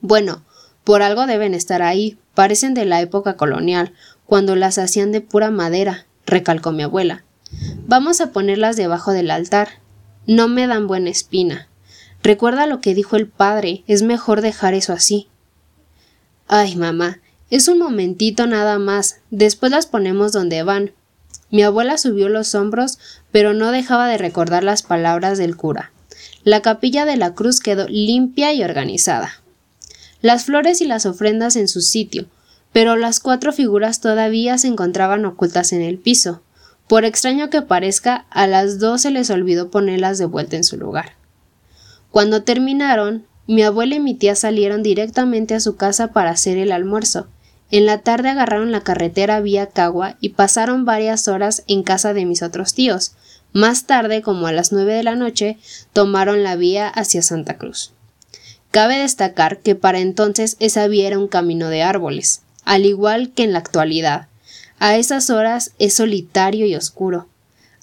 Bueno, 0.00 0.42
por 0.82 1.02
algo 1.02 1.26
deben 1.26 1.54
estar 1.54 1.80
ahí, 1.80 2.18
parecen 2.34 2.74
de 2.74 2.84
la 2.86 3.00
época 3.00 3.36
colonial, 3.36 3.92
cuando 4.26 4.56
las 4.56 4.78
hacían 4.78 5.12
de 5.12 5.20
pura 5.20 5.52
madera, 5.52 6.06
recalcó 6.26 6.72
mi 6.72 6.82
abuela. 6.82 7.22
Vamos 7.86 8.20
a 8.20 8.32
ponerlas 8.32 8.74
debajo 8.74 9.12
del 9.12 9.30
altar. 9.30 9.68
No 10.26 10.48
me 10.48 10.66
dan 10.66 10.88
buena 10.88 11.10
espina. 11.10 11.68
Recuerda 12.20 12.66
lo 12.66 12.80
que 12.80 12.96
dijo 12.96 13.14
el 13.14 13.28
padre, 13.28 13.84
es 13.86 14.02
mejor 14.02 14.40
dejar 14.40 14.74
eso 14.74 14.92
así. 14.92 15.28
Ay, 16.48 16.74
mamá, 16.74 17.20
es 17.52 17.68
un 17.68 17.78
momentito 17.78 18.46
nada 18.46 18.78
más, 18.78 19.16
después 19.30 19.70
las 19.70 19.84
ponemos 19.84 20.32
donde 20.32 20.62
van. 20.62 20.92
Mi 21.50 21.62
abuela 21.62 21.98
subió 21.98 22.30
los 22.30 22.54
hombros, 22.54 22.98
pero 23.30 23.52
no 23.52 23.72
dejaba 23.72 24.08
de 24.08 24.16
recordar 24.16 24.64
las 24.64 24.82
palabras 24.82 25.36
del 25.36 25.54
cura. 25.54 25.92
La 26.44 26.62
capilla 26.62 27.04
de 27.04 27.18
la 27.18 27.34
cruz 27.34 27.60
quedó 27.60 27.86
limpia 27.88 28.54
y 28.54 28.64
organizada. 28.64 29.42
Las 30.22 30.46
flores 30.46 30.80
y 30.80 30.86
las 30.86 31.04
ofrendas 31.04 31.56
en 31.56 31.68
su 31.68 31.82
sitio, 31.82 32.24
pero 32.72 32.96
las 32.96 33.20
cuatro 33.20 33.52
figuras 33.52 34.00
todavía 34.00 34.56
se 34.56 34.68
encontraban 34.68 35.26
ocultas 35.26 35.74
en 35.74 35.82
el 35.82 35.98
piso. 35.98 36.40
Por 36.88 37.04
extraño 37.04 37.50
que 37.50 37.60
parezca, 37.60 38.24
a 38.30 38.46
las 38.46 38.78
dos 38.78 39.02
se 39.02 39.10
les 39.10 39.28
olvidó 39.28 39.70
ponerlas 39.70 40.16
de 40.16 40.24
vuelta 40.24 40.56
en 40.56 40.64
su 40.64 40.78
lugar. 40.78 41.16
Cuando 42.10 42.44
terminaron, 42.44 43.26
mi 43.46 43.62
abuela 43.62 43.96
y 43.96 44.00
mi 44.00 44.14
tía 44.14 44.36
salieron 44.36 44.82
directamente 44.82 45.54
a 45.54 45.60
su 45.60 45.76
casa 45.76 46.14
para 46.14 46.30
hacer 46.30 46.56
el 46.56 46.72
almuerzo. 46.72 47.26
En 47.72 47.86
la 47.86 47.98
tarde 47.98 48.28
agarraron 48.28 48.70
la 48.70 48.82
carretera 48.82 49.40
vía 49.40 49.66
Cagua 49.66 50.16
y 50.20 50.28
pasaron 50.28 50.84
varias 50.84 51.26
horas 51.26 51.64
en 51.66 51.82
casa 51.82 52.12
de 52.12 52.26
mis 52.26 52.42
otros 52.42 52.74
tíos. 52.74 53.14
Más 53.54 53.86
tarde, 53.86 54.20
como 54.20 54.46
a 54.46 54.52
las 54.52 54.72
nueve 54.72 54.92
de 54.92 55.02
la 55.02 55.16
noche, 55.16 55.56
tomaron 55.94 56.42
la 56.42 56.54
vía 56.54 56.86
hacia 56.86 57.22
Santa 57.22 57.56
Cruz. 57.56 57.92
Cabe 58.70 58.98
destacar 58.98 59.60
que 59.60 59.74
para 59.74 60.00
entonces 60.00 60.56
esa 60.60 60.86
vía 60.86 61.08
era 61.08 61.18
un 61.18 61.28
camino 61.28 61.70
de 61.70 61.82
árboles, 61.82 62.42
al 62.66 62.84
igual 62.84 63.32
que 63.32 63.44
en 63.44 63.54
la 63.54 63.60
actualidad, 63.60 64.28
a 64.78 64.96
esas 64.96 65.30
horas 65.30 65.72
es 65.78 65.94
solitario 65.94 66.66
y 66.66 66.74
oscuro. 66.74 67.26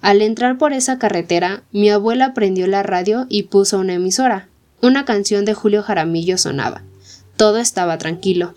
Al 0.01 0.21
entrar 0.21 0.59
por 0.59 0.71
esa 0.71 0.99
carretera, 0.99 1.63
mi 1.71 1.89
abuela 1.89 2.35
prendió 2.35 2.67
la 2.67 2.83
radio 2.83 3.25
y 3.27 3.43
puso 3.43 3.79
una 3.79 3.93
emisora. 3.93 4.49
Una 4.81 5.05
canción 5.05 5.45
de 5.45 5.55
Julio 5.55 5.81
Jaramillo 5.81 6.37
sonaba. 6.37 6.83
Todo 7.37 7.57
estaba 7.57 7.97
tranquilo. 7.97 8.53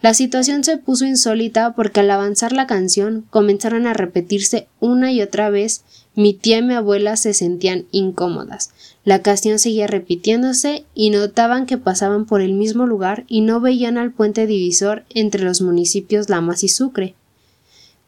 La 0.00 0.14
situación 0.14 0.62
se 0.62 0.76
puso 0.76 1.06
insólita 1.06 1.74
porque 1.74 2.00
al 2.00 2.10
avanzar 2.12 2.52
la 2.52 2.68
canción 2.68 3.26
comenzaron 3.30 3.86
a 3.88 3.94
repetirse 3.94 4.68
una 4.78 5.10
y 5.10 5.22
otra 5.22 5.50
vez. 5.50 5.82
Mi 6.14 6.34
tía 6.34 6.58
y 6.58 6.62
mi 6.62 6.74
abuela 6.74 7.16
se 7.16 7.34
sentían 7.34 7.86
incómodas. 7.90 8.70
La 9.04 9.22
canción 9.22 9.58
seguía 9.58 9.88
repitiéndose 9.88 10.84
y 10.94 11.10
notaban 11.10 11.66
que 11.66 11.78
pasaban 11.78 12.26
por 12.26 12.42
el 12.42 12.52
mismo 12.52 12.86
lugar 12.86 13.24
y 13.26 13.40
no 13.40 13.60
veían 13.60 13.98
al 13.98 14.12
puente 14.12 14.46
divisor 14.46 15.04
entre 15.14 15.42
los 15.42 15.62
municipios 15.62 16.28
Lamas 16.28 16.62
y 16.62 16.68
Sucre. 16.68 17.14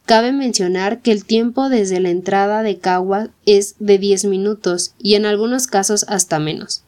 Cabe 0.07 0.32
mencionar 0.32 1.03
que 1.03 1.11
el 1.11 1.24
tiempo 1.24 1.68
desde 1.68 2.01
la 2.01 2.11
entrada 2.11 2.62
de 2.62 2.78
Cagua 2.78 3.30
es 3.47 3.74
de 3.80 3.99
10 3.99 4.26
minutos 4.26 4.95
y 4.99 5.14
en 5.14 5.26
algunos 5.26 5.66
casos 5.66 6.05
hasta 6.09 6.38
menos. 6.38 6.82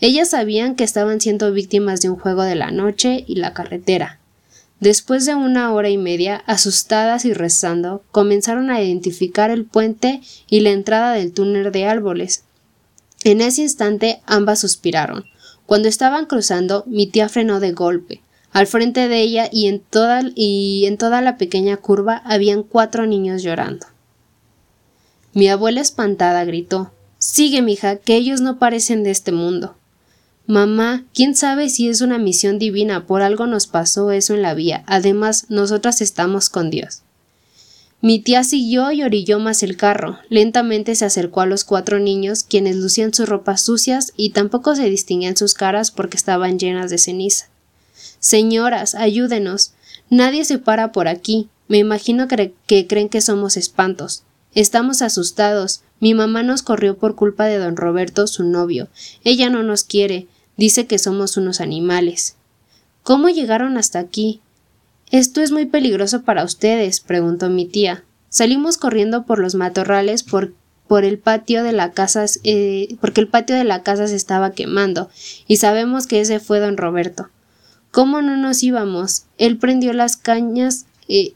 Ellas 0.00 0.30
sabían 0.30 0.74
que 0.74 0.84
estaban 0.84 1.20
siendo 1.20 1.52
víctimas 1.52 2.00
de 2.00 2.10
un 2.10 2.16
juego 2.16 2.42
de 2.42 2.54
la 2.54 2.70
noche 2.70 3.24
y 3.26 3.36
la 3.36 3.52
carretera. 3.52 4.18
Después 4.80 5.26
de 5.26 5.34
una 5.34 5.72
hora 5.72 5.90
y 5.90 5.98
media, 5.98 6.36
asustadas 6.46 7.24
y 7.24 7.32
rezando, 7.32 8.04
comenzaron 8.12 8.70
a 8.70 8.80
identificar 8.80 9.50
el 9.50 9.64
puente 9.64 10.20
y 10.48 10.60
la 10.60 10.70
entrada 10.70 11.12
del 11.12 11.32
túnel 11.32 11.72
de 11.72 11.86
árboles. 11.86 12.44
En 13.24 13.40
ese 13.40 13.62
instante 13.62 14.20
ambas 14.26 14.60
suspiraron. 14.60 15.24
Cuando 15.66 15.88
estaban 15.88 16.26
cruzando, 16.26 16.84
mi 16.86 17.08
tía 17.08 17.28
frenó 17.28 17.58
de 17.58 17.72
golpe. 17.72 18.22
Al 18.52 18.66
frente 18.66 19.08
de 19.08 19.20
ella 19.20 19.48
y 19.52 19.66
en 19.66 19.80
toda, 19.80 20.22
y 20.34 20.86
en 20.86 20.96
toda 20.96 21.20
la 21.20 21.36
pequeña 21.36 21.76
curva 21.76 22.22
habían 22.24 22.62
cuatro 22.62 23.06
niños 23.06 23.42
llorando. 23.42 23.86
Mi 25.34 25.48
abuela 25.48 25.80
espantada 25.80 26.44
gritó 26.44 26.92
Sigue, 27.18 27.62
mija, 27.62 27.96
que 27.96 28.14
ellos 28.14 28.40
no 28.40 28.58
parecen 28.58 29.02
de 29.02 29.10
este 29.10 29.32
mundo. 29.32 29.76
Mamá, 30.48 31.04
quién 31.12 31.36
sabe 31.36 31.68
si 31.68 31.90
es 31.90 32.00
una 32.00 32.16
misión 32.16 32.58
divina, 32.58 33.06
por 33.06 33.20
algo 33.20 33.46
nos 33.46 33.66
pasó 33.66 34.12
eso 34.12 34.32
en 34.32 34.40
la 34.40 34.54
vía. 34.54 34.82
Además, 34.86 35.44
nosotras 35.50 36.00
estamos 36.00 36.48
con 36.48 36.70
Dios. 36.70 37.02
Mi 38.00 38.18
tía 38.18 38.42
siguió 38.44 38.90
y 38.90 39.02
orilló 39.02 39.40
más 39.40 39.62
el 39.62 39.76
carro. 39.76 40.20
Lentamente 40.30 40.94
se 40.94 41.04
acercó 41.04 41.42
a 41.42 41.46
los 41.46 41.64
cuatro 41.64 41.98
niños, 41.98 42.44
quienes 42.44 42.76
lucían 42.76 43.12
sus 43.12 43.28
ropas 43.28 43.60
sucias 43.60 44.14
y 44.16 44.30
tampoco 44.30 44.74
se 44.74 44.88
distinguían 44.88 45.36
sus 45.36 45.52
caras 45.52 45.90
porque 45.90 46.16
estaban 46.16 46.58
llenas 46.58 46.90
de 46.90 46.96
ceniza. 46.96 47.50
Señoras, 48.18 48.94
ayúdenos. 48.94 49.72
Nadie 50.08 50.46
se 50.46 50.58
para 50.58 50.92
por 50.92 51.08
aquí. 51.08 51.50
Me 51.68 51.76
imagino 51.76 52.26
que, 52.26 52.54
que 52.66 52.86
creen 52.86 53.10
que 53.10 53.20
somos 53.20 53.58
espantos. 53.58 54.22
Estamos 54.54 55.02
asustados. 55.02 55.82
Mi 56.00 56.14
mamá 56.14 56.42
nos 56.42 56.62
corrió 56.62 56.96
por 56.96 57.16
culpa 57.16 57.44
de 57.44 57.58
don 57.58 57.76
Roberto, 57.76 58.26
su 58.26 58.44
novio. 58.44 58.88
Ella 59.24 59.50
no 59.50 59.62
nos 59.62 59.84
quiere. 59.84 60.26
Dice 60.58 60.86
que 60.86 60.98
somos 60.98 61.36
unos 61.36 61.60
animales. 61.60 62.34
¿Cómo 63.04 63.30
llegaron 63.30 63.78
hasta 63.78 64.00
aquí? 64.00 64.42
Esto 65.10 65.40
es 65.40 65.52
muy 65.52 65.66
peligroso 65.66 66.22
para 66.22 66.44
ustedes, 66.44 66.98
preguntó 67.00 67.48
mi 67.48 67.64
tía. 67.64 68.04
Salimos 68.28 68.76
corriendo 68.76 69.24
por 69.24 69.38
los 69.38 69.54
matorrales 69.54 70.24
por, 70.24 70.52
por 70.88 71.04
el 71.04 71.18
patio 71.18 71.62
de 71.62 71.72
la 71.72 71.92
casa, 71.92 72.26
eh, 72.42 72.96
porque 73.00 73.20
el 73.20 73.28
patio 73.28 73.54
de 73.54 73.62
la 73.62 73.84
casa 73.84 74.08
se 74.08 74.16
estaba 74.16 74.50
quemando, 74.50 75.08
y 75.46 75.58
sabemos 75.58 76.08
que 76.08 76.20
ese 76.20 76.40
fue 76.40 76.58
don 76.58 76.76
Roberto. 76.76 77.30
¿Cómo 77.92 78.20
no 78.20 78.36
nos 78.36 78.62
íbamos? 78.62 79.26
Él 79.38 79.58
prendió 79.58 79.92
las 79.92 80.16
cañas, 80.16 80.86
eh, 81.08 81.34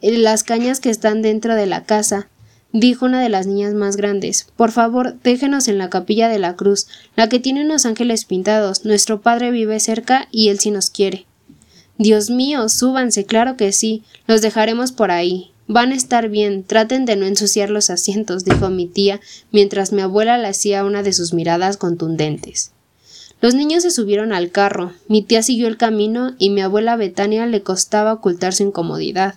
las 0.00 0.42
cañas 0.42 0.80
que 0.80 0.90
están 0.90 1.20
dentro 1.20 1.54
de 1.54 1.66
la 1.66 1.84
casa, 1.84 2.28
dijo 2.74 3.06
una 3.06 3.22
de 3.22 3.28
las 3.28 3.46
niñas 3.46 3.72
más 3.72 3.96
grandes. 3.96 4.48
Por 4.56 4.72
favor, 4.72 5.14
déjenos 5.22 5.68
en 5.68 5.78
la 5.78 5.90
capilla 5.90 6.28
de 6.28 6.40
la 6.40 6.56
cruz, 6.56 6.88
la 7.16 7.28
que 7.28 7.38
tiene 7.38 7.64
unos 7.64 7.86
ángeles 7.86 8.24
pintados. 8.24 8.84
Nuestro 8.84 9.22
padre 9.22 9.52
vive 9.52 9.78
cerca 9.78 10.26
y 10.32 10.48
él 10.48 10.58
sí 10.58 10.72
nos 10.72 10.90
quiere. 10.90 11.24
Dios 11.98 12.30
mío, 12.30 12.68
súbanse, 12.68 13.24
claro 13.24 13.56
que 13.56 13.70
sí. 13.70 14.02
Los 14.26 14.42
dejaremos 14.42 14.90
por 14.90 15.12
ahí. 15.12 15.52
Van 15.68 15.92
a 15.92 15.94
estar 15.94 16.28
bien. 16.28 16.64
Traten 16.64 17.04
de 17.04 17.14
no 17.14 17.26
ensuciar 17.26 17.70
los 17.70 17.90
asientos, 17.90 18.44
dijo 18.44 18.68
mi 18.70 18.86
tía, 18.86 19.20
mientras 19.52 19.92
mi 19.92 20.02
abuela 20.02 20.36
le 20.36 20.48
hacía 20.48 20.84
una 20.84 21.04
de 21.04 21.12
sus 21.12 21.32
miradas 21.32 21.76
contundentes. 21.76 22.72
Los 23.40 23.54
niños 23.54 23.84
se 23.84 23.92
subieron 23.92 24.32
al 24.32 24.50
carro, 24.50 24.92
mi 25.06 25.22
tía 25.22 25.42
siguió 25.42 25.68
el 25.68 25.76
camino 25.76 26.34
y 26.38 26.50
mi 26.50 26.60
abuela 26.62 26.96
Betania 26.96 27.46
le 27.46 27.62
costaba 27.62 28.14
ocultar 28.14 28.52
su 28.52 28.64
incomodidad. 28.64 29.34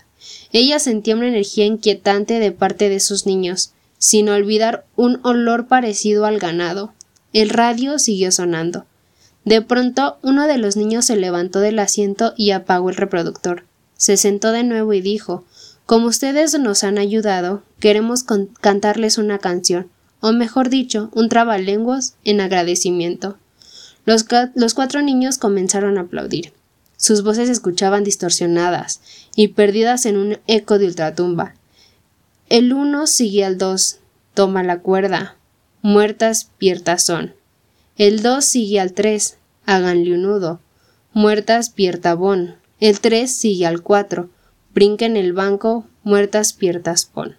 Ella 0.51 0.79
sentía 0.79 1.15
una 1.15 1.27
energía 1.27 1.65
inquietante 1.65 2.39
de 2.39 2.51
parte 2.51 2.89
de 2.89 2.99
sus 2.99 3.25
niños, 3.25 3.71
sin 3.97 4.29
olvidar 4.29 4.85
un 4.95 5.19
olor 5.23 5.67
parecido 5.67 6.25
al 6.25 6.39
ganado. 6.39 6.93
El 7.33 7.49
radio 7.49 7.99
siguió 7.99 8.31
sonando. 8.31 8.85
De 9.43 9.61
pronto 9.61 10.17
uno 10.23 10.47
de 10.47 10.57
los 10.57 10.75
niños 10.75 11.05
se 11.05 11.15
levantó 11.15 11.59
del 11.59 11.79
asiento 11.79 12.33
y 12.35 12.51
apagó 12.51 12.89
el 12.89 12.95
reproductor. 12.95 13.63
Se 13.95 14.17
sentó 14.17 14.51
de 14.51 14.63
nuevo 14.63 14.93
y 14.93 15.01
dijo 15.01 15.45
Como 15.85 16.07
ustedes 16.07 16.57
nos 16.59 16.83
han 16.83 16.97
ayudado, 16.97 17.63
queremos 17.79 18.25
cantarles 18.59 19.17
una 19.17 19.39
canción, 19.39 19.89
o 20.19 20.33
mejor 20.33 20.69
dicho, 20.69 21.09
un 21.13 21.29
trabalenguas 21.29 22.15
en 22.23 22.41
agradecimiento. 22.41 23.37
Los, 24.05 24.25
los 24.55 24.73
cuatro 24.73 25.01
niños 25.01 25.37
comenzaron 25.37 25.97
a 25.97 26.01
aplaudir. 26.01 26.53
Sus 26.97 27.23
voces 27.23 27.45
se 27.45 27.53
escuchaban 27.53 28.03
distorsionadas 28.03 29.01
y 29.35 29.49
perdidas 29.49 30.05
en 30.05 30.17
un 30.17 30.39
eco 30.47 30.79
de 30.79 30.87
ultratumba. 30.87 31.53
El 32.49 32.73
uno 32.73 33.07
seguía 33.07 33.47
al 33.47 33.57
dos. 33.57 33.99
Toma 34.33 34.63
la 34.63 34.79
cuerda. 34.79 35.35
Muertas 35.81 36.49
piertas 36.57 37.03
son. 37.03 37.33
El 37.97 38.21
dos 38.21 38.45
sigue 38.45 38.79
al 38.79 38.93
tres, 38.93 39.37
háganle 39.65 40.13
un 40.13 40.23
nudo. 40.23 40.59
Muertas 41.13 41.73
bon. 42.17 42.55
El 42.79 42.99
tres 42.99 43.35
sigue 43.35 43.65
al 43.65 43.81
cuatro, 43.81 44.29
brinca 44.73 45.05
en 45.05 45.17
el 45.17 45.33
banco, 45.33 45.85
muertas 46.03 46.53
piertas 46.53 47.05
pon. 47.05 47.35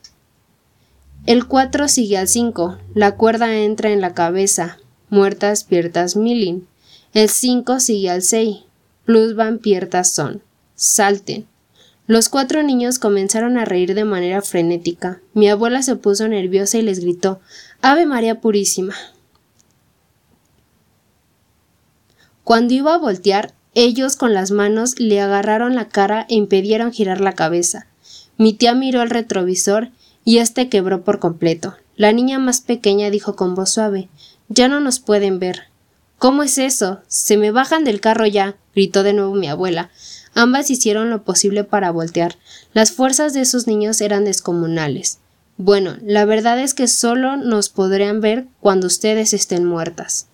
El 1.27 1.47
cuatro 1.47 1.87
sigue 1.87 2.19
al 2.19 2.27
cinco, 2.27 2.79
la 2.95 3.15
cuerda 3.15 3.55
entra 3.57 3.91
en 3.93 4.01
la 4.01 4.15
cabeza, 4.15 4.79
muertas 5.11 5.63
piertas 5.63 6.17
milin. 6.17 6.67
El 7.13 7.29
cinco 7.29 7.79
sigue 7.79 8.11
al 8.11 8.23
seis, 8.23 8.65
plus 9.09 9.35
van 9.35 9.59
piertas 9.59 10.13
son. 10.13 10.43
Salten. 10.75 11.47
Los 12.07 12.29
cuatro 12.29 12.63
niños 12.63 12.99
comenzaron 12.99 13.57
a 13.57 13.65
reír 13.65 13.95
de 13.95 14.05
manera 14.05 14.43
frenética. 14.43 15.23
Mi 15.33 15.49
abuela 15.49 15.81
se 15.81 15.97
puso 15.97 16.29
nerviosa 16.29 16.77
y 16.77 16.83
les 16.83 17.01
gritó 17.01 17.41
Ave 17.81 18.05
María 18.05 18.43
Purísima. 18.43 18.95
Cuando 22.45 22.75
iba 22.75 22.93
a 22.93 22.99
voltear, 22.99 23.55
ellos 23.73 24.17
con 24.17 24.35
las 24.35 24.51
manos 24.51 25.01
le 25.01 25.23
agarraron 25.23 25.75
la 25.75 25.89
cara 25.89 26.27
e 26.29 26.35
impidieron 26.35 26.93
girar 26.93 27.23
la 27.23 27.33
cabeza. 27.33 27.87
Mi 28.37 28.53
tía 28.53 28.75
miró 28.75 29.01
al 29.01 29.09
retrovisor 29.09 29.89
y 30.27 30.37
éste 30.37 30.69
quebró 30.69 31.03
por 31.03 31.19
completo. 31.19 31.77
La 31.97 32.13
niña 32.13 32.39
más 32.39 32.61
pequeña 32.61 33.09
dijo 33.09 33.37
con 33.37 33.55
voz 33.55 33.71
suave 33.71 34.11
Ya 34.51 34.69
no 34.69 34.81
nos 34.81 35.01
pueden 35.01 35.39
ver. 35.39 35.63
¿Cómo 36.19 36.43
es 36.43 36.59
eso? 36.59 37.01
Se 37.07 37.39
me 37.39 37.53
bajan 37.53 37.85
del 37.85 38.03
carro 38.03 38.27
ya. 38.27 38.57
Gritó 38.79 39.03
de 39.03 39.13
nuevo 39.13 39.35
mi 39.35 39.49
abuela. 39.49 39.91
Ambas 40.35 40.71
hicieron 40.71 41.11
lo 41.11 41.25
posible 41.25 41.65
para 41.65 41.91
voltear. 41.91 42.37
Las 42.75 42.93
fuerzas 42.93 43.35
de 43.35 43.41
esos 43.41 43.67
niños 43.67 44.01
eran 44.01 44.25
descomunales. 44.25 45.19
Bueno, 45.57 45.97
la 46.01 46.25
verdad 46.25 46.61
es 46.61 46.75
que 46.75 46.87
solo 46.87 47.37
nos 47.37 47.71
podrían 47.71 48.21
ver 48.21 48.47
cuando 48.61 48.87
ustedes 48.87 49.33
estén 49.33 49.65
muertas. 49.65 50.29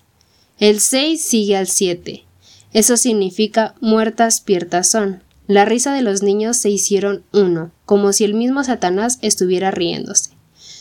El 0.59 0.79
6 0.79 1.19
sigue 1.19 1.57
al 1.57 1.65
7. 1.65 2.23
Eso 2.71 2.97
significa 2.97 3.73
muertas 3.81 4.41
piertas 4.41 4.91
son. 4.91 5.23
La 5.47 5.65
risa 5.65 5.91
de 5.95 6.03
los 6.03 6.21
niños 6.21 6.57
se 6.57 6.69
hicieron 6.69 7.23
uno, 7.33 7.71
como 7.85 8.13
si 8.13 8.25
el 8.25 8.35
mismo 8.35 8.63
Satanás 8.63 9.17
estuviera 9.23 9.71
riéndose. 9.71 10.31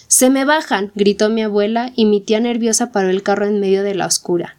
Se 0.07 0.29
me 0.29 0.45
bajan, 0.45 0.93
gritó 0.95 1.31
mi 1.31 1.43
abuela, 1.43 1.93
y 1.97 2.05
mi 2.05 2.21
tía 2.21 2.41
nerviosa 2.41 2.93
paró 2.93 3.09
el 3.09 3.23
carro 3.23 3.47
en 3.47 3.59
medio 3.59 3.83
de 3.83 3.95
la 3.95 4.07
oscura. 4.07 4.59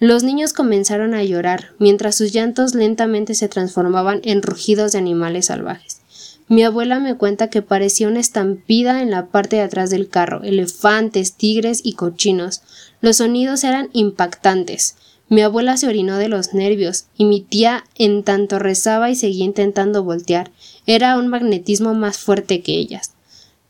Los 0.00 0.24
niños 0.24 0.52
comenzaron 0.52 1.14
a 1.14 1.22
llorar, 1.22 1.72
mientras 1.78 2.16
sus 2.16 2.32
llantos 2.32 2.74
lentamente 2.74 3.34
se 3.34 3.48
transformaban 3.48 4.20
en 4.24 4.42
rugidos 4.42 4.92
de 4.92 4.98
animales 4.98 5.46
salvajes. 5.46 6.00
Mi 6.46 6.62
abuela 6.62 6.98
me 6.98 7.16
cuenta 7.16 7.48
que 7.48 7.62
parecía 7.62 8.08
una 8.08 8.20
estampida 8.20 9.00
en 9.00 9.10
la 9.10 9.26
parte 9.26 9.56
de 9.56 9.62
atrás 9.62 9.88
del 9.88 10.08
carro, 10.08 10.42
elefantes, 10.42 11.34
tigres 11.34 11.80
y 11.82 11.94
cochinos. 11.94 12.60
Los 13.00 13.18
sonidos 13.18 13.64
eran 13.64 13.88
impactantes. 13.92 14.96
Mi 15.30 15.40
abuela 15.40 15.78
se 15.78 15.86
orinó 15.86 16.18
de 16.18 16.28
los 16.28 16.52
nervios, 16.52 17.06
y 17.16 17.24
mi 17.24 17.40
tía 17.40 17.84
en 17.94 18.24
tanto 18.24 18.58
rezaba 18.58 19.10
y 19.10 19.16
seguía 19.16 19.46
intentando 19.46 20.02
voltear. 20.02 20.50
Era 20.86 21.16
un 21.16 21.28
magnetismo 21.28 21.94
más 21.94 22.18
fuerte 22.18 22.60
que 22.60 22.72
ellas. 22.72 23.12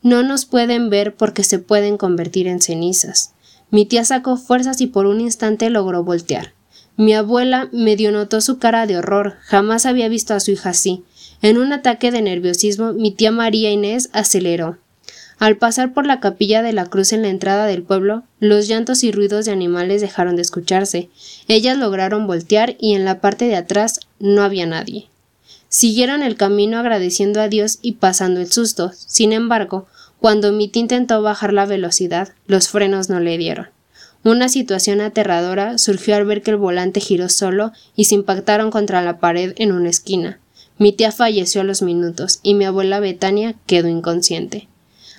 No 0.03 0.25
nos 0.25 0.45
pueden 0.45 0.91
ver 0.91 1.14
porque 1.14 1.45
se 1.45 1.61
pueden 1.61 1.97
convertir 1.97 2.49
en 2.49 2.61
cenizas. 2.61 3.34
Mi 3.75 3.87
tía 3.87 4.05
sacó 4.05 4.37
fuerzas 4.37 4.81
y 4.81 4.87
por 4.87 5.07
un 5.07 5.20
instante 5.20 5.68
logró 5.68 6.05
voltear. 6.05 6.53
Mi 6.97 7.12
abuela 7.12 7.68
medio 7.72 8.12
notó 8.12 8.41
su 8.41 8.61
cara 8.61 8.87
de 8.87 8.97
horror. 8.97 9.35
Jamás 9.41 9.85
había 9.85 10.09
visto 10.09 10.33
a 10.33 10.39
su 10.39 10.53
hija 10.53 10.70
así. 10.70 11.03
En 11.43 11.59
un 11.59 11.72
ataque 11.72 12.12
de 12.12 12.22
nerviosismo, 12.22 12.93
mi 12.93 13.11
tía 13.11 13.33
María 13.33 13.72
Inés 13.72 14.11
aceleró. 14.12 14.79
Al 15.41 15.57
pasar 15.57 15.93
por 15.93 16.07
la 16.07 16.20
capilla 16.20 16.62
de 16.62 16.72
la 16.72 16.87
cruz 16.87 17.12
en 17.12 17.22
la 17.22 17.31
entrada 17.31 17.66
del 17.66 17.83
pueblo, 17.83 18.22
los 18.39 18.68
llantos 18.68 19.03
y 19.03 19.11
ruidos 19.11 19.45
de 19.45 19.51
animales 19.51 20.01
dejaron 20.01 20.37
de 20.37 20.43
escucharse. 20.43 21.11
Ellas 21.49 21.77
lograron 21.77 22.29
voltear 22.29 22.77
y 22.79 22.95
en 22.95 23.05
la 23.05 23.20
parte 23.20 23.47
de 23.47 23.57
atrás 23.57 23.99
no 24.20 24.45
había 24.45 24.66
nadie. 24.66 25.09
Siguieron 25.68 26.22
el 26.22 26.37
camino 26.37 26.79
agradeciendo 26.79 27.41
a 27.41 27.49
Dios 27.49 27.81
y 27.83 27.95
pasando 27.95 28.41
el 28.41 28.53
susto. 28.53 28.93
Sin 28.95 29.33
embargo, 29.33 29.89
cuando 30.25 30.53
Mitty 30.53 30.81
intentó 30.81 31.20
bajar 31.20 31.53
la 31.53 31.66
velocidad, 31.66 32.31
los 32.47 32.68
frenos 32.68 33.11
no 33.11 33.20
le 33.20 33.37
dieron. 33.37 33.68
Una 34.22 34.49
situación 34.49 35.03
aterradora 35.03 35.77
surgió 35.77 36.16
al 36.16 36.25
ver 36.25 36.41
que 36.41 36.53
el 36.53 36.57
volante 36.57 37.01
giró 37.01 37.29
solo 37.29 37.72
y 37.95 38.05
se 38.05 38.14
impactaron 38.14 38.70
contra 38.70 39.03
la 39.03 39.18
pared 39.20 39.53
en 39.59 39.70
una 39.70 39.91
esquina. 39.91 40.41
Mi 40.79 40.95
tía 40.95 41.12
falleció 41.12 41.61
a 41.61 41.64
los 41.64 41.83
minutos 41.83 42.41
y 42.43 42.55
mi 42.55 42.64
abuela 42.64 43.01
Betania 43.01 43.55
quedó 43.66 43.89
inconsciente. 43.89 44.66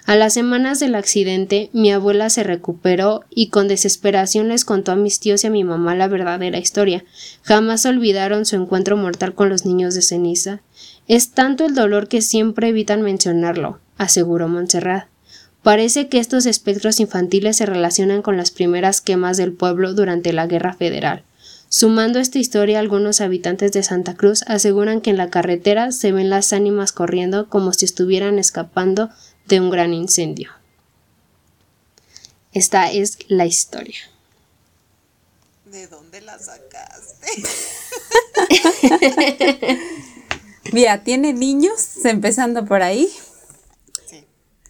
A 0.08 0.16
las 0.16 0.34
semanas 0.34 0.80
del 0.80 0.96
accidente, 0.96 1.70
mi 1.72 1.92
abuela 1.92 2.32
se 2.32 2.42
recuperó 2.42 3.26
y 3.30 3.50
con 3.50 3.68
desesperación 3.68 4.48
les 4.48 4.66
contó 4.66 4.92
a 4.92 4.96
mis 4.96 5.20
tíos 5.20 5.44
y 5.44 5.48
a 5.48 5.52
mi 5.52 5.64
mamá 5.64 5.94
la 5.94 6.08
verdadera 6.08 6.58
historia. 6.58 7.06
Jamás 7.44 7.86
olvidaron 7.86 8.48
su 8.48 8.56
encuentro 8.56 8.98
mortal 8.98 9.36
con 9.36 9.50
los 9.50 9.68
niños 9.68 9.94
de 9.94 10.02
ceniza. 10.02 10.62
Es 11.08 11.30
tanto 11.30 11.64
el 11.64 11.76
dolor 11.76 12.08
que 12.08 12.24
siempre 12.24 12.70
evitan 12.70 13.04
mencionarlo, 13.04 13.82
aseguró 13.98 14.48
Montserrat. 14.48 15.08
Parece 15.64 16.10
que 16.10 16.20
estos 16.20 16.46
espectros 16.46 17.00
infantiles 17.00 17.58
se 17.58 17.66
relacionan 17.66 18.22
con 18.22 18.38
las 18.38 18.52
primeras 18.52 19.02
quemas 19.02 19.38
del 19.38 19.52
pueblo 19.52 19.94
durante 19.94 20.32
la 20.32 20.46
Guerra 20.46 20.74
Federal. 20.74 21.24
Sumando 21.70 22.20
esta 22.20 22.38
historia, 22.38 22.80
algunos 22.80 23.20
habitantes 23.20 23.72
de 23.72 23.84
Santa 23.84 24.14
Cruz 24.16 24.44
aseguran 24.48 25.02
que 25.02 25.10
en 25.10 25.18
la 25.18 25.30
carretera 25.30 25.92
se 25.92 26.12
ven 26.12 26.30
las 26.30 26.54
ánimas 26.54 26.92
corriendo 26.92 27.50
como 27.50 27.74
si 27.74 27.86
estuvieran 27.86 28.38
escapando 28.38 29.10
de 29.48 29.60
un 29.60 29.70
gran 29.70 29.94
incendio. 29.94 30.52
Esta 32.54 32.92
es 32.92 33.18
la 33.28 33.46
historia. 33.46 34.00
¿De 35.66 35.88
dónde 35.88 36.22
la 36.22 36.40
sacaste? 36.40 37.44
Mira, 40.72 41.04
tiene 41.04 41.34
niños, 41.34 42.06
empezando 42.06 42.64
por 42.66 42.82
ahí. 42.82 43.10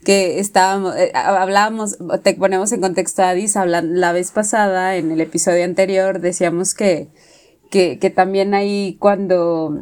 Que 0.05 0.39
estábamos, 0.39 0.95
eh, 0.95 1.11
hablábamos, 1.13 1.97
te 2.23 2.35
ponemos 2.35 2.71
en 2.71 2.79
contexto 2.79 3.23
a 3.23 3.31
Adis, 3.31 3.55
la 3.55 4.13
vez 4.13 4.31
pasada, 4.31 4.95
en 4.95 5.11
el 5.11 5.19
episodio 5.19 5.65
anterior, 5.65 6.21
decíamos 6.21 6.73
que, 6.73 7.09
que, 7.69 7.99
que 7.99 8.09
también 8.09 8.53
hay 8.53 8.95
cuando, 8.99 9.75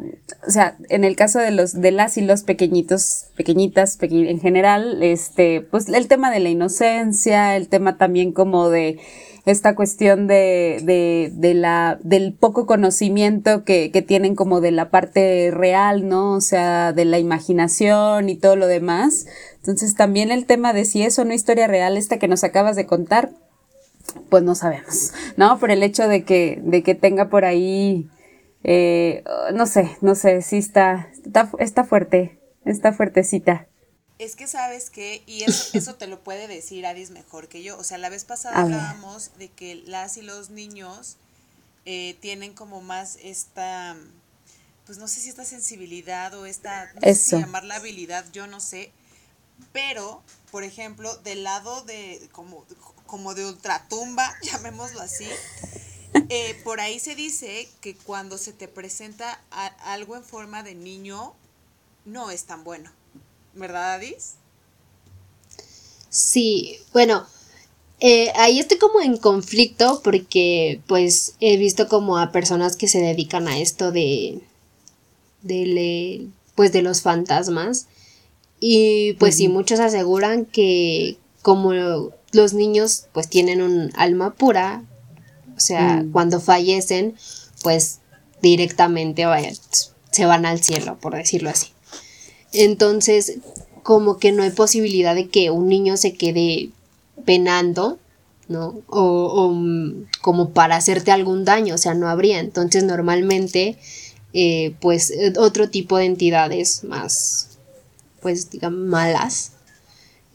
o 0.47 0.51
sea, 0.51 0.77
en 0.89 1.03
el 1.03 1.15
caso 1.15 1.37
de 1.39 1.51
los, 1.51 1.79
de 1.79 1.91
las 1.91 2.17
y 2.17 2.21
los 2.21 2.43
pequeñitos, 2.43 3.27
pequeñitas, 3.35 3.99
en 4.01 4.39
general, 4.39 5.03
este, 5.03 5.61
pues 5.61 5.89
el 5.89 6.07
tema 6.07 6.31
de 6.31 6.39
la 6.39 6.49
inocencia, 6.49 7.55
el 7.55 7.67
tema 7.67 7.97
también 7.97 8.31
como 8.31 8.69
de, 8.69 8.99
esta 9.45 9.75
cuestión 9.75 10.25
de, 10.27 10.79
de, 10.83 11.31
de 11.33 11.53
la, 11.53 11.99
del 12.01 12.33
poco 12.33 12.65
conocimiento 12.65 13.65
que, 13.65 13.91
que, 13.91 14.01
tienen 14.01 14.35
como 14.35 14.61
de 14.61 14.71
la 14.71 14.89
parte 14.89 15.51
real, 15.51 16.07
¿no? 16.07 16.31
O 16.31 16.41
sea, 16.41 16.93
de 16.93 17.03
la 17.03 17.19
imaginación 17.19 18.29
y 18.29 18.35
todo 18.35 18.55
lo 18.55 18.67
demás. 18.67 19.25
Entonces 19.57 19.95
también 19.95 20.31
el 20.31 20.45
tema 20.45 20.71
de 20.71 20.85
si 20.85 21.03
es 21.03 21.19
o 21.19 21.25
no 21.25 21.33
historia 21.33 21.67
real, 21.67 21.97
esta 21.97 22.19
que 22.19 22.29
nos 22.29 22.45
acabas 22.45 22.77
de 22.77 22.85
contar, 22.85 23.31
pues 24.29 24.43
no 24.43 24.55
sabemos, 24.55 25.13
¿no? 25.37 25.59
Por 25.59 25.71
el 25.71 25.83
hecho 25.83 26.07
de 26.07 26.23
que, 26.23 26.61
de 26.63 26.81
que 26.81 26.95
tenga 26.95 27.29
por 27.29 27.43
ahí, 27.43 28.07
eh, 28.63 29.23
no 29.53 29.65
sé, 29.65 29.97
no 30.01 30.15
sé, 30.15 30.41
sí 30.41 30.57
está, 30.57 31.09
está, 31.25 31.49
está 31.59 31.83
fuerte, 31.83 32.39
está 32.63 32.93
fuertecita. 32.93 33.67
Es 34.19 34.35
que 34.35 34.47
sabes 34.47 34.89
que, 34.89 35.23
y 35.25 35.43
eso, 35.43 35.69
eso 35.77 35.95
te 35.95 36.07
lo 36.07 36.23
puede 36.23 36.47
decir 36.47 36.85
Adis 36.85 37.09
mejor 37.09 37.47
que 37.47 37.63
yo. 37.63 37.77
O 37.77 37.83
sea, 37.83 37.97
la 37.97 38.09
vez 38.09 38.25
pasada 38.25 38.61
hablábamos 38.61 39.31
de 39.37 39.49
que 39.49 39.75
las 39.75 40.17
y 40.17 40.21
los 40.21 40.49
niños 40.49 41.17
eh, 41.85 42.17
tienen 42.21 42.53
como 42.53 42.81
más 42.81 43.17
esta, 43.21 43.97
pues 44.85 44.97
no 44.97 45.07
sé 45.07 45.19
si 45.19 45.29
esta 45.29 45.43
sensibilidad 45.43 46.33
o 46.33 46.45
esta, 46.45 46.93
no 46.93 47.01
sé 47.01 47.15
si 47.15 47.37
llamarla 47.37 47.75
habilidad, 47.75 48.25
yo 48.31 48.47
no 48.47 48.59
sé. 48.59 48.91
Pero, 49.71 50.23
por 50.51 50.63
ejemplo, 50.63 51.15
del 51.17 51.43
lado 51.43 51.83
de, 51.83 52.29
como, 52.31 52.65
como 53.05 53.33
de 53.33 53.45
ultratumba, 53.45 54.33
llamémoslo 54.43 55.01
así, 55.01 55.27
eh, 56.29 56.59
por 56.63 56.79
ahí 56.79 56.99
se 56.99 57.15
dice 57.15 57.69
que 57.81 57.95
cuando 57.95 58.37
se 58.37 58.53
te 58.53 58.67
presenta 58.67 59.41
algo 59.83 60.15
en 60.15 60.23
forma 60.23 60.63
de 60.63 60.75
niño, 60.75 61.33
no 62.05 62.31
es 62.31 62.45
tan 62.45 62.63
bueno. 62.63 62.91
¿Verdad, 63.55 63.95
Adis? 63.95 64.35
Sí, 66.09 66.77
bueno, 66.93 67.25
eh, 67.99 68.31
ahí 68.35 68.59
estoy 68.59 68.77
como 68.77 69.01
en 69.01 69.17
conflicto 69.17 70.01
porque 70.03 70.81
pues 70.87 71.35
he 71.39 71.57
visto 71.57 71.87
como 71.87 72.17
a 72.17 72.31
personas 72.31 72.75
que 72.75 72.87
se 72.87 72.99
dedican 72.99 73.47
a 73.47 73.57
esto 73.57 73.91
de, 73.91 74.41
de 75.41 76.27
pues 76.55 76.71
de 76.71 76.81
los 76.81 77.01
fantasmas 77.01 77.87
y 78.59 79.13
pues 79.13 79.37
sí, 79.37 79.47
muchos 79.47 79.79
aseguran 79.79 80.45
que 80.45 81.17
como 81.41 81.73
los 81.73 82.53
niños 82.53 83.07
pues 83.11 83.27
tienen 83.27 83.61
un 83.61 83.91
alma 83.95 84.33
pura, 84.33 84.83
o 85.57 85.59
sea, 85.59 86.03
mm. 86.03 86.11
cuando 86.11 86.39
fallecen 86.39 87.15
pues 87.61 87.99
directamente 88.41 89.25
se 90.11 90.25
van 90.25 90.45
al 90.45 90.61
cielo, 90.61 90.97
por 90.99 91.15
decirlo 91.15 91.49
así. 91.49 91.72
Entonces, 92.53 93.39
como 93.83 94.17
que 94.17 94.31
no 94.31 94.43
hay 94.43 94.51
posibilidad 94.51 95.13
de 95.13 95.27
que 95.27 95.51
un 95.51 95.67
niño 95.67 95.97
se 95.97 96.13
quede 96.13 96.69
penando, 97.25 97.99
¿no? 98.47 98.81
O, 98.87 99.51
mm, 99.53 100.05
como 100.21 100.51
para 100.51 100.77
hacerte 100.77 101.11
algún 101.11 101.45
daño, 101.45 101.75
o 101.75 101.77
sea, 101.77 101.93
no 101.93 102.07
habría. 102.09 102.39
Entonces, 102.39 102.83
normalmente, 102.83 103.77
eh, 104.33 104.75
pues, 104.79 105.11
eh, 105.11 105.33
otro 105.37 105.69
tipo 105.69 105.97
de 105.97 106.05
entidades 106.05 106.83
más, 106.83 107.49
pues, 108.21 108.49
digamos, 108.49 108.79
malas, 108.79 109.51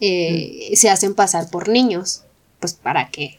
eh, 0.01 0.71
mm. 0.73 0.77
se 0.77 0.91
hacen 0.91 1.15
pasar 1.15 1.51
por 1.51 1.69
niños. 1.69 2.23
Pues, 2.61 2.75
¿para 2.75 3.11
qué? 3.11 3.39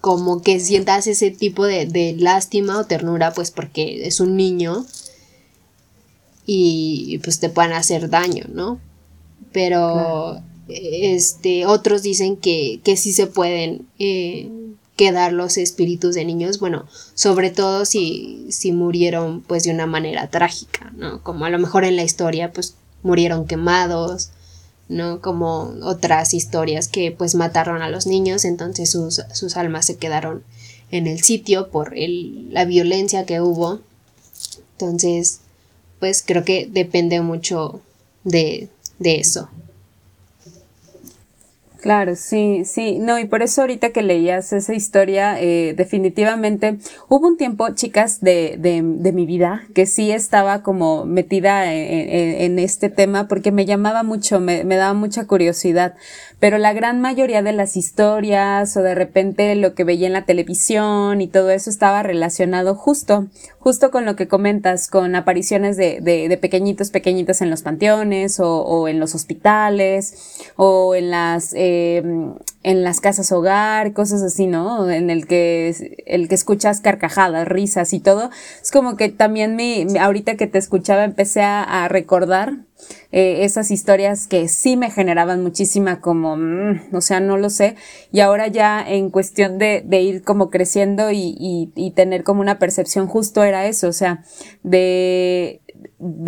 como 0.00 0.42
que 0.42 0.58
sientas 0.58 1.06
ese 1.06 1.30
tipo 1.30 1.64
de, 1.64 1.86
de 1.86 2.16
lástima 2.18 2.78
o 2.78 2.86
ternura, 2.86 3.32
pues, 3.34 3.50
porque 3.50 4.06
es 4.06 4.18
un 4.18 4.36
niño 4.36 4.86
y 6.46 7.18
pues 7.22 7.38
te 7.38 7.48
puedan 7.48 7.72
hacer 7.72 8.10
daño, 8.10 8.46
¿no? 8.52 8.80
Pero 9.52 10.42
este, 10.68 11.66
otros 11.66 12.02
dicen 12.02 12.36
que, 12.36 12.80
que 12.82 12.96
sí 12.96 13.12
se 13.12 13.26
pueden 13.26 13.86
eh, 13.98 14.50
quedar 14.96 15.32
los 15.32 15.56
espíritus 15.56 16.14
de 16.14 16.24
niños, 16.24 16.58
bueno, 16.58 16.86
sobre 17.14 17.50
todo 17.50 17.84
si, 17.84 18.46
si 18.50 18.72
murieron 18.72 19.42
pues 19.42 19.64
de 19.64 19.70
una 19.70 19.86
manera 19.86 20.28
trágica, 20.28 20.92
¿no? 20.96 21.22
Como 21.22 21.44
a 21.44 21.50
lo 21.50 21.58
mejor 21.58 21.84
en 21.84 21.96
la 21.96 22.04
historia 22.04 22.52
pues 22.52 22.74
murieron 23.02 23.46
quemados, 23.46 24.30
¿no? 24.88 25.20
Como 25.20 25.74
otras 25.82 26.34
historias 26.34 26.88
que 26.88 27.12
pues 27.12 27.34
mataron 27.34 27.82
a 27.82 27.90
los 27.90 28.06
niños, 28.06 28.44
entonces 28.44 28.90
sus, 28.90 29.22
sus 29.32 29.56
almas 29.56 29.86
se 29.86 29.96
quedaron 29.96 30.42
en 30.90 31.06
el 31.06 31.22
sitio 31.22 31.70
por 31.70 31.96
el, 31.96 32.52
la 32.52 32.64
violencia 32.64 33.24
que 33.24 33.40
hubo. 33.40 33.80
Entonces, 34.72 35.40
pues 36.02 36.24
creo 36.26 36.42
que 36.42 36.66
depende 36.68 37.20
mucho 37.20 37.80
de, 38.24 38.68
de 38.98 39.20
eso. 39.20 39.48
Claro, 41.80 42.16
sí, 42.16 42.64
sí, 42.64 42.98
no, 42.98 43.20
y 43.20 43.26
por 43.26 43.40
eso 43.40 43.60
ahorita 43.60 43.90
que 43.90 44.02
leías 44.02 44.52
esa 44.52 44.74
historia, 44.74 45.40
eh, 45.40 45.74
definitivamente 45.76 46.78
hubo 47.08 47.28
un 47.28 47.36
tiempo, 47.36 47.68
chicas, 47.74 48.20
de, 48.20 48.56
de, 48.58 48.82
de, 48.82 49.12
mi 49.12 49.26
vida 49.26 49.62
que 49.74 49.86
sí 49.86 50.10
estaba 50.10 50.64
como 50.64 51.04
metida 51.04 51.72
en, 51.72 52.58
este 52.58 52.88
tema 52.88 53.28
porque 53.28 53.52
me 53.52 53.64
llamaba 53.64 54.02
mucho, 54.02 54.40
me, 54.40 54.64
me, 54.64 54.74
daba 54.74 54.94
mucha 54.94 55.28
curiosidad, 55.28 55.94
pero 56.42 56.58
la 56.58 56.72
gran 56.72 57.00
mayoría 57.00 57.40
de 57.40 57.52
las 57.52 57.76
historias 57.76 58.76
o 58.76 58.82
de 58.82 58.96
repente 58.96 59.54
lo 59.54 59.76
que 59.76 59.84
veía 59.84 60.08
en 60.08 60.12
la 60.12 60.24
televisión 60.24 61.20
y 61.20 61.28
todo 61.28 61.50
eso 61.50 61.70
estaba 61.70 62.02
relacionado 62.02 62.74
justo, 62.74 63.28
justo 63.60 63.92
con 63.92 64.04
lo 64.04 64.16
que 64.16 64.26
comentas, 64.26 64.88
con 64.88 65.14
apariciones 65.14 65.76
de, 65.76 66.00
de, 66.00 66.28
de 66.28 66.36
pequeñitos, 66.38 66.90
pequeñitas 66.90 67.42
en 67.42 67.50
los 67.50 67.62
panteones 67.62 68.40
o, 68.40 68.62
o 68.62 68.88
en 68.88 68.98
los 68.98 69.14
hospitales 69.14 70.42
o 70.56 70.96
en 70.96 71.12
las... 71.12 71.52
Eh, 71.54 72.02
en 72.64 72.84
las 72.84 73.00
casas 73.00 73.32
hogar, 73.32 73.92
cosas 73.92 74.22
así, 74.22 74.46
¿no? 74.46 74.88
En 74.90 75.10
el 75.10 75.26
que, 75.26 75.96
el 76.06 76.28
que 76.28 76.34
escuchas 76.34 76.80
carcajadas, 76.80 77.48
risas 77.48 77.92
y 77.92 78.00
todo. 78.00 78.30
Es 78.60 78.70
como 78.70 78.96
que 78.96 79.08
también 79.08 79.56
me, 79.56 79.86
ahorita 79.98 80.36
que 80.36 80.46
te 80.46 80.58
escuchaba 80.58 81.04
empecé 81.04 81.42
a, 81.42 81.88
recordar 81.88 82.58
eh, 83.10 83.44
esas 83.44 83.70
historias 83.70 84.26
que 84.26 84.48
sí 84.48 84.76
me 84.76 84.90
generaban 84.90 85.42
muchísima 85.42 86.00
como, 86.00 86.36
mm, 86.36 86.94
o 86.94 87.00
sea, 87.00 87.20
no 87.20 87.36
lo 87.36 87.50
sé. 87.50 87.76
Y 88.12 88.20
ahora 88.20 88.48
ya 88.48 88.84
en 88.86 89.10
cuestión 89.10 89.58
de, 89.58 89.84
ir 90.02 90.22
como 90.22 90.50
creciendo 90.50 91.10
y, 91.12 91.92
tener 91.94 92.24
como 92.24 92.40
una 92.40 92.58
percepción 92.58 93.06
justo 93.06 93.44
era 93.44 93.66
eso, 93.66 93.88
o 93.88 93.92
sea, 93.92 94.24
de 94.62 95.60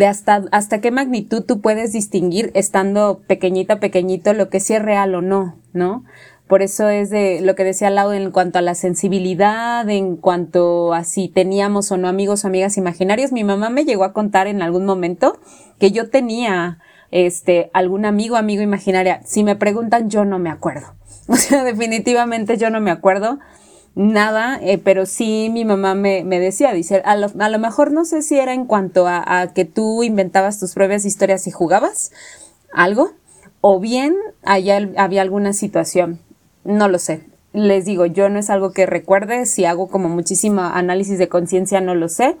hasta, 0.07 0.45
hasta 0.51 0.81
qué 0.81 0.91
magnitud 0.91 1.43
tú 1.43 1.61
puedes 1.61 1.91
distinguir 1.91 2.51
estando 2.53 3.21
pequeñita, 3.27 3.79
pequeñito, 3.79 4.33
lo 4.33 4.49
que 4.49 4.59
sí 4.59 4.73
es 4.73 4.81
real 4.81 5.15
o 5.15 5.21
no, 5.21 5.57
¿no? 5.73 6.03
Por 6.47 6.61
eso 6.61 6.89
es 6.89 7.09
de 7.09 7.41
lo 7.41 7.55
que 7.55 7.63
decía 7.63 7.89
Lau 7.89 8.11
en 8.11 8.29
cuanto 8.29 8.59
a 8.59 8.61
la 8.61 8.75
sensibilidad, 8.75 9.89
en 9.89 10.15
cuanto 10.15 10.93
a 10.93 11.03
si 11.03 11.27
teníamos 11.27 11.91
o 11.91 11.97
no 11.97 12.07
amigos 12.07 12.43
o 12.43 12.47
amigas 12.47 12.77
imaginarios. 12.77 13.31
Mi 13.31 13.43
mamá 13.43 13.71
me 13.71 13.83
llegó 13.83 14.03
a 14.03 14.13
contar 14.13 14.45
en 14.45 14.61
algún 14.61 14.85
momento 14.85 15.39
que 15.79 15.91
yo 15.91 16.09
tenía 16.09 16.79
este 17.11 17.69
algún 17.73 18.05
amigo, 18.05 18.35
amigo 18.35 18.61
imaginaria. 18.61 19.21
Si 19.25 19.43
me 19.43 19.55
preguntan, 19.55 20.09
yo 20.09 20.25
no 20.25 20.39
me 20.39 20.49
acuerdo. 20.49 20.93
O 21.27 21.37
sea, 21.37 21.63
definitivamente 21.63 22.55
yo 22.57 22.69
no 22.69 22.81
me 22.81 22.91
acuerdo 22.91 23.39
nada, 23.95 24.59
eh, 24.61 24.77
pero 24.77 25.05
sí 25.05 25.49
mi 25.51 25.65
mamá 25.65 25.95
me, 25.95 26.23
me 26.23 26.39
decía, 26.39 26.73
dice, 26.73 27.01
a 27.05 27.15
lo, 27.15 27.31
a 27.39 27.49
lo, 27.49 27.59
mejor 27.59 27.91
no 27.91 28.05
sé 28.05 28.21
si 28.21 28.37
era 28.37 28.53
en 28.53 28.65
cuanto 28.65 29.07
a, 29.07 29.23
a, 29.41 29.53
que 29.53 29.65
tú 29.65 30.03
inventabas 30.03 30.59
tus 30.59 30.73
propias 30.73 31.05
historias 31.05 31.47
y 31.47 31.51
jugabas 31.51 32.11
algo, 32.73 33.13
o 33.61 33.79
bien 33.79 34.15
allá 34.43 34.77
había 34.97 35.21
alguna 35.21 35.53
situación, 35.53 36.19
no 36.63 36.89
lo 36.89 36.99
sé. 36.99 37.23
Les 37.53 37.85
digo, 37.85 38.05
yo 38.05 38.27
no 38.27 38.37
es 38.37 38.49
algo 38.49 38.73
que 38.73 38.85
recuerde, 38.85 39.45
si 39.45 39.63
hago 39.63 39.87
como 39.87 40.09
muchísimo 40.09 40.61
análisis 40.61 41.17
de 41.17 41.29
conciencia, 41.29 41.79
no 41.79 41.95
lo 41.95 42.09
sé. 42.09 42.37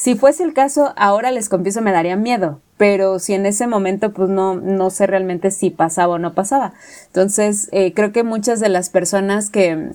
Si 0.00 0.14
fuese 0.14 0.44
el 0.44 0.54
caso, 0.54 0.94
ahora 0.96 1.30
les 1.30 1.50
confieso 1.50 1.82
me 1.82 1.92
daría 1.92 2.16
miedo, 2.16 2.62
pero 2.78 3.18
si 3.18 3.34
en 3.34 3.44
ese 3.44 3.66
momento 3.66 4.14
pues 4.14 4.30
no, 4.30 4.54
no 4.54 4.88
sé 4.88 5.06
realmente 5.06 5.50
si 5.50 5.68
pasaba 5.68 6.14
o 6.14 6.18
no 6.18 6.32
pasaba. 6.32 6.72
Entonces, 7.08 7.68
eh, 7.70 7.92
creo 7.92 8.10
que 8.10 8.22
muchas 8.22 8.60
de 8.60 8.70
las 8.70 8.88
personas 8.88 9.50
que, 9.50 9.90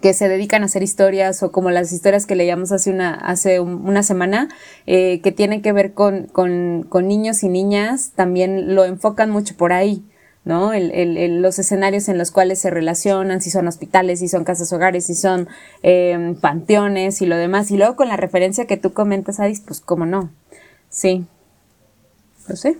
que 0.00 0.14
se 0.14 0.28
dedican 0.28 0.62
a 0.62 0.66
hacer 0.66 0.84
historias 0.84 1.42
o 1.42 1.50
como 1.50 1.72
las 1.72 1.90
historias 1.90 2.24
que 2.24 2.36
leíamos 2.36 2.70
hace 2.70 2.92
una, 2.92 3.14
hace 3.14 3.58
una 3.58 4.04
semana, 4.04 4.48
eh, 4.86 5.20
que 5.22 5.32
tienen 5.32 5.60
que 5.60 5.72
ver 5.72 5.92
con, 5.92 6.26
con, 6.26 6.86
con, 6.88 7.08
niños 7.08 7.42
y 7.42 7.48
niñas, 7.48 8.12
también 8.14 8.76
lo 8.76 8.84
enfocan 8.84 9.30
mucho 9.32 9.56
por 9.56 9.72
ahí, 9.72 10.04
¿no? 10.46 10.72
El, 10.72 10.92
el, 10.92 11.42
los 11.42 11.58
escenarios 11.58 12.08
en 12.08 12.18
los 12.18 12.30
cuales 12.30 12.60
se 12.60 12.70
relacionan, 12.70 13.42
si 13.42 13.50
son 13.50 13.66
hospitales, 13.66 14.20
si 14.20 14.28
son 14.28 14.44
casas 14.44 14.72
hogares, 14.72 15.04
si 15.04 15.16
son 15.16 15.48
eh, 15.82 16.36
panteones 16.40 17.20
y 17.20 17.26
lo 17.26 17.36
demás. 17.36 17.72
Y 17.72 17.76
luego 17.76 17.96
con 17.96 18.06
la 18.06 18.16
referencia 18.16 18.66
que 18.66 18.76
tú 18.76 18.92
comentas, 18.92 19.40
Adis, 19.40 19.60
pues 19.60 19.80
cómo 19.80 20.06
no. 20.06 20.30
Sí. 20.88 21.26
Lo 22.46 22.54
sé. 22.54 22.78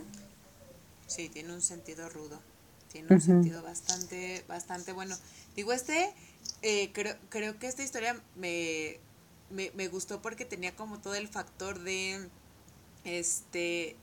Sí, 1.07 1.27
tiene 1.27 1.53
un 1.53 1.61
sentido 1.61 2.07
rudo. 2.07 2.39
Tiene 2.89 3.09
un 3.09 3.19
sentido 3.19 3.61
bastante, 3.61 4.45
bastante 4.47 4.93
bueno. 4.93 5.17
Digo, 5.57 5.73
este, 5.73 6.13
eh, 6.61 6.91
creo, 6.93 7.15
creo 7.27 7.59
que 7.59 7.67
esta 7.67 7.83
historia 7.83 8.15
me, 8.37 8.97
me, 9.49 9.71
me 9.75 9.89
gustó 9.89 10.21
porque 10.21 10.45
tenía 10.45 10.73
como 10.73 10.99
todo 10.99 11.15
el 11.15 11.27
factor 11.27 11.79
de, 11.79 12.29
este, 13.03 13.97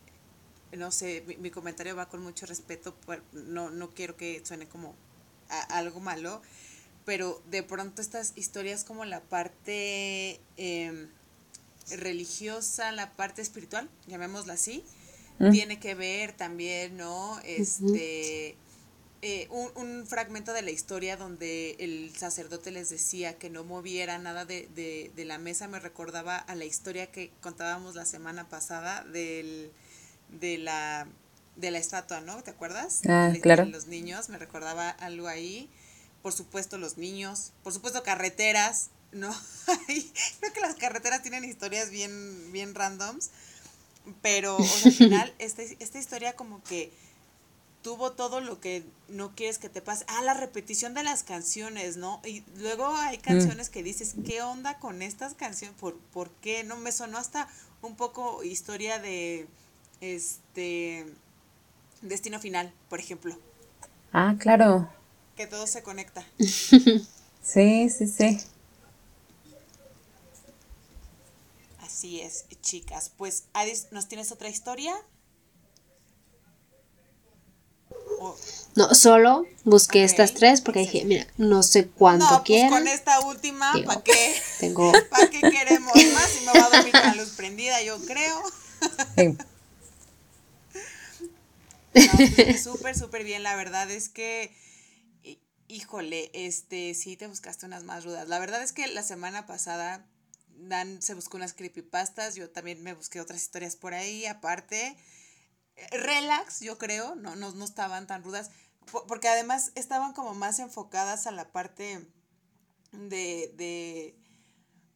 no 0.76 0.90
sé, 0.90 1.24
mi, 1.40 1.50
comentario 1.50 1.96
va 1.96 2.08
con 2.08 2.22
mucho 2.22 2.46
respeto, 2.46 2.94
no, 3.32 3.70
no 3.70 3.90
quiero 3.90 4.16
que 4.16 4.42
suene 4.44 4.66
como 4.66 4.94
algo 5.68 6.00
malo, 6.00 6.42
pero 7.04 7.42
de 7.50 7.62
pronto 7.62 8.00
estas 8.00 8.32
historias 8.36 8.84
como 8.84 9.04
la 9.04 9.20
parte 9.20 10.40
em, 10.56 11.08
religiosa, 11.90 12.92
la 12.92 13.12
parte 13.12 13.42
espiritual, 13.42 13.88
llamémosla 14.06 14.54
así, 14.54 14.84
mm. 15.38 15.50
tiene 15.50 15.78
que 15.78 15.94
ver 15.94 16.32
también, 16.32 16.96
¿no? 16.96 17.38
Este, 17.44 18.56
eh, 19.22 19.48
un, 19.50 19.70
un, 19.76 20.06
fragmento 20.06 20.52
de 20.52 20.62
la 20.62 20.70
historia 20.70 21.16
donde 21.16 21.76
el 21.78 22.14
sacerdote 22.16 22.70
les 22.70 22.90
decía 22.90 23.38
que 23.38 23.48
no 23.48 23.64
moviera 23.64 24.18
nada 24.18 24.44
de, 24.44 24.68
de, 24.74 25.12
de, 25.14 25.24
la 25.24 25.38
mesa 25.38 25.66
me 25.66 25.80
recordaba 25.80 26.36
a 26.36 26.54
la 26.54 26.66
historia 26.66 27.10
que 27.10 27.30
contábamos 27.40 27.94
la 27.94 28.04
semana 28.04 28.48
pasada 28.48 29.02
del, 29.04 29.70
de, 30.40 30.58
la, 30.58 31.06
de 31.56 31.70
la 31.70 31.78
estatua, 31.78 32.20
¿no? 32.20 32.42
¿Te 32.42 32.50
acuerdas? 32.50 33.02
Ah, 33.08 33.32
claro. 33.40 33.64
los 33.64 33.86
niños, 33.86 34.28
me 34.28 34.38
recordaba 34.38 34.90
algo 34.90 35.28
ahí. 35.28 35.70
Por 36.22 36.32
supuesto 36.32 36.78
los 36.78 36.96
niños, 36.96 37.52
por 37.62 37.72
supuesto 37.72 38.02
carreteras, 38.02 38.88
¿no? 39.12 39.30
Creo 40.40 40.52
que 40.52 40.60
las 40.60 40.74
carreteras 40.76 41.22
tienen 41.22 41.44
historias 41.44 41.90
bien, 41.90 42.50
bien 42.50 42.74
randoms, 42.74 43.30
pero 44.22 44.56
al 44.56 44.92
final 44.92 45.34
este, 45.38 45.76
esta 45.80 45.98
historia 45.98 46.34
como 46.34 46.62
que 46.64 46.92
tuvo 47.84 48.12
todo 48.12 48.40
lo 48.40 48.60
que 48.60 48.82
no 49.08 49.34
quieres 49.34 49.58
que 49.58 49.68
te 49.68 49.82
pase. 49.82 50.06
Ah, 50.08 50.22
la 50.22 50.32
repetición 50.32 50.94
de 50.94 51.02
las 51.02 51.22
canciones, 51.22 51.98
¿no? 51.98 52.22
Y 52.24 52.42
luego 52.56 52.86
hay 52.86 53.18
mm. 53.18 53.20
canciones 53.20 53.68
que 53.68 53.82
dices, 53.82 54.14
¿qué 54.26 54.40
onda 54.40 54.78
con 54.78 55.02
estas 55.02 55.34
canciones? 55.34 55.76
¿Por, 55.78 55.98
¿Por 55.98 56.30
qué? 56.36 56.64
No, 56.64 56.78
me 56.78 56.92
sonó 56.92 57.18
hasta 57.18 57.46
un 57.82 57.94
poco 57.94 58.42
historia 58.42 58.98
de, 58.98 59.46
este, 60.12 61.06
Destino 62.02 62.38
Final, 62.38 62.72
por 62.88 63.00
ejemplo. 63.00 63.36
Ah, 64.12 64.34
claro. 64.38 64.88
Que 65.36 65.46
todo 65.46 65.66
se 65.66 65.82
conecta. 65.82 66.24
sí, 66.38 67.08
sí, 67.42 68.06
sí. 68.06 68.38
Así 71.80 72.20
es, 72.20 72.44
chicas. 72.60 73.10
Pues, 73.16 73.44
Adis, 73.54 73.88
¿nos 73.90 74.08
tienes 74.08 74.30
otra 74.32 74.48
historia? 74.48 74.94
No, 78.74 78.94
solo 78.94 79.46
busqué 79.64 80.04
estas 80.04 80.34
tres 80.34 80.60
porque 80.60 80.80
dije, 80.80 81.04
mira, 81.04 81.26
no 81.36 81.62
sé 81.62 81.86
cuánto 81.86 82.26
no, 82.26 82.44
pues 82.44 82.70
con 82.70 82.88
esta 82.88 83.20
última, 83.20 83.72
¿para 83.84 84.02
qué? 84.02 84.34
Tengo... 84.60 84.92
¿Para 85.10 85.30
qué 85.30 85.40
queremos 85.40 85.94
más? 85.94 86.36
Y 86.40 86.46
me 86.46 86.52
va 86.58 86.66
a 86.66 86.70
dormir 86.70 86.92
con 86.92 87.02
la 87.02 87.14
luz 87.14 87.30
prendida, 87.30 87.82
yo 87.82 87.98
creo. 88.06 88.42
súper, 92.62 92.96
súper 92.96 93.24
bien. 93.24 93.42
La 93.42 93.56
verdad 93.56 93.90
es 93.90 94.08
que, 94.08 94.54
híjole, 95.68 96.30
este, 96.34 96.94
sí 96.94 97.16
te 97.16 97.26
buscaste 97.26 97.66
unas 97.66 97.84
más 97.84 98.04
rudas. 98.04 98.28
La 98.28 98.38
verdad 98.38 98.62
es 98.62 98.72
que 98.72 98.86
la 98.88 99.02
semana 99.02 99.46
pasada 99.46 100.06
Dan 100.56 101.02
se 101.02 101.14
buscó 101.14 101.36
unas 101.36 101.52
creepypastas, 101.52 102.36
yo 102.36 102.50
también 102.50 102.82
me 102.82 102.94
busqué 102.94 103.20
otras 103.20 103.42
historias 103.42 103.76
por 103.76 103.92
ahí, 103.94 104.24
aparte 104.26 104.96
relax, 105.92 106.60
yo 106.60 106.78
creo, 106.78 107.14
no, 107.16 107.36
no, 107.36 107.52
no 107.52 107.64
estaban 107.64 108.06
tan 108.06 108.22
rudas, 108.24 108.50
porque 109.08 109.28
además 109.28 109.72
estaban 109.74 110.12
como 110.12 110.34
más 110.34 110.58
enfocadas 110.58 111.26
a 111.26 111.32
la 111.32 111.52
parte 111.52 112.06
de, 112.92 113.52
de 113.56 114.16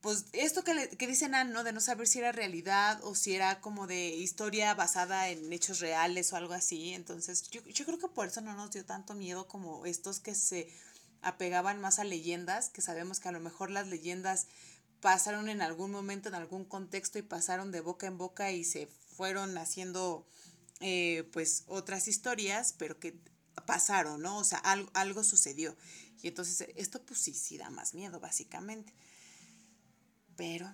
pues 0.00 0.26
esto 0.32 0.62
que, 0.62 0.74
le, 0.74 0.88
que 0.90 1.06
dicen 1.06 1.32
¿no? 1.52 1.64
De 1.64 1.72
no 1.72 1.80
saber 1.80 2.06
si 2.06 2.20
era 2.20 2.32
realidad 2.32 3.00
o 3.02 3.14
si 3.14 3.34
era 3.34 3.60
como 3.60 3.86
de 3.86 4.08
historia 4.08 4.74
basada 4.74 5.28
en 5.28 5.52
hechos 5.52 5.80
reales 5.80 6.32
o 6.32 6.36
algo 6.36 6.54
así. 6.54 6.94
Entonces, 6.94 7.50
yo, 7.50 7.62
yo 7.64 7.84
creo 7.84 7.98
que 7.98 8.08
por 8.08 8.28
eso 8.28 8.40
no 8.40 8.54
nos 8.54 8.70
dio 8.70 8.84
tanto 8.84 9.14
miedo 9.14 9.48
como 9.48 9.86
estos 9.86 10.20
que 10.20 10.34
se 10.34 10.72
apegaban 11.20 11.80
más 11.80 11.98
a 11.98 12.04
leyendas, 12.04 12.70
que 12.70 12.80
sabemos 12.80 13.18
que 13.18 13.28
a 13.28 13.32
lo 13.32 13.40
mejor 13.40 13.70
las 13.70 13.88
leyendas 13.88 14.46
pasaron 15.00 15.48
en 15.48 15.62
algún 15.62 15.90
momento, 15.90 16.28
en 16.28 16.34
algún 16.34 16.64
contexto 16.64 17.18
y 17.18 17.22
pasaron 17.22 17.72
de 17.72 17.80
boca 17.80 18.06
en 18.06 18.18
boca 18.18 18.52
y 18.52 18.64
se 18.64 18.86
fueron 19.16 19.58
haciendo 19.58 20.26
eh, 20.80 21.28
pues 21.32 21.64
otras 21.66 22.06
historias, 22.06 22.72
pero 22.72 23.00
que 23.00 23.18
pasaron, 23.66 24.22
¿no? 24.22 24.38
O 24.38 24.44
sea, 24.44 24.58
algo, 24.58 24.90
algo 24.94 25.24
sucedió. 25.24 25.76
Y 26.22 26.28
entonces 26.28 26.68
esto 26.76 27.02
pues 27.04 27.20
sí, 27.20 27.34
sí 27.34 27.58
da 27.58 27.70
más 27.70 27.94
miedo, 27.94 28.20
básicamente. 28.20 28.92
Pero, 30.38 30.72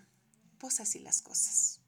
pues 0.58 0.78
así 0.78 1.00
las 1.00 1.22
cosas. 1.22 1.80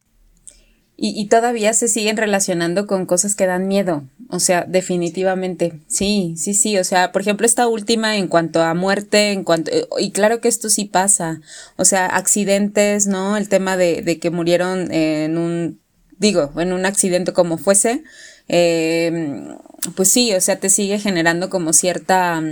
Y, 0.98 1.26
todavía 1.28 1.74
se 1.74 1.88
siguen 1.88 2.16
relacionando 2.16 2.86
con 2.86 3.04
cosas 3.04 3.34
que 3.34 3.46
dan 3.46 3.68
miedo. 3.68 4.08
O 4.30 4.40
sea, 4.40 4.64
definitivamente. 4.64 5.82
Sí, 5.88 6.34
sí, 6.38 6.54
sí. 6.54 6.78
O 6.78 6.84
sea, 6.84 7.12
por 7.12 7.20
ejemplo, 7.20 7.46
esta 7.46 7.68
última 7.68 8.16
en 8.16 8.28
cuanto 8.28 8.62
a 8.62 8.72
muerte, 8.72 9.32
en 9.32 9.44
cuanto. 9.44 9.70
Eh, 9.70 9.86
y 9.98 10.10
claro 10.12 10.40
que 10.40 10.48
esto 10.48 10.70
sí 10.70 10.86
pasa. 10.86 11.42
O 11.76 11.84
sea, 11.84 12.06
accidentes, 12.06 13.06
¿no? 13.06 13.36
El 13.36 13.50
tema 13.50 13.76
de, 13.76 14.00
de 14.00 14.18
que 14.18 14.30
murieron 14.30 14.90
en 14.90 15.36
un 15.36 15.80
digo, 16.18 16.52
en 16.56 16.72
un 16.72 16.86
accidente 16.86 17.32
como 17.32 17.58
fuese, 17.58 18.02
eh, 18.48 19.48
pues 19.94 20.10
sí, 20.10 20.34
o 20.34 20.40
sea, 20.40 20.58
te 20.58 20.70
sigue 20.70 20.98
generando 20.98 21.50
como 21.50 21.72
cierta, 21.72 22.42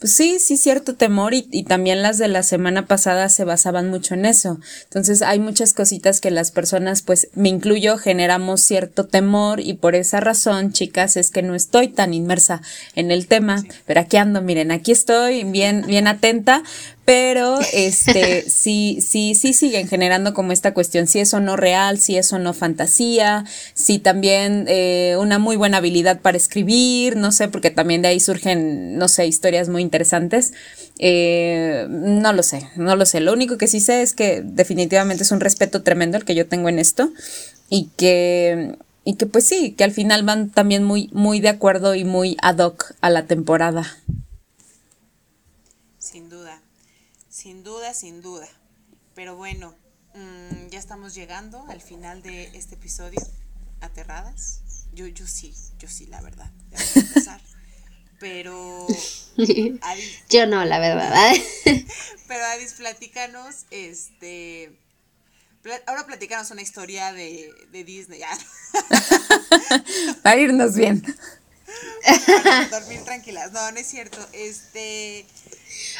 pues 0.00 0.16
sí, 0.16 0.38
sí, 0.38 0.56
cierto 0.56 0.94
temor 0.94 1.34
y, 1.34 1.46
y, 1.52 1.64
también 1.64 2.02
las 2.02 2.16
de 2.16 2.26
la 2.26 2.42
semana 2.42 2.86
pasada 2.86 3.28
se 3.28 3.44
basaban 3.44 3.90
mucho 3.90 4.14
en 4.14 4.24
eso. 4.24 4.58
Entonces 4.84 5.20
hay 5.20 5.38
muchas 5.38 5.74
cositas 5.74 6.20
que 6.20 6.30
las 6.30 6.50
personas, 6.50 7.02
pues 7.02 7.28
me 7.34 7.50
incluyo, 7.50 7.98
generamos 7.98 8.62
cierto 8.62 9.06
temor 9.06 9.60
y 9.60 9.74
por 9.74 9.94
esa 9.94 10.20
razón, 10.20 10.72
chicas, 10.72 11.18
es 11.18 11.30
que 11.30 11.42
no 11.42 11.54
estoy 11.54 11.88
tan 11.88 12.14
inmersa 12.14 12.62
en 12.94 13.10
el 13.10 13.26
tema, 13.26 13.62
pero 13.84 14.00
aquí 14.00 14.16
ando, 14.16 14.40
miren, 14.40 14.70
aquí 14.70 14.90
estoy 14.90 15.44
bien, 15.44 15.84
bien 15.86 16.06
atenta, 16.06 16.62
pero 17.04 17.58
este 17.72 18.42
sí, 18.48 18.98
sí, 19.00 19.34
sí 19.34 19.52
siguen 19.52 19.88
generando 19.88 20.34
como 20.34 20.52
esta 20.52 20.74
cuestión, 20.74 21.06
si 21.06 21.20
es 21.20 21.34
o 21.34 21.40
no 21.40 21.56
real, 21.56 21.98
si 21.98 22.16
es 22.16 22.32
o 22.32 22.38
no 22.38 22.52
fantasía, 22.54 23.44
si 23.74 23.98
también 23.98 24.66
eh, 24.68 25.16
una 25.18 25.38
muy 25.38 25.56
buena 25.56 25.78
habilidad 25.78 26.20
para 26.20 26.36
escribir, 26.36 27.16
no 27.16 27.32
sé, 27.32 27.48
porque 27.48 27.70
también 27.70 28.02
de 28.02 28.08
ahí 28.08 28.20
surgen, 28.20 28.96
no 28.98 29.08
sé, 29.08 29.26
historias 29.26 29.68
muy 29.68 29.82
interesantes. 29.82 30.52
Eh, 30.98 31.86
no 31.88 32.32
lo 32.32 32.42
sé, 32.42 32.68
no 32.76 32.94
lo 32.94 33.06
sé. 33.06 33.20
Lo 33.20 33.32
único 33.32 33.56
que 33.56 33.68
sí 33.68 33.80
sé 33.80 34.02
es 34.02 34.14
que 34.14 34.42
definitivamente 34.44 35.22
es 35.22 35.32
un 35.32 35.40
respeto 35.40 35.82
tremendo 35.82 36.18
el 36.18 36.24
que 36.24 36.34
yo 36.34 36.46
tengo 36.46 36.68
en 36.68 36.78
esto 36.78 37.10
y 37.70 37.88
que 37.96 38.76
y 39.02 39.14
que 39.14 39.26
pues 39.26 39.46
sí, 39.46 39.72
que 39.72 39.84
al 39.84 39.92
final 39.92 40.24
van 40.24 40.50
también 40.50 40.84
muy 40.84 41.08
muy 41.12 41.40
de 41.40 41.48
acuerdo 41.48 41.94
y 41.94 42.04
muy 42.04 42.36
ad 42.42 42.58
hoc 42.58 42.94
a 43.00 43.08
la 43.08 43.24
temporada. 43.26 43.86
Sin 47.40 47.64
duda, 47.64 47.94
sin 47.94 48.20
duda. 48.20 48.46
Pero 49.14 49.34
bueno, 49.34 49.74
mm, 50.12 50.66
ya 50.68 50.78
estamos 50.78 51.14
llegando 51.14 51.64
al 51.70 51.80
final 51.80 52.20
de 52.20 52.54
este 52.54 52.74
episodio. 52.74 53.18
Aterradas. 53.80 54.60
Yo, 54.92 55.06
yo 55.06 55.26
sí, 55.26 55.54
yo 55.78 55.88
sí, 55.88 56.04
la 56.04 56.20
verdad. 56.20 56.50
Pero. 58.18 58.86
yo 60.28 60.46
no, 60.46 60.66
la 60.66 60.78
verdad. 60.80 61.32
pero 62.28 62.44
Adis, 62.44 62.74
platícanos, 62.74 63.64
este. 63.70 64.78
Ahora 65.86 66.04
platícanos 66.04 66.50
una 66.50 66.60
historia 66.60 67.14
de, 67.14 67.54
de 67.72 67.84
Disney. 67.84 68.20
Para 70.22 70.38
irnos 70.38 70.76
bien. 70.76 71.02
Para 72.42 72.68
dormir 72.68 73.00
tranquilas. 73.04 73.52
No, 73.52 73.70
no 73.72 73.78
es 73.78 73.86
cierto. 73.86 74.18
Este. 74.32 75.26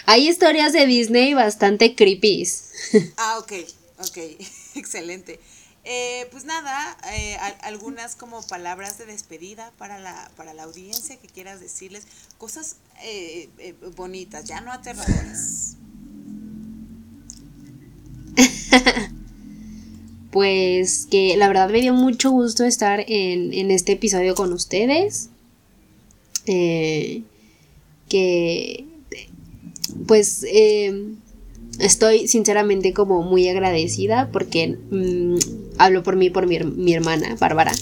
Hay 0.06 0.28
historias 0.28 0.72
de 0.72 0.86
Disney 0.86 1.34
bastante 1.34 1.94
creepy. 1.94 2.48
Ah, 3.16 3.38
ok, 3.38 3.52
ok, 3.98 4.18
excelente. 4.74 5.38
Eh, 5.84 6.26
pues 6.30 6.44
nada, 6.44 6.96
eh, 7.12 7.36
algunas 7.62 8.14
como 8.14 8.42
palabras 8.42 8.98
de 8.98 9.06
despedida 9.06 9.72
para 9.78 9.98
la, 9.98 10.30
para 10.36 10.52
la 10.52 10.64
audiencia 10.64 11.16
que 11.16 11.26
quieras 11.26 11.60
decirles, 11.60 12.06
cosas 12.38 12.76
eh, 13.02 13.48
bonitas, 13.96 14.44
ya 14.44 14.60
no 14.60 14.72
aterradoras. 14.72 15.76
pues 20.30 21.06
que 21.10 21.36
la 21.36 21.48
verdad 21.48 21.70
me 21.70 21.80
dio 21.80 21.94
mucho 21.94 22.30
gusto 22.30 22.64
estar 22.64 23.00
en, 23.08 23.52
en 23.52 23.70
este 23.70 23.92
episodio 23.92 24.34
con 24.34 24.52
ustedes. 24.52 25.30
Que 28.08 28.84
pues 30.06 30.44
em, 30.48 31.16
estoy 31.78 32.28
sinceramente 32.28 32.92
como 32.92 33.22
muy 33.22 33.48
agradecida 33.48 34.28
porque 34.32 34.76
mm, 34.90 35.36
hablo 35.78 36.02
por 36.02 36.16
mí, 36.16 36.30
por 36.30 36.46
mi, 36.46 36.92
hermana, 36.92 37.36
Bárbara, 37.38 37.72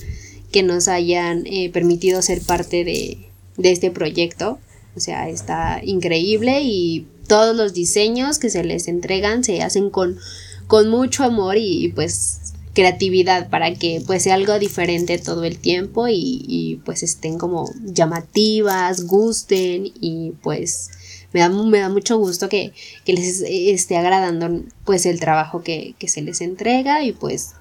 que 0.53 0.63
nos 0.63 0.89
hayan 0.89 1.47
eh, 1.47 1.71
permitido 1.71 2.23
ser 2.23 2.41
parte 2.43 2.85
de, 2.85 3.19
de 3.57 3.73
este 3.73 3.91
proyecto. 3.91 4.59
O 4.97 5.01
sea, 5.01 5.29
está 5.29 5.81
increíble 5.85 6.63
y 6.63 7.07
todos 7.27 7.55
los 7.55 7.75
diseños 7.75 8.39
que 8.39 8.51
se 8.51 8.65
les 8.65 8.89
entregan 8.89 9.45
se 9.45 9.63
hacen 9.63 9.91
con, 9.91 10.19
con 10.67 10.89
mucho 10.89 11.25
amor 11.25 11.57
y, 11.59 11.93
pues 11.95 12.55
creatividad 12.79 13.51
para 13.51 13.75
que 13.75 14.01
pues 14.07 14.23
sea 14.23 14.35
algo 14.35 14.57
diferente 14.61 15.19
todo 15.19 15.43
el 15.43 15.59
tiempo 15.59 16.07
y, 16.09 16.81
pues 16.85 17.03
estén 17.03 17.37
como 17.37 17.69
llamativas, 17.83 19.05
gusten 19.05 19.91
y 20.01 20.35
pues 20.43 20.91
me 21.33 21.41
da, 21.41 21.49
me 21.49 21.81
da 21.81 21.89
mucho 21.89 22.19
gusto 22.19 22.49
que, 22.49 22.73
les 23.05 23.41
esté 23.41 23.97
agradando 23.97 24.63
pues 24.85 25.07
el 25.07 25.19
trabajo 25.19 25.65
que, 25.65 25.97
que, 25.99 26.07
se 26.07 26.23
les 26.23 26.41
entrega 26.41 27.03
y 27.03 27.11
pues 27.11 27.55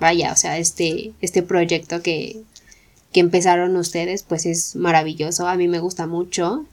vaya, 0.00 0.32
o 0.32 0.36
sea, 0.36 0.56
este, 0.56 1.12
este 1.20 1.42
proyecto 1.42 2.00
que, 2.00 2.40
que 3.12 3.20
empezaron 3.20 3.76
ustedes 3.76 4.22
pues 4.22 4.46
es 4.46 4.76
maravilloso, 4.76 5.46
a 5.46 5.56
mí 5.56 5.68
me 5.68 5.80
gusta 5.80 6.06
mucho 6.06 6.64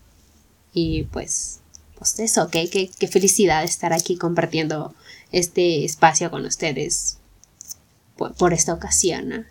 y 0.73 1.03
pues 1.11 1.59
pues 1.97 2.17
eso, 2.19 2.49
qué, 2.49 2.69
qué, 2.69 3.07
felicidad 3.09 3.65
estar 3.65 3.91
aquí 3.91 4.15
compartiendo 4.15 4.95
este 5.33 5.83
espacio 5.83 6.31
con 6.31 6.45
ustedes 6.45 7.17
por, 8.37 8.53
esta 8.53 8.73
ocasión. 8.73 9.47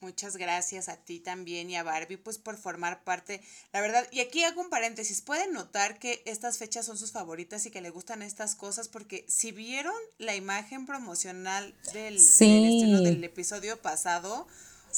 Muchas 0.00 0.36
gracias 0.36 0.90
a 0.90 0.96
ti 0.96 1.18
también 1.18 1.70
y 1.70 1.76
a 1.76 1.82
Barbie 1.82 2.18
pues 2.18 2.36
por 2.36 2.58
formar 2.58 3.04
parte. 3.04 3.40
La 3.72 3.80
verdad, 3.80 4.06
y 4.12 4.20
aquí 4.20 4.44
hago 4.44 4.60
un 4.60 4.68
paréntesis, 4.68 5.22
pueden 5.22 5.52
notar 5.52 5.98
que 5.98 6.22
estas 6.26 6.58
fechas 6.58 6.84
son 6.84 6.98
sus 6.98 7.10
favoritas 7.10 7.64
y 7.64 7.70
que 7.70 7.80
le 7.80 7.88
gustan 7.88 8.20
estas 8.20 8.54
cosas 8.54 8.88
porque 8.88 9.24
si 9.28 9.50
vieron 9.50 9.94
la 10.18 10.34
imagen 10.34 10.84
promocional 10.84 11.74
del, 11.94 12.18
del 12.38 13.24
episodio 13.24 13.80
pasado, 13.80 14.46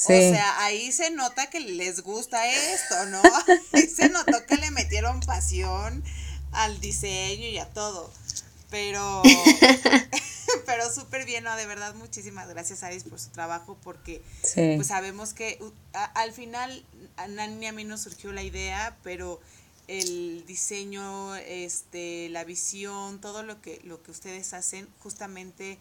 o 0.04 0.08
sea, 0.08 0.62
ahí 0.64 0.92
se 0.92 1.10
nota 1.10 1.48
que 1.48 1.60
les 1.60 2.02
gusta 2.02 2.46
esto, 2.46 3.06
¿no? 3.06 3.22
Ahí 3.72 3.88
se 3.88 4.10
notó 4.10 4.44
que 4.46 4.56
le 4.56 4.70
metieron 4.70 5.20
pasión 5.20 6.04
al 6.52 6.78
diseño 6.80 7.48
y 7.48 7.56
a 7.56 7.66
todo. 7.70 8.12
Pero, 8.70 9.22
pero 10.66 10.90
súper 10.92 11.24
bien, 11.26 11.44
¿no? 11.44 11.54
De 11.56 11.66
verdad, 11.66 11.94
muchísimas 11.94 12.48
gracias, 12.48 12.82
Aris, 12.82 13.04
por 13.04 13.18
su 13.18 13.30
trabajo, 13.30 13.76
porque 13.82 14.22
pues 14.54 14.86
sabemos 14.86 15.34
que 15.34 15.58
al 15.92 16.32
final 16.32 16.84
a 17.16 17.28
Nani 17.28 17.66
a 17.66 17.72
mí 17.72 17.84
nos 17.84 18.02
surgió 18.02 18.32
la 18.32 18.42
idea, 18.42 18.96
pero 19.02 19.40
el 19.88 20.44
diseño, 20.46 21.36
este, 21.36 22.28
la 22.30 22.44
visión, 22.44 23.20
todo 23.20 23.42
lo 23.42 23.60
que, 23.60 23.80
lo 23.84 24.02
que 24.02 24.10
ustedes 24.10 24.52
hacen, 24.52 24.88
justamente 25.02 25.78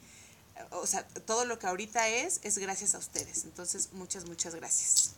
o 0.72 0.88
sea, 0.88 1.06
todo 1.26 1.46
lo 1.46 1.60
que 1.60 1.68
ahorita 1.68 2.08
es, 2.08 2.40
es 2.44 2.58
gracias 2.58 2.96
a 2.96 2.98
ustedes. 2.98 3.44
Entonces, 3.46 3.90
muchas, 3.94 4.26
muchas 4.26 4.56
gracias. 4.56 5.16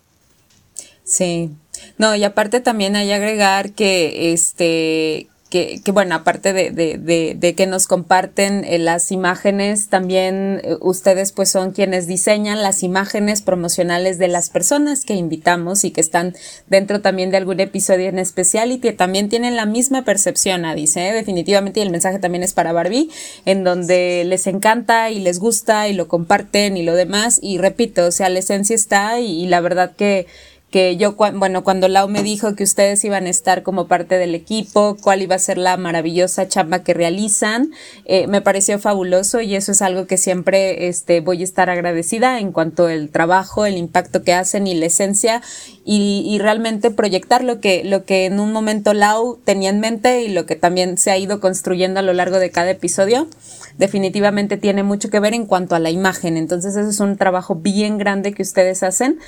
Sí, 1.03 1.51
no, 1.97 2.15
y 2.15 2.23
aparte 2.23 2.59
también 2.59 2.95
hay 2.95 3.11
agregar 3.11 3.71
que 3.71 4.33
este 4.33 5.27
que, 5.49 5.81
que, 5.83 5.91
bueno, 5.91 6.15
aparte 6.15 6.51
de, 6.51 6.71
de, 6.71 6.97
de, 6.97 7.35
de, 7.37 7.55
que 7.55 7.67
nos 7.67 7.87
comparten 7.87 8.65
eh, 8.65 8.79
las 8.79 9.11
imágenes, 9.11 9.87
también 9.87 10.61
eh, 10.63 10.75
ustedes 10.81 11.31
pues 11.31 11.49
son 11.49 11.71
quienes 11.71 12.05
diseñan 12.05 12.61
las 12.61 12.83
imágenes 12.83 13.41
promocionales 13.41 14.17
de 14.17 14.27
las 14.27 14.49
personas 14.49 15.05
que 15.05 15.13
invitamos 15.13 15.83
y 15.83 15.91
que 15.91 16.01
están 16.01 16.35
dentro 16.67 17.01
también 17.01 17.31
de 17.31 17.37
algún 17.37 17.59
episodio 17.59 18.09
en 18.09 18.19
especial 18.19 18.71
y 18.71 18.79
que 18.79 18.91
también 18.91 19.29
tienen 19.29 19.55
la 19.55 19.65
misma 19.65 20.03
percepción, 20.03 20.63
dice, 20.75 21.09
¿eh? 21.09 21.13
definitivamente, 21.13 21.79
y 21.79 21.83
el 21.83 21.91
mensaje 21.91 22.19
también 22.19 22.43
es 22.43 22.53
para 22.53 22.73
Barbie, 22.73 23.09
en 23.45 23.63
donde 23.63 24.23
les 24.25 24.47
encanta 24.47 25.11
y 25.11 25.19
les 25.19 25.39
gusta 25.39 25.87
y 25.87 25.93
lo 25.93 26.07
comparten 26.07 26.75
y 26.75 26.83
lo 26.83 26.93
demás, 26.93 27.39
y 27.41 27.57
repito, 27.57 28.07
o 28.07 28.11
sea, 28.11 28.29
la 28.29 28.39
esencia 28.39 28.75
está 28.75 29.19
y 29.19 29.45
la 29.45 29.61
verdad 29.61 29.93
que 29.95 30.27
que 30.71 30.97
yo, 30.97 31.13
bueno, 31.13 31.63
cuando 31.63 31.87
Lau 31.87 32.09
me 32.09 32.23
dijo 32.23 32.55
que 32.55 32.63
ustedes 32.63 33.03
iban 33.05 33.25
a 33.25 33.29
estar 33.29 33.63
como 33.63 33.87
parte 33.87 34.17
del 34.17 34.35
equipo, 34.35 34.97
cuál 35.01 35.21
iba 35.21 35.35
a 35.35 35.39
ser 35.39 35.57
la 35.57 35.77
maravillosa 35.77 36.49
chamba 36.49 36.83
que 36.83 36.93
realizan, 36.93 37.71
eh, 38.03 38.27
me 38.27 38.41
pareció 38.41 38.77
fabuloso 38.77 39.39
y 39.39 39.55
eso 39.55 39.71
es 39.71 39.81
algo 39.81 40.07
que 40.07 40.17
siempre 40.17 40.87
este, 40.87 41.21
voy 41.21 41.41
a 41.41 41.45
estar 41.45 41.69
agradecida 41.69 42.39
en 42.39 42.51
cuanto 42.51 42.87
al 42.87 43.09
trabajo, 43.09 43.65
el 43.65 43.77
impacto 43.77 44.23
que 44.23 44.33
hacen 44.33 44.67
y 44.67 44.73
la 44.73 44.87
esencia 44.87 45.41
y, 45.85 46.25
y 46.27 46.37
realmente 46.39 46.91
proyectar 46.91 47.45
lo 47.45 47.61
que, 47.61 47.85
lo 47.85 48.03
que 48.03 48.25
en 48.25 48.41
un 48.41 48.51
momento 48.51 48.93
Lau 48.93 49.39
tenía 49.45 49.69
en 49.69 49.79
mente 49.79 50.23
y 50.23 50.29
lo 50.29 50.45
que 50.45 50.57
también 50.57 50.97
se 50.97 51.11
ha 51.11 51.17
ido 51.17 51.39
construyendo 51.39 52.01
a 52.01 52.03
lo 52.03 52.11
largo 52.11 52.39
de 52.39 52.51
cada 52.51 52.71
episodio 52.71 53.29
definitivamente 53.77 54.57
tiene 54.57 54.83
mucho 54.83 55.09
que 55.09 55.19
ver 55.19 55.33
en 55.33 55.45
cuanto 55.45 55.75
a 55.75 55.79
la 55.79 55.89
imagen. 55.89 56.37
Entonces, 56.37 56.75
eso 56.75 56.89
es 56.89 56.99
un 56.99 57.17
trabajo 57.17 57.55
bien 57.55 57.97
grande 57.97 58.33
que 58.33 58.41
ustedes 58.41 58.83
hacen 58.83 59.19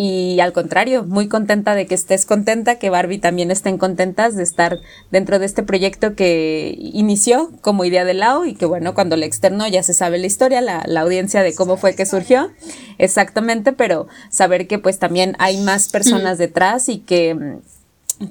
y 0.00 0.38
al 0.38 0.52
contrario, 0.52 1.02
muy 1.02 1.26
contenta 1.26 1.74
de 1.74 1.88
que 1.88 1.96
estés 1.96 2.24
contenta, 2.24 2.76
que 2.76 2.88
Barbie 2.88 3.18
también 3.18 3.50
estén 3.50 3.78
contentas 3.78 4.36
de 4.36 4.44
estar 4.44 4.78
dentro 5.10 5.40
de 5.40 5.46
este 5.46 5.64
proyecto 5.64 6.14
que 6.14 6.76
inició 6.78 7.50
como 7.62 7.84
idea 7.84 8.04
de 8.04 8.14
Lao 8.14 8.46
y 8.46 8.54
que 8.54 8.64
bueno, 8.64 8.94
cuando 8.94 9.16
le 9.16 9.26
externo 9.26 9.66
ya 9.66 9.82
se 9.82 9.94
sabe 9.94 10.18
la 10.18 10.26
historia, 10.26 10.60
la, 10.60 10.84
la 10.86 11.00
audiencia 11.00 11.42
de 11.42 11.52
cómo 11.52 11.76
fue 11.76 11.96
que 11.96 12.06
surgió, 12.06 12.52
exactamente, 12.98 13.72
pero 13.72 14.06
saber 14.30 14.68
que 14.68 14.78
pues 14.78 15.00
también 15.00 15.34
hay 15.40 15.56
más 15.56 15.88
personas 15.88 16.38
detrás 16.38 16.88
y 16.88 17.00
que 17.00 17.58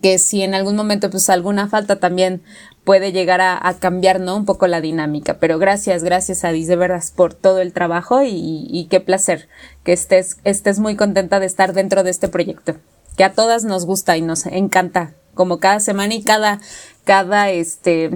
que 0.02 0.20
si 0.20 0.42
en 0.42 0.54
algún 0.54 0.76
momento 0.76 1.10
pues 1.10 1.30
alguna 1.30 1.70
falta 1.70 1.98
también 1.98 2.42
puede 2.88 3.12
llegar 3.12 3.42
a, 3.42 3.76
cambiar, 3.82 4.22
¿no? 4.22 4.38
Un 4.38 4.46
poco 4.46 4.66
la 4.66 4.80
dinámica. 4.80 5.40
Pero 5.40 5.60
gracias, 5.60 6.06
gracias 6.06 6.46
a 6.46 6.54
de 6.54 6.76
verdad 6.78 7.04
por 7.18 7.34
todo 7.34 7.60
el 7.60 7.74
trabajo 7.74 8.22
y, 8.24 8.88
qué 8.90 9.02
placer 9.02 9.50
que 9.84 9.92
estés, 9.92 10.38
estés 10.46 10.80
muy 10.80 10.96
contenta 10.96 11.42
de 11.42 11.48
estar 11.48 11.74
dentro 11.74 12.04
de 12.04 12.12
este 12.12 12.30
proyecto. 12.30 12.78
Que 13.18 13.26
a 13.26 13.34
todas 13.34 13.66
nos 13.66 13.86
gusta 13.86 14.16
y 14.16 14.22
nos 14.22 14.46
encanta, 14.46 15.16
como 15.34 15.60
cada 15.60 15.82
semana 15.82 16.14
y 16.14 16.24
cada, 16.24 16.62
cada, 17.04 17.50
este, 17.52 18.10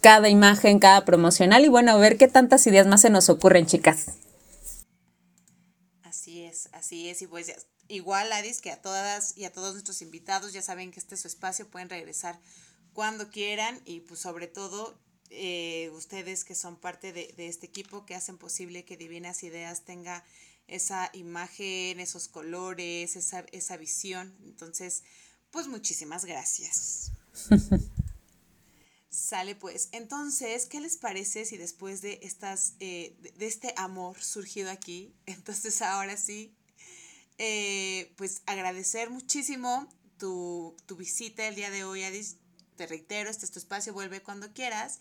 cada 0.00 0.28
imagen, 0.28 0.80
cada 0.80 1.04
promocional 1.04 1.64
y 1.64 1.68
bueno, 1.68 1.96
ver 2.00 2.16
qué 2.16 2.26
tantas 2.26 2.66
ideas 2.66 2.88
más 2.88 3.02
se 3.02 3.10
nos 3.10 3.28
ocurren, 3.28 3.66
chicas. 3.66 4.06
Así 6.02 6.42
es, 6.42 6.68
así 6.72 7.08
es 7.08 7.22
y 7.22 7.28
pues 7.28 7.54
igual 7.86 8.32
Adis 8.32 8.60
que 8.60 8.72
a 8.72 8.82
todas 8.82 9.38
y 9.38 9.44
a 9.44 9.52
todos 9.52 9.74
nuestros 9.74 10.02
invitados 10.02 10.52
ya 10.52 10.60
saben 10.60 10.90
que 10.90 10.98
este 10.98 11.14
es 11.14 11.20
su 11.20 11.28
espacio, 11.28 11.70
pueden 11.70 11.88
regresar 11.88 12.40
cuando 12.98 13.30
quieran 13.30 13.80
y 13.84 14.00
pues 14.00 14.18
sobre 14.18 14.48
todo 14.48 14.98
eh, 15.30 15.88
ustedes 15.94 16.42
que 16.44 16.56
son 16.56 16.74
parte 16.74 17.12
de, 17.12 17.32
este 17.36 17.66
equipo 17.66 18.04
que 18.04 18.16
hacen 18.16 18.38
posible 18.38 18.84
que 18.84 18.96
Divinas 18.96 19.44
Ideas 19.44 19.84
tenga 19.84 20.24
esa 20.66 21.08
imagen, 21.12 22.00
esos 22.00 22.26
colores, 22.26 23.14
esa, 23.14 23.46
esa 23.52 23.76
visión. 23.76 24.36
Entonces, 24.42 25.04
pues 25.52 25.68
muchísimas 25.68 26.24
gracias. 26.24 27.12
Sale 29.10 29.54
pues. 29.54 29.90
Entonces, 29.92 30.66
¿qué 30.66 30.80
les 30.80 30.96
parece 30.96 31.44
si 31.44 31.56
después 31.56 32.02
de 32.02 32.18
estas, 32.24 32.74
eh, 32.80 33.14
de, 33.20 33.46
este 33.46 33.74
amor 33.76 34.20
surgido 34.20 34.72
aquí, 34.72 35.14
entonces 35.26 35.82
ahora 35.82 36.16
sí, 36.16 36.52
eh, 37.38 38.12
pues 38.16 38.42
agradecer 38.46 39.08
muchísimo 39.08 39.88
tu, 40.18 40.74
tu 40.86 40.96
visita 40.96 41.46
el 41.46 41.54
día 41.54 41.70
de 41.70 41.84
hoy, 41.84 42.02
Adis 42.02 42.38
te 42.78 42.86
reitero, 42.86 43.28
este 43.28 43.44
es 43.44 43.50
tu 43.50 43.58
espacio, 43.58 43.92
vuelve 43.92 44.22
cuando 44.22 44.52
quieras. 44.54 45.00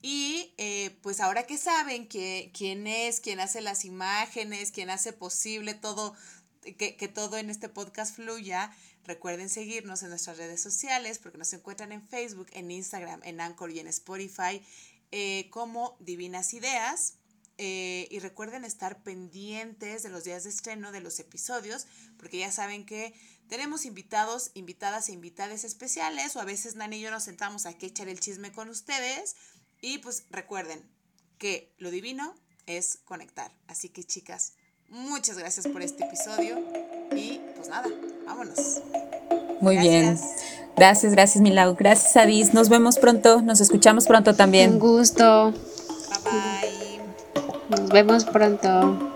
Y 0.00 0.54
eh, 0.56 0.96
pues 1.02 1.20
ahora 1.20 1.44
que 1.44 1.58
saben 1.58 2.08
que, 2.08 2.50
quién 2.56 2.86
es, 2.86 3.20
quién 3.20 3.40
hace 3.40 3.60
las 3.60 3.84
imágenes, 3.84 4.70
quién 4.70 4.88
hace 4.88 5.12
posible 5.12 5.74
todo, 5.74 6.14
que, 6.78 7.10
todo 7.12 7.36
en 7.36 7.50
este 7.50 7.68
podcast 7.68 8.14
fluya, 8.14 8.74
recuerden 9.04 9.50
seguirnos 9.50 10.02
en 10.02 10.10
nuestras 10.10 10.38
redes 10.38 10.62
sociales 10.62 11.18
porque 11.18 11.36
nos 11.36 11.52
encuentran 11.52 11.92
en 11.92 12.06
Facebook, 12.06 12.46
en 12.52 12.70
Instagram, 12.70 13.20
en 13.24 13.40
Anchor 13.40 13.72
y 13.72 13.80
en 13.80 13.88
Spotify 13.88 14.62
eh, 15.10 15.48
como 15.50 15.96
Divinas 16.00 16.54
Ideas. 16.54 17.14
Eh, 17.62 18.08
y 18.10 18.20
recuerden 18.20 18.64
estar 18.64 19.02
pendientes 19.02 20.02
de 20.02 20.08
los 20.08 20.24
días 20.24 20.44
de 20.44 20.48
estreno 20.48 20.92
de 20.92 21.00
los 21.02 21.20
episodios, 21.20 21.86
porque 22.16 22.38
ya 22.38 22.50
saben 22.50 22.86
que 22.86 23.12
tenemos 23.50 23.84
invitados, 23.84 24.52
invitadas 24.54 25.08
e 25.08 25.12
invitadas 25.12 25.64
especiales, 25.64 26.36
o 26.36 26.40
a 26.40 26.44
veces 26.44 26.76
Nani 26.76 26.96
y 26.96 27.00
yo 27.00 27.10
nos 27.10 27.24
sentamos 27.24 27.66
aquí 27.66 27.86
a 27.86 27.88
echar 27.90 28.08
el 28.08 28.20
chisme 28.20 28.52
con 28.52 28.70
ustedes. 28.70 29.36
Y 29.82 29.98
pues 29.98 30.24
recuerden 30.30 30.80
que 31.36 31.74
lo 31.78 31.90
divino 31.90 32.34
es 32.66 33.00
conectar. 33.04 33.50
Así 33.66 33.88
que 33.88 34.04
chicas, 34.04 34.52
muchas 34.88 35.36
gracias 35.36 35.66
por 35.66 35.82
este 35.82 36.04
episodio. 36.04 36.58
Y 37.14 37.40
pues 37.56 37.68
nada, 37.68 37.88
vámonos. 38.24 38.80
Muy 39.60 39.76
bien. 39.78 40.18
Gracias, 40.76 41.12
gracias 41.12 41.42
Milau. 41.42 41.74
Gracias 41.74 42.16
Adis. 42.16 42.54
Nos 42.54 42.68
vemos 42.68 42.98
pronto. 42.98 43.42
Nos 43.42 43.60
escuchamos 43.60 44.06
pronto 44.06 44.36
también. 44.36 44.74
Un 44.74 44.78
gusto. 44.78 45.50
Bye 45.50 46.30
bye. 46.30 47.80
Nos 47.80 47.88
vemos 47.90 48.24
pronto. 48.24 49.09